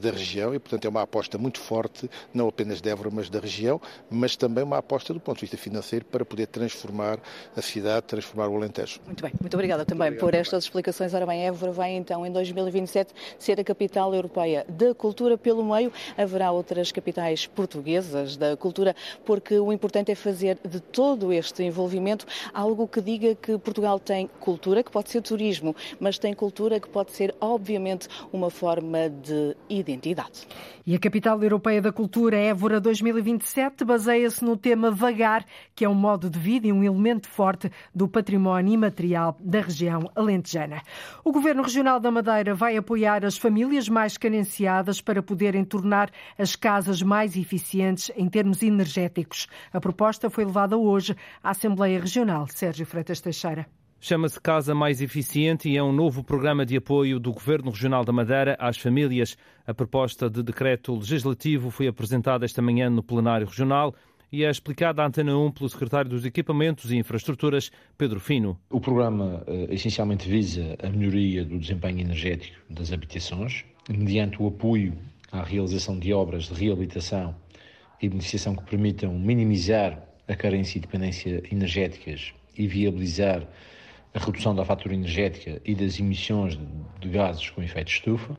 da 0.00 0.10
região 0.10 0.54
portanto 0.60 0.84
é 0.84 0.88
uma 0.88 1.02
aposta 1.02 1.38
muito 1.38 1.58
forte, 1.58 2.10
não 2.32 2.48
apenas 2.48 2.80
de 2.80 2.88
Évora, 2.88 3.10
mas 3.12 3.28
da 3.28 3.40
região, 3.40 3.80
mas 4.10 4.36
também 4.36 4.62
uma 4.64 4.78
aposta 4.78 5.12
do 5.12 5.20
ponto 5.20 5.36
de 5.36 5.42
vista 5.42 5.56
financeiro 5.56 6.04
para 6.04 6.24
poder 6.24 6.46
transformar 6.46 7.18
a 7.56 7.62
cidade, 7.62 8.06
transformar 8.06 8.48
o 8.48 8.56
Alentejo. 8.56 9.00
Muito 9.06 9.22
bem, 9.22 9.32
muito 9.40 9.54
obrigada 9.54 9.84
também 9.84 10.08
obrigado. 10.08 10.26
por 10.26 10.34
estas 10.34 10.64
explicações. 10.64 11.14
Ora 11.14 11.26
bem, 11.26 11.46
Évora 11.46 11.72
vai 11.72 11.92
então 11.92 12.24
em 12.26 12.32
2027 12.32 13.12
ser 13.38 13.60
a 13.60 13.64
capital 13.64 14.14
europeia 14.14 14.64
da 14.68 14.94
cultura. 14.94 15.36
Pelo 15.38 15.64
meio 15.64 15.92
haverá 16.16 16.50
outras 16.50 16.92
capitais 16.92 17.46
portuguesas 17.46 18.36
da 18.36 18.56
cultura, 18.56 18.94
porque 19.24 19.58
o 19.58 19.72
importante 19.72 20.12
é 20.12 20.14
fazer 20.14 20.58
de 20.68 20.80
todo 20.80 21.32
este 21.32 21.62
envolvimento 21.62 22.26
algo 22.52 22.86
que 22.86 23.00
diga 23.00 23.34
que 23.34 23.58
Portugal 23.58 23.98
tem 23.98 24.28
cultura, 24.40 24.82
que 24.82 24.90
pode 24.90 25.10
ser 25.10 25.22
turismo, 25.22 25.74
mas 25.98 26.18
tem 26.18 26.34
cultura 26.34 26.80
que 26.80 26.88
pode 26.88 27.12
ser, 27.12 27.29
obviamente, 27.40 28.08
uma 28.32 28.50
forma 28.50 29.08
de 29.08 29.56
identidade. 29.68 30.46
E 30.86 30.94
a 30.94 30.98
capital 30.98 31.42
europeia 31.42 31.80
da 31.80 31.92
cultura, 31.92 32.36
Évora 32.36 32.80
2027, 32.80 33.84
baseia-se 33.84 34.44
no 34.44 34.56
tema 34.56 34.90
vagar, 34.90 35.44
que 35.74 35.84
é 35.84 35.88
um 35.88 35.94
modo 35.94 36.28
de 36.28 36.38
vida 36.38 36.66
e 36.66 36.72
um 36.72 36.82
elemento 36.82 37.28
forte 37.28 37.70
do 37.94 38.08
património 38.08 38.74
imaterial 38.74 39.36
da 39.40 39.60
região 39.60 40.10
alentejana. 40.14 40.82
O 41.24 41.32
Governo 41.32 41.62
Regional 41.62 42.00
da 42.00 42.10
Madeira 42.10 42.54
vai 42.54 42.76
apoiar 42.76 43.24
as 43.24 43.36
famílias 43.36 43.88
mais 43.88 44.16
carenciadas 44.16 45.00
para 45.00 45.22
poderem 45.22 45.64
tornar 45.64 46.10
as 46.38 46.56
casas 46.56 47.02
mais 47.02 47.36
eficientes 47.36 48.10
em 48.16 48.28
termos 48.28 48.62
energéticos. 48.62 49.46
A 49.72 49.80
proposta 49.80 50.30
foi 50.30 50.44
levada 50.44 50.76
hoje 50.76 51.14
à 51.42 51.50
Assembleia 51.50 52.00
Regional. 52.00 52.46
Sérgio 52.48 52.86
Freitas 52.86 53.20
Teixeira. 53.20 53.79
Chama-se 54.02 54.40
Casa 54.40 54.74
Mais 54.74 55.02
Eficiente 55.02 55.68
e 55.68 55.76
é 55.76 55.82
um 55.82 55.92
novo 55.92 56.24
programa 56.24 56.64
de 56.64 56.74
apoio 56.74 57.20
do 57.20 57.34
Governo 57.34 57.70
Regional 57.70 58.02
da 58.02 58.10
Madeira 58.10 58.56
às 58.58 58.78
famílias. 58.78 59.36
A 59.66 59.74
proposta 59.74 60.30
de 60.30 60.42
decreto 60.42 60.94
legislativo 60.94 61.70
foi 61.70 61.86
apresentada 61.86 62.46
esta 62.46 62.62
manhã 62.62 62.88
no 62.88 63.02
plenário 63.02 63.46
regional 63.46 63.94
e 64.32 64.42
é 64.42 64.50
explicada 64.50 65.02
à 65.02 65.06
Antena 65.06 65.36
1 65.36 65.52
pelo 65.52 65.68
secretário 65.68 66.08
dos 66.08 66.24
Equipamentos 66.24 66.90
e 66.90 66.96
Infraestruturas, 66.96 67.70
Pedro 67.98 68.18
Fino. 68.18 68.58
O 68.70 68.80
programa 68.80 69.44
uh, 69.46 69.70
essencialmente 69.70 70.26
visa 70.26 70.78
a 70.82 70.88
melhoria 70.88 71.44
do 71.44 71.58
desempenho 71.58 72.00
energético 72.00 72.56
das 72.70 72.94
habitações, 72.94 73.66
mediante 73.86 74.42
o 74.42 74.46
apoio 74.48 74.94
à 75.30 75.42
realização 75.42 75.98
de 75.98 76.10
obras 76.14 76.44
de 76.44 76.54
reabilitação 76.54 77.34
e 78.00 78.08
beneficiação 78.08 78.56
que 78.56 78.64
permitam 78.64 79.12
minimizar 79.12 80.02
a 80.26 80.34
carência 80.34 80.78
e 80.78 80.80
dependência 80.80 81.42
energéticas 81.52 82.32
e 82.56 82.66
viabilizar 82.66 83.46
a 84.14 84.18
redução 84.18 84.54
da 84.54 84.64
fatura 84.64 84.94
energética 84.94 85.60
e 85.64 85.74
das 85.74 85.98
emissões 85.98 86.58
de 87.00 87.08
gases 87.08 87.48
com 87.50 87.62
efeito 87.62 87.86
de 87.86 87.92
estufa, 87.92 88.36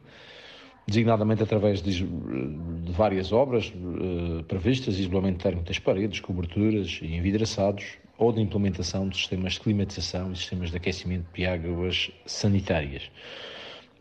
designadamente 0.88 1.44
através 1.44 1.82
de, 1.82 2.04
de 2.04 2.92
várias 2.92 3.32
obras 3.32 3.72
uh, 3.76 4.44
previstas, 4.44 5.00
isolamento 5.00 5.42
térmico 5.42 5.66
das 5.66 5.80
paredes, 5.80 6.20
coberturas 6.20 7.00
e 7.02 7.16
envidraçados, 7.16 7.86
ou 8.18 8.32
de 8.32 8.42
implementação 8.42 9.10
de 9.10 9.18
sistemas 9.18 9.54
de 9.54 9.62
climatização 9.62 10.32
e 10.32 10.36
sistemas 10.36 10.70
de 10.70 10.78
aquecimento 10.78 11.26
de 11.34 11.46
águas 11.46 12.12
sanitárias. 12.26 13.10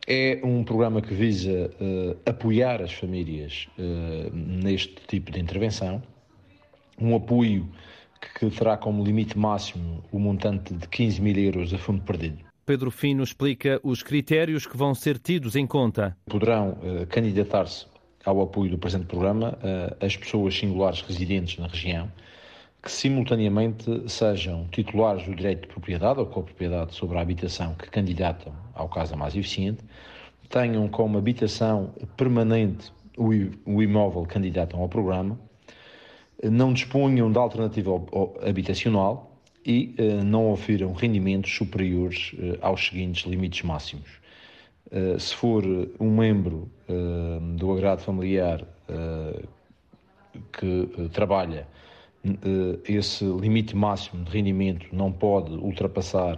É 0.06 0.40
um 0.42 0.64
programa 0.64 1.00
que 1.00 1.14
visa 1.14 1.70
uh, 1.80 2.16
apoiar 2.26 2.82
as 2.82 2.92
famílias 2.92 3.68
uh, 3.78 4.34
neste 4.34 4.94
tipo 5.06 5.30
de 5.30 5.38
intervenção, 5.38 6.02
um 7.00 7.14
apoio 7.14 7.68
que 8.38 8.50
terá 8.50 8.76
como 8.76 9.04
limite 9.04 9.38
máximo 9.38 10.02
o 10.12 10.18
montante 10.18 10.74
de 10.74 10.86
15 10.88 11.20
mil 11.20 11.36
euros 11.36 11.72
a 11.72 11.78
fundo 11.78 12.02
perdido. 12.02 12.38
Pedro 12.66 12.90
Fino 12.90 13.22
explica 13.22 13.80
os 13.82 14.02
critérios 14.02 14.66
que 14.66 14.76
vão 14.76 14.94
ser 14.94 15.18
tidos 15.18 15.56
em 15.56 15.66
conta. 15.66 16.16
Poderão 16.26 16.70
uh, 16.70 17.06
candidatar-se 17.08 17.86
ao 18.24 18.40
apoio 18.42 18.70
do 18.70 18.78
presente 18.78 19.06
programa 19.06 19.58
uh, 19.58 20.04
as 20.04 20.16
pessoas 20.16 20.54
singulares 20.54 21.00
residentes 21.00 21.58
na 21.58 21.66
região 21.66 22.10
que 22.82 22.90
simultaneamente 22.90 24.08
sejam 24.08 24.66
titulares 24.68 25.26
do 25.26 25.34
direito 25.34 25.62
de 25.62 25.68
propriedade 25.68 26.18
ou 26.18 26.26
copropriedade 26.26 26.94
sobre 26.94 27.18
a 27.18 27.20
habitação 27.20 27.74
que 27.74 27.90
candidatam 27.90 28.54
ao 28.74 28.88
caso 28.88 29.16
mais 29.16 29.36
eficiente, 29.36 29.84
tenham 30.48 30.88
como 30.88 31.18
habitação 31.18 31.92
permanente 32.16 32.90
o 33.18 33.82
imóvel 33.82 34.22
que 34.22 34.32
candidatam 34.32 34.80
ao 34.80 34.88
programa 34.88 35.38
não 36.42 36.72
dispunham 36.72 37.30
de 37.30 37.38
alternativa 37.38 37.90
habitacional 38.42 39.30
e 39.64 39.94
uh, 39.98 40.24
não 40.24 40.50
oferam 40.50 40.92
rendimentos 40.92 41.54
superiores 41.54 42.32
uh, 42.34 42.58
aos 42.62 42.86
seguintes 42.86 43.24
limites 43.26 43.62
máximos. 43.62 44.08
Uh, 44.90 45.18
se 45.20 45.34
for 45.34 45.64
um 46.00 46.10
membro 46.10 46.68
do 47.56 47.72
agrado 47.72 48.00
familiar 48.00 48.66
que 50.52 51.08
trabalha, 51.12 51.64
esse 52.88 53.24
limite 53.24 53.76
máximo 53.76 54.24
de 54.24 54.32
rendimento 54.32 54.86
não 54.92 55.12
pode 55.12 55.52
ultrapassar 55.52 56.36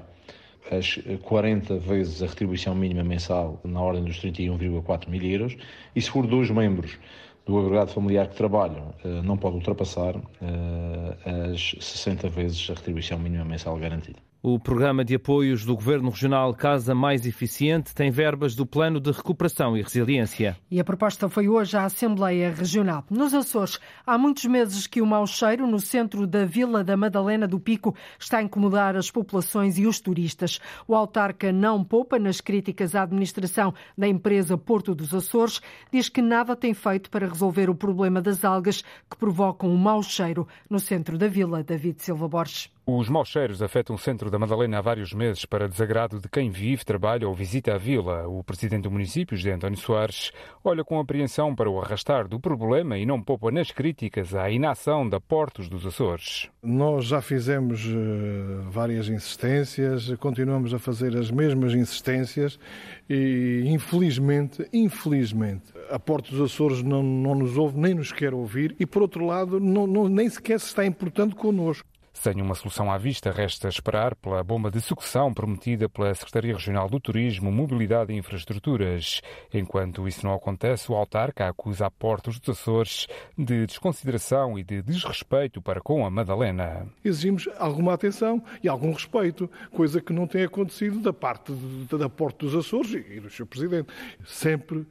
as 0.71 0.99
40 1.23 1.79
vezes 1.79 2.23
a 2.23 2.27
retribuição 2.27 2.75
mínima 2.75 3.03
mensal 3.03 3.59
na 3.65 3.81
ordem 3.81 4.05
dos 4.05 4.21
31,4 4.21 5.09
mil 5.09 5.23
euros 5.23 5.57
e 5.97 6.03
se 6.03 6.11
for 6.11 6.27
dois 6.27 6.51
membros 6.51 6.99
do 7.45 7.59
agregado 7.59 7.91
familiar 7.93 8.29
que 8.29 8.37
trabalham 8.37 8.95
eh, 9.05 9.23
não 9.23 9.37
pode 9.37 9.57
ultrapassar 9.57 10.15
eh, 10.17 11.51
as 11.53 11.75
60 11.81 12.29
vezes 12.29 12.71
a 12.71 12.75
retribuição 12.75 13.19
mínima 13.19 13.45
mensal 13.45 13.77
garantida. 13.79 14.19
O 14.45 14.59
programa 14.59 15.05
de 15.05 15.15
apoios 15.15 15.65
do 15.65 15.73
Governo 15.77 16.11
Regional 16.11 16.53
Casa 16.53 16.97
Mais 16.97 17.25
Eficiente 17.25 17.95
tem 17.95 18.11
verbas 18.11 18.57
do 18.57 18.67
Plano 18.67 18.99
de 18.99 19.13
Recuperação 19.13 19.77
e 19.77 19.83
Resiliência. 19.83 20.59
E 20.69 20.81
a 20.81 20.85
proposta 20.85 21.29
foi 21.29 21.49
hoje 21.49 21.77
à 21.77 21.85
Assembleia 21.85 22.53
Regional. 22.53 23.05
Nos 23.09 23.33
Açores, 23.35 23.79
há 24.05 24.19
muitos 24.19 24.45
meses 24.47 24.89
que 24.89 25.01
o 25.01 25.07
mau 25.07 25.29
cheiro 25.29 25.65
no 25.65 25.79
centro 25.79 26.27
da 26.27 26.45
Vila 26.45 26.83
da 26.83 26.97
Madalena 26.97 27.47
do 27.47 27.61
Pico 27.61 27.95
está 28.19 28.39
a 28.39 28.43
incomodar 28.43 28.97
as 28.97 29.13
populações 29.13 29.79
e 29.79 29.87
os 29.87 30.01
turistas. 30.01 30.59
O 30.89 30.97
autarca 30.97 31.53
não 31.53 31.85
poupa 31.85 32.19
nas 32.19 32.41
críticas 32.41 32.97
à 32.97 33.05
administração 33.05 33.73
da 33.97 34.09
empresa 34.09 34.59
Porto 34.59 34.93
dos 34.93 35.15
Açores. 35.15 35.61
Diz 35.93 36.09
que 36.09 36.21
nada 36.21 36.57
tem 36.57 36.75
feito 36.75 37.11
para 37.11 37.29
resolver 37.29 37.71
o 37.71 37.77
problema 37.77 38.21
das 38.21 38.45
algas 38.45 38.83
que 39.09 39.17
provocam 39.17 39.73
o 39.73 39.79
mau 39.79 40.03
cheiro 40.03 40.49
no 40.69 40.81
centro 40.81 41.17
da 41.17 41.29
vila. 41.29 41.63
David 41.63 42.03
Silva 42.03 42.27
Borges. 42.27 42.72
Os 42.85 43.09
maus 43.09 43.29
cheiros 43.29 43.63
afetam 43.63 43.95
o 43.95 43.99
centro 43.99 44.29
da 44.29 44.41
Madalena 44.41 44.79
há 44.79 44.81
vários 44.81 45.13
meses 45.13 45.45
para 45.45 45.69
desagrado 45.69 46.19
de 46.19 46.29
quem 46.29 46.51
vive, 46.51 46.85
trabalha 46.85 47.29
ou 47.29 47.35
visita 47.35 47.73
a 47.73 47.79
vila. 47.79 48.27
O 48.27 48.43
presidente 48.43 48.83
do 48.83 48.91
município, 48.91 49.37
José 49.37 49.53
António 49.53 49.79
Soares, 49.79 50.33
olha 50.65 50.83
com 50.83 50.99
apreensão 50.99 51.55
para 51.55 51.71
o 51.71 51.81
arrastar 51.81 52.27
do 52.27 52.41
problema 52.41 52.99
e 52.99 53.07
não 53.07 53.23
poupa 53.23 53.53
nas 53.53 53.71
críticas 53.71 54.35
à 54.35 54.51
inação 54.51 55.09
da 55.09 55.21
Portos 55.21 55.69
dos 55.69 55.87
Açores. 55.87 56.51
Nós 56.61 57.05
já 57.05 57.23
fizemos 57.23 57.87
uh, 57.87 58.69
várias 58.69 59.09
insistências, 59.09 60.13
continuamos 60.17 60.75
a 60.75 60.79
fazer 60.81 61.17
as 61.17 61.31
mesmas 61.31 61.75
insistências 61.75 62.59
e, 63.09 63.63
infelizmente, 63.67 64.69
infelizmente, 64.73 65.73
a 65.89 66.01
Portos 66.01 66.33
dos 66.33 66.53
Açores 66.53 66.83
não, 66.83 67.01
não 67.01 67.37
nos 67.37 67.57
ouve 67.57 67.79
nem 67.79 67.95
nos 67.95 68.11
quer 68.11 68.35
ouvir 68.35 68.75
e, 68.81 68.85
por 68.85 69.03
outro 69.03 69.25
lado, 69.25 69.61
não, 69.61 69.87
não, 69.87 70.09
nem 70.09 70.29
sequer 70.29 70.59
se 70.59 70.67
está 70.67 70.85
importando 70.85 71.37
connosco. 71.37 71.92
Sem 72.23 72.41
uma 72.41 72.55
solução 72.55 72.89
à 72.89 72.97
vista, 72.97 73.33
resta 73.33 73.69
esperar 73.69 74.15
pela 74.15 74.45
bomba 74.45 74.71
de 74.71 74.81
sucessão 74.81 75.35
prometida 75.35 75.89
pela 75.89 76.15
Secretaria 76.15 76.55
Regional 76.55 76.89
do 76.89 77.01
Turismo, 77.01 77.51
Mobilidade 77.51 78.13
e 78.13 78.17
Infraestruturas. 78.17 79.21
Enquanto 79.53 80.07
isso 80.07 80.25
não 80.25 80.33
acontece, 80.33 80.93
o 80.93 80.95
autarca 80.95 81.49
acusa 81.49 81.87
a 81.87 81.91
Portos 81.91 82.39
dos 82.39 82.61
Açores 82.61 83.09
de 83.37 83.67
desconsideração 83.67 84.57
e 84.57 84.63
de 84.63 84.81
desrespeito 84.83 85.61
para 85.61 85.81
com 85.81 86.07
a 86.07 86.11
Madalena. 86.11 86.87
Exigimos 87.05 87.49
alguma 87.59 87.93
atenção 87.93 88.41
e 88.63 88.69
algum 88.69 88.93
respeito, 88.93 89.51
coisa 89.73 90.01
que 90.01 90.13
não 90.13 90.29
tem 90.29 90.45
acontecido 90.45 91.01
da 91.01 91.13
parte 91.13 91.53
da 91.91 92.09
Porto 92.09 92.47
dos 92.47 92.55
Açores 92.55 92.93
e 92.93 93.19
do 93.19 93.31
seu 93.31 93.47
presidente. 93.47 93.89
Sempre 94.25 94.87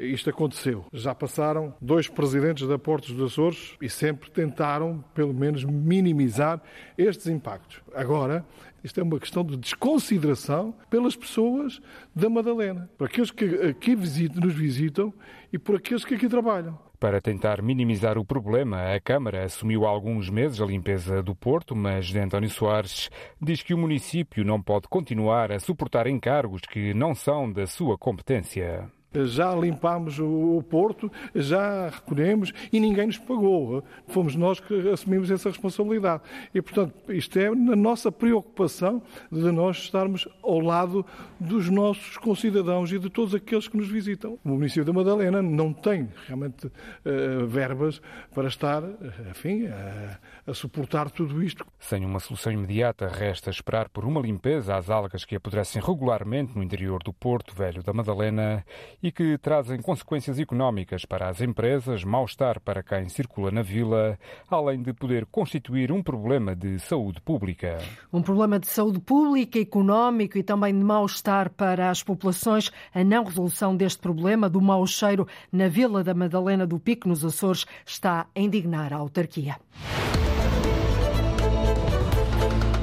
isto 0.00 0.30
aconteceu. 0.30 0.84
Já 0.92 1.14
passaram 1.14 1.74
dois 1.80 2.08
presidentes 2.08 2.66
da 2.66 2.78
Portos 2.78 3.12
dos 3.12 3.32
Açores 3.32 3.76
e 3.80 3.88
sempre 3.88 4.30
tentaram, 4.30 5.04
pelo 5.14 5.34
menos, 5.34 5.64
minimizar 5.64 6.60
estes 6.96 7.26
impactos. 7.26 7.80
Agora, 7.94 8.44
isto 8.84 8.98
é 8.98 9.02
uma 9.02 9.18
questão 9.18 9.44
de 9.44 9.56
desconsideração 9.56 10.74
pelas 10.90 11.14
pessoas 11.14 11.80
da 12.14 12.28
Madalena, 12.28 12.90
por 12.98 13.06
aqueles 13.06 13.30
que 13.30 13.44
aqui 13.44 13.94
visitam, 13.94 14.42
nos 14.42 14.54
visitam 14.54 15.12
e 15.52 15.58
por 15.58 15.76
aqueles 15.76 16.04
que 16.04 16.14
aqui 16.14 16.28
trabalham. 16.28 16.78
Para 16.98 17.20
tentar 17.20 17.60
minimizar 17.60 18.16
o 18.16 18.24
problema, 18.24 18.94
a 18.94 19.00
Câmara 19.00 19.44
assumiu 19.44 19.84
há 19.84 19.88
alguns 19.88 20.30
meses 20.30 20.60
a 20.60 20.64
limpeza 20.64 21.20
do 21.20 21.34
Porto, 21.34 21.74
mas 21.74 22.06
de 22.06 22.18
António 22.18 22.48
Soares 22.48 23.10
diz 23.40 23.60
que 23.60 23.74
o 23.74 23.78
município 23.78 24.44
não 24.44 24.62
pode 24.62 24.86
continuar 24.86 25.50
a 25.50 25.58
suportar 25.58 26.06
encargos 26.06 26.60
que 26.62 26.94
não 26.94 27.12
são 27.12 27.52
da 27.52 27.66
sua 27.66 27.98
competência. 27.98 28.88
Já 29.26 29.54
limpámos 29.54 30.18
o 30.18 30.62
porto, 30.68 31.10
já 31.34 31.88
recolhemos 31.88 32.52
e 32.72 32.80
ninguém 32.80 33.06
nos 33.06 33.18
pagou. 33.18 33.84
Fomos 34.08 34.34
nós 34.34 34.60
que 34.60 34.88
assumimos 34.88 35.30
essa 35.30 35.48
responsabilidade. 35.48 36.22
E, 36.54 36.60
portanto, 36.62 36.94
isto 37.08 37.38
é 37.38 37.54
na 37.54 37.76
nossa 37.76 38.10
preocupação 38.10 39.02
de 39.30 39.50
nós 39.50 39.78
estarmos 39.78 40.28
ao 40.42 40.60
lado 40.60 41.04
dos 41.38 41.68
nossos 41.68 42.16
concidadãos 42.16 42.92
e 42.92 42.98
de 42.98 43.10
todos 43.10 43.34
aqueles 43.34 43.68
que 43.68 43.76
nos 43.76 43.88
visitam. 43.88 44.38
O 44.44 44.50
município 44.50 44.84
da 44.84 44.92
Madalena 44.92 45.42
não 45.42 45.72
tem 45.72 46.08
realmente 46.26 46.66
uh, 46.66 47.46
verbas 47.46 48.00
para 48.34 48.48
estar, 48.48 48.82
enfim, 49.30 49.66
a, 49.66 50.18
a 50.46 50.54
suportar 50.54 51.10
tudo 51.10 51.42
isto. 51.42 51.66
Sem 51.78 52.04
uma 52.04 52.20
solução 52.20 52.52
imediata, 52.52 53.08
resta 53.08 53.50
esperar 53.50 53.88
por 53.88 54.04
uma 54.04 54.20
limpeza 54.20 54.76
às 54.76 54.88
algas 54.90 55.24
que 55.24 55.36
apodrecem 55.36 55.82
regularmente 55.82 56.56
no 56.56 56.62
interior 56.62 57.02
do 57.02 57.12
Porto 57.12 57.54
Velho 57.54 57.82
da 57.82 57.92
Madalena 57.92 58.64
e 59.02 59.10
que 59.10 59.36
trazem 59.38 59.80
consequências 59.80 60.38
económicas 60.38 61.04
para 61.04 61.28
as 61.28 61.40
empresas, 61.40 62.04
mal-estar 62.04 62.60
para 62.60 62.82
quem 62.82 63.08
circula 63.08 63.50
na 63.50 63.62
vila, 63.62 64.18
além 64.48 64.82
de 64.82 64.92
poder 64.92 65.26
constituir 65.26 65.90
um 65.90 66.02
problema 66.02 66.54
de 66.54 66.78
saúde 66.78 67.20
pública. 67.20 67.78
Um 68.12 68.22
problema 68.22 68.58
de 68.58 68.66
saúde 68.66 69.00
pública, 69.00 69.58
económico 69.58 70.38
e 70.38 70.42
também 70.42 70.76
de 70.76 70.84
mal-estar 70.84 71.50
para 71.50 71.90
as 71.90 72.02
populações. 72.02 72.70
A 72.94 73.02
não 73.02 73.24
resolução 73.24 73.76
deste 73.76 73.98
problema 73.98 74.48
do 74.48 74.60
mau 74.60 74.86
cheiro 74.86 75.26
na 75.50 75.68
Vila 75.68 76.04
da 76.04 76.14
Madalena 76.14 76.66
do 76.66 76.78
Pico, 76.78 77.08
nos 77.08 77.24
Açores, 77.24 77.66
está 77.84 78.26
a 78.34 78.40
indignar 78.40 78.92
a 78.92 78.96
autarquia. 78.96 79.56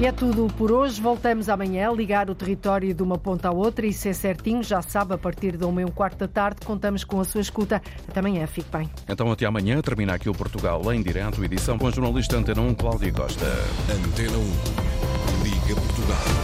E 0.00 0.06
é 0.06 0.12
tudo 0.12 0.48
por 0.56 0.72
hoje. 0.72 0.98
Voltamos 0.98 1.50
amanhã 1.50 1.90
a 1.90 1.92
ligar 1.92 2.30
o 2.30 2.34
território 2.34 2.94
de 2.94 3.02
uma 3.02 3.18
ponta 3.18 3.48
à 3.48 3.52
outra 3.52 3.86
e 3.86 3.92
ser 3.92 4.14
certinho, 4.14 4.62
já 4.62 4.80
sabe, 4.80 5.12
a 5.12 5.18
partir 5.18 5.58
de 5.58 5.64
uma 5.66 5.82
e 5.82 5.84
um 5.84 5.90
quarto 5.90 6.20
da 6.20 6.26
tarde, 6.26 6.64
contamos 6.64 7.04
com 7.04 7.20
a 7.20 7.24
sua 7.24 7.42
escuta. 7.42 7.82
Até 8.08 8.18
amanhã, 8.18 8.46
fique 8.46 8.74
bem. 8.74 8.88
Então 9.06 9.30
até 9.30 9.44
amanhã, 9.44 9.78
termina 9.82 10.14
aqui 10.14 10.30
o 10.30 10.32
Portugal 10.32 10.90
em 10.90 11.02
direto, 11.02 11.44
edição 11.44 11.76
com 11.76 11.84
o 11.84 11.92
jornalista 11.92 12.38
Antena 12.38 12.62
1, 12.62 12.74
Cláudia 12.76 13.12
Costa. 13.12 13.44
Antena 14.08 14.38
1. 14.38 16.39